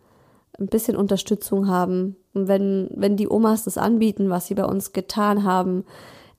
ein 0.58 0.66
bisschen 0.66 0.96
Unterstützung 0.96 1.68
haben 1.68 2.16
und 2.34 2.48
wenn 2.48 2.90
wenn 2.94 3.16
die 3.16 3.28
Omas 3.28 3.64
das 3.64 3.78
anbieten, 3.78 4.30
was 4.30 4.48
sie 4.48 4.54
bei 4.54 4.64
uns 4.64 4.92
getan 4.92 5.44
haben, 5.44 5.84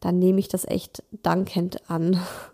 dann 0.01 0.19
nehme 0.19 0.39
ich 0.39 0.49
das 0.49 0.65
echt 0.65 1.03
dankend 1.11 1.89
an. 1.89 2.19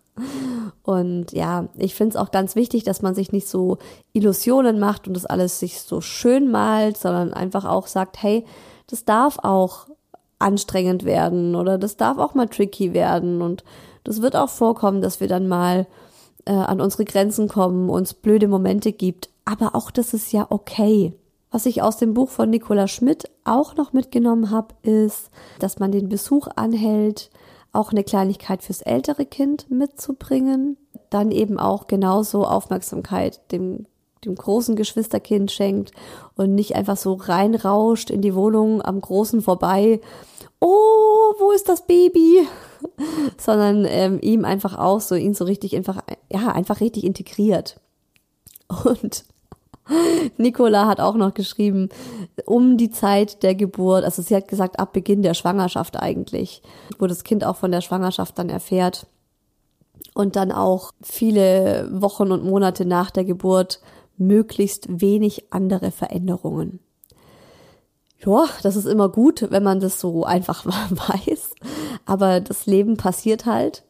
Und 0.84 1.32
ja, 1.32 1.68
ich 1.78 1.96
finde 1.96 2.16
es 2.16 2.22
auch 2.22 2.32
ganz 2.32 2.56
wichtig, 2.56 2.84
dass 2.84 3.02
man 3.02 3.16
sich 3.16 3.32
nicht 3.32 3.48
so 3.48 3.78
Illusionen 4.14 4.80
macht 4.80 5.08
und 5.08 5.14
das 5.14 5.26
alles 5.26 5.60
sich 5.60 5.82
so 5.82 6.02
schön 6.02 6.52
malt, 6.52 6.98
sondern 6.98 7.34
einfach 7.34 7.66
auch 7.66 7.88
sagt, 7.88 8.22
hey, 8.22 8.46
das 8.88 9.06
darf 9.06 9.40
auch 9.40 9.88
anstrengend 10.40 11.04
werden 11.04 11.56
oder 11.56 11.78
das 11.78 11.98
darf 11.98 12.18
auch 12.18 12.34
mal 12.34 12.48
tricky 12.48 12.94
werden 12.94 13.42
und 13.42 13.64
das 14.04 14.22
wird 14.22 14.36
auch 14.36 14.50
vorkommen, 14.50 15.02
dass 15.02 15.20
wir 15.20 15.28
dann 15.28 15.48
mal 15.48 15.86
äh, 16.46 16.54
an 16.54 16.82
unsere 16.82 17.06
Grenzen 17.06 17.48
kommen, 17.48 17.90
uns 17.90 18.14
blöde 18.14 18.48
Momente 18.48 18.94
gibt, 18.94 19.30
aber 19.46 19.76
auch 19.76 19.92
das 19.92 20.14
ist 20.14 20.32
ja 20.32 20.48
okay. 20.50 21.14
Was 21.52 21.66
ich 21.66 21.82
aus 21.82 21.98
dem 21.98 22.14
Buch 22.14 22.30
von 22.30 22.50
Nicola 22.50 22.88
Schmidt 22.88 23.30
auch 23.44 23.76
noch 23.76 23.92
mitgenommen 23.92 24.52
habe, 24.52 24.76
ist, 24.84 25.30
dass 25.60 25.80
man 25.80 25.92
den 25.92 26.08
Besuch 26.08 26.48
anhält, 26.56 27.32
auch 27.72 27.92
eine 27.92 28.04
Kleinigkeit 28.04 28.64
fürs 28.64 28.82
ältere 28.82 29.26
Kind 29.26 29.70
mitzubringen. 29.70 30.78
Dann 31.10 31.32
eben 31.32 31.60
auch 31.60 31.88
genauso 31.88 32.46
Aufmerksamkeit 32.46 33.40
dem, 33.52 33.86
dem 34.26 34.36
großen 34.36 34.76
Geschwisterkind 34.76 35.52
schenkt 35.52 35.92
und 36.36 36.56
nicht 36.56 36.76
einfach 36.76 36.98
so 36.98 37.14
reinrauscht 37.14 38.10
in 38.10 38.22
die 38.22 38.36
Wohnung 38.36 38.82
am 38.82 39.02
Großen 39.02 39.42
vorbei. 39.42 40.02
Oh, 40.60 41.34
wo 41.40 41.52
ist 41.52 41.70
das 41.70 41.88
Baby? 41.88 42.48
Sondern 43.38 43.86
ähm, 43.86 44.20
ihm 44.22 44.46
einfach 44.46 44.78
auch 44.78 45.02
so, 45.02 45.16
ihn 45.16 45.34
so 45.34 45.46
richtig 45.46 45.76
einfach, 45.76 46.02
ja, 46.32 46.52
einfach 46.52 46.82
richtig 46.82 47.04
integriert. 47.04 47.80
Und 48.84 49.26
Nicola 50.38 50.88
hat 50.88 51.00
auch 51.00 51.16
noch 51.16 51.34
geschrieben, 51.34 51.90
um 52.46 52.78
die 52.78 52.90
Zeit 52.90 53.44
der 53.44 53.56
Geburt, 53.56 54.04
also 54.04 54.22
sie 54.22 54.36
hat 54.36 54.48
gesagt, 54.48 54.80
ab 54.80 54.94
Beginn 54.94 55.22
der 55.22 55.34
Schwangerschaft 55.34 55.98
eigentlich, 55.98 56.62
wo 56.98 57.08
das 57.08 57.24
Kind 57.24 57.44
auch 57.44 57.56
von 57.56 57.72
der 57.72 57.82
Schwangerschaft 57.82 58.38
dann 58.38 58.50
erfährt 58.50 59.08
und 60.14 60.36
dann 60.36 60.52
auch 60.52 60.92
viele 61.02 61.90
Wochen 61.92 62.32
und 62.32 62.44
Monate 62.44 62.86
nach 62.86 63.12
der 63.12 63.26
Geburt 63.26 63.80
möglichst 64.18 65.02
wenig 65.02 65.46
andere 65.52 65.92
Veränderungen. 65.92 66.80
Ja, 68.26 68.46
das 68.64 68.76
ist 68.76 68.86
immer 68.86 69.08
gut, 69.08 69.48
wenn 69.50 69.64
man 69.64 69.80
das 69.80 70.00
so 70.00 70.26
einfach 70.26 70.66
weiß. 70.90 71.56
Aber 72.06 72.42
das 72.42 72.66
Leben 72.66 72.98
passiert 72.98 73.46
halt. 73.46 73.84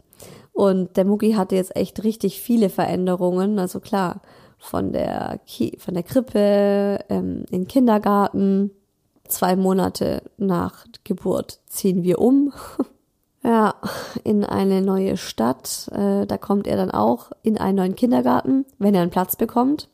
Und 0.54 0.97
der 0.97 1.06
Mucki 1.06 1.34
hatte 1.34 1.56
jetzt 1.56 1.76
echt 1.76 2.04
richtig 2.04 2.41
viele 2.41 2.70
Veränderungen. 2.70 3.58
Also 3.58 3.80
klar, 3.80 4.22
von 4.60 4.91
der, 4.91 5.39
Ki 5.45 5.78
von 5.80 5.93
der 5.93 6.03
Krippe 6.03 6.99
ähm, 7.10 7.45
in 7.49 7.62
den 7.62 7.68
Kindergarten. 7.68 8.72
Zwei 9.28 9.55
Monate 9.55 10.24
nach 10.38 10.86
Geburt 11.03 11.60
ziehen 11.68 12.03
wir 12.03 12.20
um. 12.20 12.51
ja, 13.43 13.76
in 14.24 14.43
eine 14.43 14.82
neue 14.82 15.18
Stadt. 15.18 15.89
Äh, 15.91 16.26
da 16.26 16.38
kommt 16.38 16.68
er 16.68 16.78
dann 16.78 16.91
auch 16.91 17.32
in 17.41 17.57
einen 17.57 17.78
neuen 17.78 17.95
Kindergarten, 17.95 18.66
wenn 18.78 18.95
er 18.95 19.01
einen 19.01 19.12
Platz 19.12 19.36
bekommt. 19.36 19.89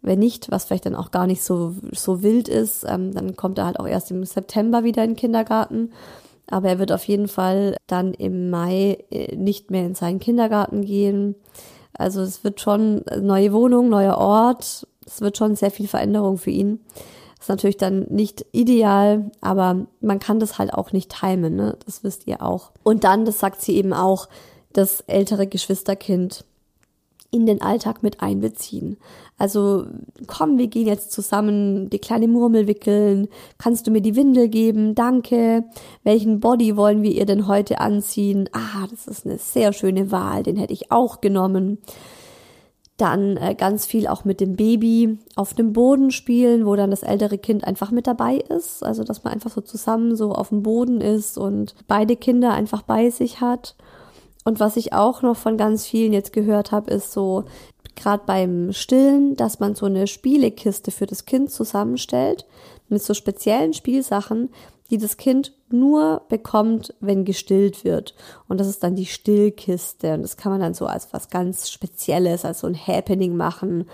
Wenn 0.00 0.18
nicht, 0.18 0.50
was 0.50 0.64
vielleicht 0.64 0.86
dann 0.86 0.96
auch 0.96 1.12
gar 1.12 1.26
nicht 1.26 1.44
so, 1.44 1.74
so 1.92 2.22
wild 2.22 2.48
ist, 2.48 2.84
ähm, 2.88 3.12
dann 3.12 3.36
kommt 3.36 3.58
er 3.58 3.66
halt 3.66 3.78
auch 3.78 3.86
erst 3.86 4.10
im 4.10 4.24
September 4.24 4.82
wieder 4.82 5.04
in 5.04 5.10
den 5.10 5.16
Kindergarten. 5.16 5.92
Aber 6.48 6.68
er 6.68 6.78
wird 6.78 6.92
auf 6.92 7.04
jeden 7.04 7.28
Fall 7.28 7.76
dann 7.86 8.12
im 8.14 8.50
Mai 8.50 8.98
äh, 9.10 9.36
nicht 9.36 9.70
mehr 9.70 9.86
in 9.86 9.94
seinen 9.94 10.18
Kindergarten 10.18 10.82
gehen. 10.82 11.36
Also 11.94 12.22
es 12.22 12.44
wird 12.44 12.60
schon 12.60 13.04
neue 13.20 13.52
Wohnung, 13.52 13.88
neuer 13.88 14.18
Ort. 14.18 14.86
Es 15.06 15.20
wird 15.20 15.36
schon 15.36 15.56
sehr 15.56 15.70
viel 15.70 15.88
Veränderung 15.88 16.38
für 16.38 16.50
ihn. 16.50 16.80
ist 17.40 17.48
natürlich 17.48 17.76
dann 17.76 18.06
nicht 18.08 18.46
ideal, 18.52 19.30
aber 19.40 19.86
man 20.00 20.18
kann 20.18 20.40
das 20.40 20.58
halt 20.58 20.72
auch 20.72 20.92
nicht 20.92 21.14
timen, 21.20 21.56
ne? 21.56 21.76
Das 21.84 22.04
wisst 22.04 22.26
ihr 22.26 22.42
auch. 22.42 22.70
Und 22.82 23.04
dann, 23.04 23.24
das 23.24 23.40
sagt 23.40 23.60
sie 23.60 23.76
eben 23.76 23.92
auch, 23.92 24.28
das 24.72 25.02
ältere 25.02 25.46
Geschwisterkind 25.46 26.44
in 27.30 27.46
den 27.46 27.62
Alltag 27.62 28.02
mit 28.02 28.22
einbeziehen. 28.22 28.98
Also 29.42 29.86
komm, 30.28 30.56
wir 30.56 30.68
gehen 30.68 30.86
jetzt 30.86 31.10
zusammen 31.10 31.90
die 31.90 31.98
kleine 31.98 32.28
Murmel 32.28 32.68
wickeln. 32.68 33.26
Kannst 33.58 33.84
du 33.84 33.90
mir 33.90 34.00
die 34.00 34.14
Windel 34.14 34.48
geben? 34.48 34.94
Danke. 34.94 35.64
Welchen 36.04 36.38
Body 36.38 36.76
wollen 36.76 37.02
wir 37.02 37.10
ihr 37.10 37.26
denn 37.26 37.48
heute 37.48 37.80
anziehen? 37.80 38.48
Ah, 38.52 38.86
das 38.88 39.08
ist 39.08 39.26
eine 39.26 39.38
sehr 39.38 39.72
schöne 39.72 40.12
Wahl. 40.12 40.44
Den 40.44 40.54
hätte 40.54 40.72
ich 40.72 40.92
auch 40.92 41.20
genommen. 41.20 41.78
Dann 42.98 43.36
äh, 43.36 43.56
ganz 43.56 43.84
viel 43.84 44.06
auch 44.06 44.24
mit 44.24 44.40
dem 44.40 44.54
Baby 44.54 45.18
auf 45.34 45.54
dem 45.54 45.72
Boden 45.72 46.12
spielen, 46.12 46.64
wo 46.64 46.76
dann 46.76 46.92
das 46.92 47.02
ältere 47.02 47.36
Kind 47.36 47.64
einfach 47.64 47.90
mit 47.90 48.06
dabei 48.06 48.36
ist. 48.36 48.84
Also 48.84 49.02
dass 49.02 49.24
man 49.24 49.32
einfach 49.32 49.50
so 49.50 49.60
zusammen 49.60 50.14
so 50.14 50.30
auf 50.30 50.50
dem 50.50 50.62
Boden 50.62 51.00
ist 51.00 51.36
und 51.36 51.74
beide 51.88 52.14
Kinder 52.14 52.52
einfach 52.52 52.82
bei 52.82 53.10
sich 53.10 53.40
hat. 53.40 53.74
Und 54.44 54.60
was 54.60 54.76
ich 54.76 54.92
auch 54.92 55.22
noch 55.22 55.36
von 55.36 55.56
ganz 55.56 55.86
vielen 55.86 56.12
jetzt 56.12 56.32
gehört 56.32 56.72
habe, 56.72 56.90
ist 56.92 57.12
so, 57.12 57.44
gerade 57.96 58.24
beim 58.26 58.72
Stillen, 58.72 59.36
dass 59.36 59.60
man 59.60 59.74
so 59.74 59.86
eine 59.86 60.06
Spielekiste 60.06 60.90
für 60.90 61.06
das 61.06 61.24
Kind 61.24 61.50
zusammenstellt 61.50 62.46
mit 62.88 63.02
so 63.02 63.14
speziellen 63.14 63.72
Spielsachen, 63.72 64.50
die 64.90 64.98
das 64.98 65.16
Kind 65.16 65.52
nur 65.70 66.22
bekommt, 66.28 66.94
wenn 67.00 67.24
gestillt 67.24 67.84
wird. 67.84 68.14
Und 68.46 68.60
das 68.60 68.68
ist 68.68 68.82
dann 68.82 68.94
die 68.94 69.06
Stillkiste. 69.06 70.14
Und 70.14 70.22
das 70.22 70.36
kann 70.36 70.52
man 70.52 70.60
dann 70.60 70.74
so 70.74 70.86
als 70.86 71.12
was 71.12 71.30
ganz 71.30 71.70
Spezielles, 71.70 72.44
als 72.44 72.60
so 72.60 72.66
ein 72.66 72.76
Happening 72.76 73.34
machen. 73.36 73.88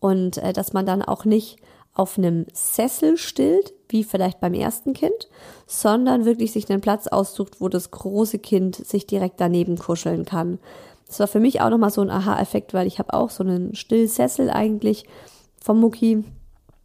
Und 0.00 0.38
äh, 0.38 0.52
dass 0.52 0.72
man 0.72 0.86
dann 0.86 1.02
auch 1.02 1.24
nicht 1.24 1.58
auf 1.94 2.18
einem 2.18 2.46
Sessel 2.52 3.16
stillt, 3.16 3.72
wie 3.88 4.02
vielleicht 4.02 4.40
beim 4.40 4.54
ersten 4.54 4.92
Kind, 4.92 5.28
sondern 5.66 6.24
wirklich 6.24 6.50
sich 6.50 6.68
einen 6.68 6.80
Platz 6.80 7.06
aussucht, 7.06 7.60
wo 7.60 7.68
das 7.68 7.92
große 7.92 8.40
Kind 8.40 8.74
sich 8.74 9.06
direkt 9.06 9.40
daneben 9.40 9.78
kuscheln 9.78 10.24
kann. 10.24 10.58
Das 11.06 11.20
war 11.20 11.26
für 11.26 11.40
mich 11.40 11.60
auch 11.60 11.70
nochmal 11.70 11.90
so 11.90 12.00
ein 12.00 12.10
Aha-Effekt, 12.10 12.74
weil 12.74 12.86
ich 12.86 12.98
habe 12.98 13.12
auch 13.14 13.30
so 13.30 13.44
einen 13.44 13.74
Stillsessel 13.74 14.50
eigentlich 14.50 15.04
vom 15.60 15.80
Mucki 15.80 16.24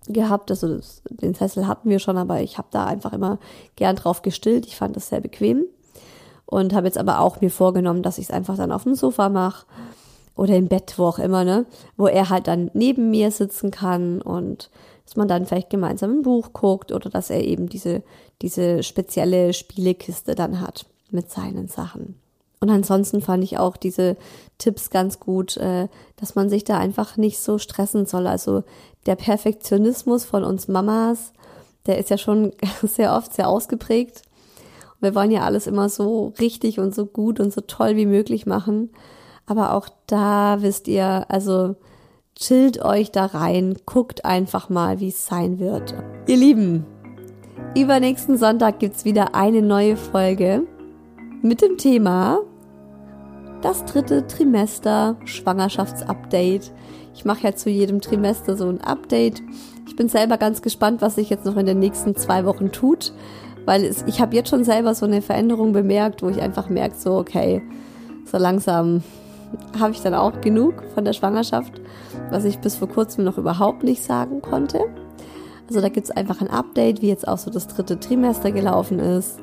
gehabt. 0.08 0.52
Also 0.52 0.80
den 1.10 1.34
Sessel 1.34 1.68
hatten 1.68 1.90
wir 1.90 2.00
schon, 2.00 2.18
aber 2.18 2.42
ich 2.42 2.58
habe 2.58 2.68
da 2.72 2.86
einfach 2.86 3.14
immer 3.14 3.40
gern 3.76 3.96
drauf 3.96 4.22
gestillt. 4.22 4.66
Ich 4.66 4.76
fand 4.76 4.96
das 4.96 5.10
sehr 5.10 5.22
bequem 5.22 5.66
und 6.46 6.74
habe 6.74 6.88
jetzt 6.88 6.98
aber 6.98 7.20
auch 7.20 7.42
mir 7.42 7.52
vorgenommen, 7.52 8.04
dass 8.04 8.18
ich 8.18 8.26
es 8.26 8.32
einfach 8.32 8.58
dann 8.58 8.72
auf 8.72 8.84
dem 8.84 8.96
Sofa 8.96 9.30
mache 9.30 9.66
oder 10.36 10.56
im 10.56 10.68
Bett, 10.68 10.96
wo 10.98 11.06
auch 11.06 11.20
immer, 11.20 11.44
ne, 11.44 11.66
wo 11.96 12.08
er 12.08 12.30
halt 12.30 12.48
dann 12.48 12.72
neben 12.74 13.12
mir 13.12 13.30
sitzen 13.30 13.72
kann 13.72 14.22
und 14.22 14.70
dass 15.06 15.16
man 15.16 15.28
dann 15.28 15.46
vielleicht 15.46 15.70
gemeinsam 15.70 16.20
ein 16.20 16.22
Buch 16.22 16.54
guckt 16.54 16.92
oder 16.92 17.10
dass 17.10 17.30
er 17.30 17.44
eben 17.44 17.68
diese, 17.68 18.04
diese 18.42 18.84
spezielle 18.84 19.54
Spielekiste 19.54 20.36
dann 20.36 20.62
hat 20.62 20.86
mit 21.12 21.30
seinen 21.30 21.68
Sachen. 21.68 22.16
Und 22.60 22.70
ansonsten 22.70 23.22
fand 23.22 23.44
ich 23.44 23.58
auch 23.58 23.78
diese 23.78 24.18
Tipps 24.58 24.90
ganz 24.90 25.20
gut, 25.20 25.56
äh, 25.58 25.88
dass 26.18 26.36
man 26.36 26.50
sich 26.50 26.66
da 26.66 26.78
einfach 26.78 27.16
nicht 27.16 27.40
so 27.40 27.58
stressen 27.58 28.06
soll. 28.06 28.28
Also 28.28 28.64
der 29.06 29.16
Perfektionismus 29.16 30.26
von 30.26 30.44
uns 30.44 30.68
Mamas, 30.68 31.32
der 31.86 31.98
ist 31.98 32.10
ja 32.10 32.18
schon 32.18 32.52
sehr 32.84 33.16
oft 33.16 33.34
sehr 33.34 33.50
ausgeprägt. 33.50 34.24
Wir 35.00 35.16
wollen 35.16 35.32
ja 35.32 35.44
alles 35.44 35.68
immer 35.68 35.88
so 35.88 36.34
richtig 36.40 36.80
und 36.80 36.94
so 36.94 37.06
gut 37.06 37.40
und 37.40 37.54
so 37.54 37.62
toll 37.62 37.96
wie 37.96 38.06
möglich 38.06 38.46
machen. 38.46 38.90
Aber 39.46 39.74
auch 39.74 39.88
da 40.06 40.58
wisst 40.62 40.90
ihr, 40.90 41.26
also 41.30 41.76
chillt 42.36 42.84
euch 42.84 43.12
da 43.12 43.26
rein, 43.26 43.78
guckt 43.86 44.26
einfach 44.26 44.70
mal, 44.70 45.00
wie 45.00 45.10
es 45.10 45.26
sein 45.26 45.60
wird. 45.60 45.96
Ihr 46.28 46.38
Lieben, 46.38 46.86
übernächsten 47.76 48.38
Sonntag 48.38 48.80
gibt's 48.80 49.06
wieder 49.06 49.34
eine 49.36 49.62
neue 49.62 49.96
Folge 49.96 50.68
mit 51.42 51.62
dem 51.62 51.78
Thema 51.78 52.40
das 53.62 53.86
dritte 53.86 54.26
Trimester 54.28 55.18
Schwangerschaftsupdate. 55.26 56.72
Ich 57.14 57.26
mache 57.26 57.44
ja 57.44 57.56
zu 57.56 57.70
jedem 57.70 58.02
Trimester 58.02 58.56
so 58.56 58.68
ein 58.70 58.82
Update. 58.82 59.42
Ich 59.88 59.96
bin 59.96 60.08
selber 60.08 60.38
ganz 60.38 60.62
gespannt, 60.62 61.02
was 61.02 61.16
sich 61.16 61.30
jetzt 61.30 61.46
noch 61.46 61.58
in 61.58 61.66
den 61.66 61.80
nächsten 61.80 62.16
zwei 62.16 62.46
Wochen 62.46 62.72
tut, 62.72 63.14
weil 63.66 63.84
es, 63.84 64.04
ich 64.08 64.22
habe 64.22 64.36
jetzt 64.36 64.50
schon 64.50 64.64
selber 64.64 64.96
so 64.96 65.06
eine 65.06 65.22
Veränderung 65.22 65.74
bemerkt, 65.74 66.24
wo 66.24 66.30
ich 66.30 66.42
einfach 66.42 66.70
merke, 66.70 66.96
so 66.98 67.18
okay, 67.18 67.62
so 68.26 68.38
langsam 68.38 69.04
habe 69.80 69.92
ich 69.92 70.02
dann 70.02 70.14
auch 70.14 70.40
genug 70.42 70.84
von 70.94 71.04
der 71.04 71.14
Schwangerschaft, 71.14 71.82
was 72.30 72.46
ich 72.46 72.60
bis 72.60 72.76
vor 72.76 72.88
kurzem 72.88 73.26
noch 73.26 73.38
überhaupt 73.38 73.84
nicht 73.84 74.04
sagen 74.04 74.42
konnte. 74.42 74.86
Also 75.68 75.82
da 75.82 75.90
gibt 75.90 76.06
es 76.06 76.12
einfach 76.12 76.42
ein 76.42 76.50
Update, 76.50 77.02
wie 77.02 77.10
jetzt 77.10 77.28
auch 77.28 77.38
so 77.38 77.52
das 77.52 77.68
dritte 77.68 78.00
Trimester 78.00 78.52
gelaufen 78.52 79.00
ist, 79.00 79.40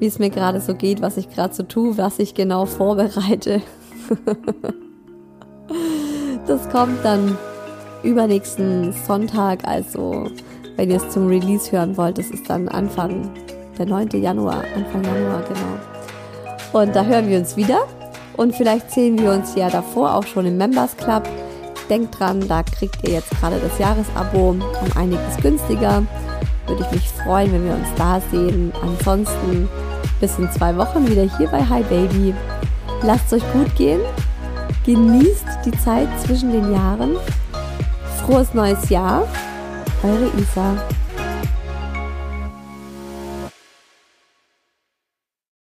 wie 0.00 0.06
es 0.06 0.18
mir 0.18 0.30
gerade 0.30 0.60
so 0.60 0.74
geht, 0.74 1.00
was 1.02 1.16
ich 1.16 1.30
gerade 1.30 1.54
so 1.54 1.62
tue, 1.62 1.96
was 1.96 2.18
ich 2.18 2.34
genau 2.34 2.66
vorbereite. 2.66 3.62
das 6.46 6.68
kommt 6.70 7.04
dann 7.04 7.38
übernächsten 8.02 8.92
Sonntag, 9.06 9.66
also 9.68 10.28
wenn 10.76 10.90
ihr 10.90 10.96
es 10.96 11.10
zum 11.10 11.28
Release 11.28 11.70
hören 11.70 11.96
wollt, 11.96 12.18
das 12.18 12.30
ist 12.30 12.48
dann 12.48 12.68
Anfang 12.68 13.30
der 13.78 13.86
9. 13.86 14.08
Januar, 14.12 14.64
Anfang 14.74 15.04
Januar, 15.04 15.42
genau. 15.42 16.80
Und 16.80 16.96
da 16.96 17.04
hören 17.04 17.28
wir 17.28 17.38
uns 17.38 17.56
wieder. 17.56 17.80
Und 18.36 18.54
vielleicht 18.54 18.90
sehen 18.90 19.18
wir 19.18 19.32
uns 19.32 19.54
ja 19.54 19.68
davor 19.68 20.14
auch 20.14 20.24
schon 20.24 20.46
im 20.46 20.56
Members 20.56 20.96
Club. 20.96 21.28
Denkt 21.90 22.18
dran, 22.18 22.46
da 22.48 22.62
kriegt 22.62 23.06
ihr 23.06 23.14
jetzt 23.14 23.30
gerade 23.30 23.58
das 23.58 23.78
Jahresabo 23.78 24.50
um 24.50 24.62
einiges 24.96 25.36
günstiger. 25.42 26.02
Würde 26.66 26.86
ich 26.86 26.92
mich 26.92 27.08
freuen, 27.08 27.52
wenn 27.52 27.64
wir 27.64 27.74
uns 27.74 27.88
da 27.96 28.20
sehen. 28.30 28.72
Ansonsten 28.80 29.68
bis 30.20 30.38
in 30.38 30.50
zwei 30.52 30.76
Wochen 30.76 31.08
wieder 31.08 31.22
hier 31.36 31.48
bei 31.48 31.64
Hi 31.64 31.82
Baby. 31.82 32.34
Lasst 33.02 33.32
es 33.32 33.42
euch 33.42 33.52
gut 33.52 33.74
gehen. 33.76 34.00
Genießt 34.84 35.46
die 35.64 35.72
Zeit 35.72 36.08
zwischen 36.24 36.52
den 36.52 36.72
Jahren. 36.72 37.16
Frohes 38.18 38.54
neues 38.54 38.88
Jahr. 38.88 39.26
Eure 40.02 40.30
Isa. 40.38 40.76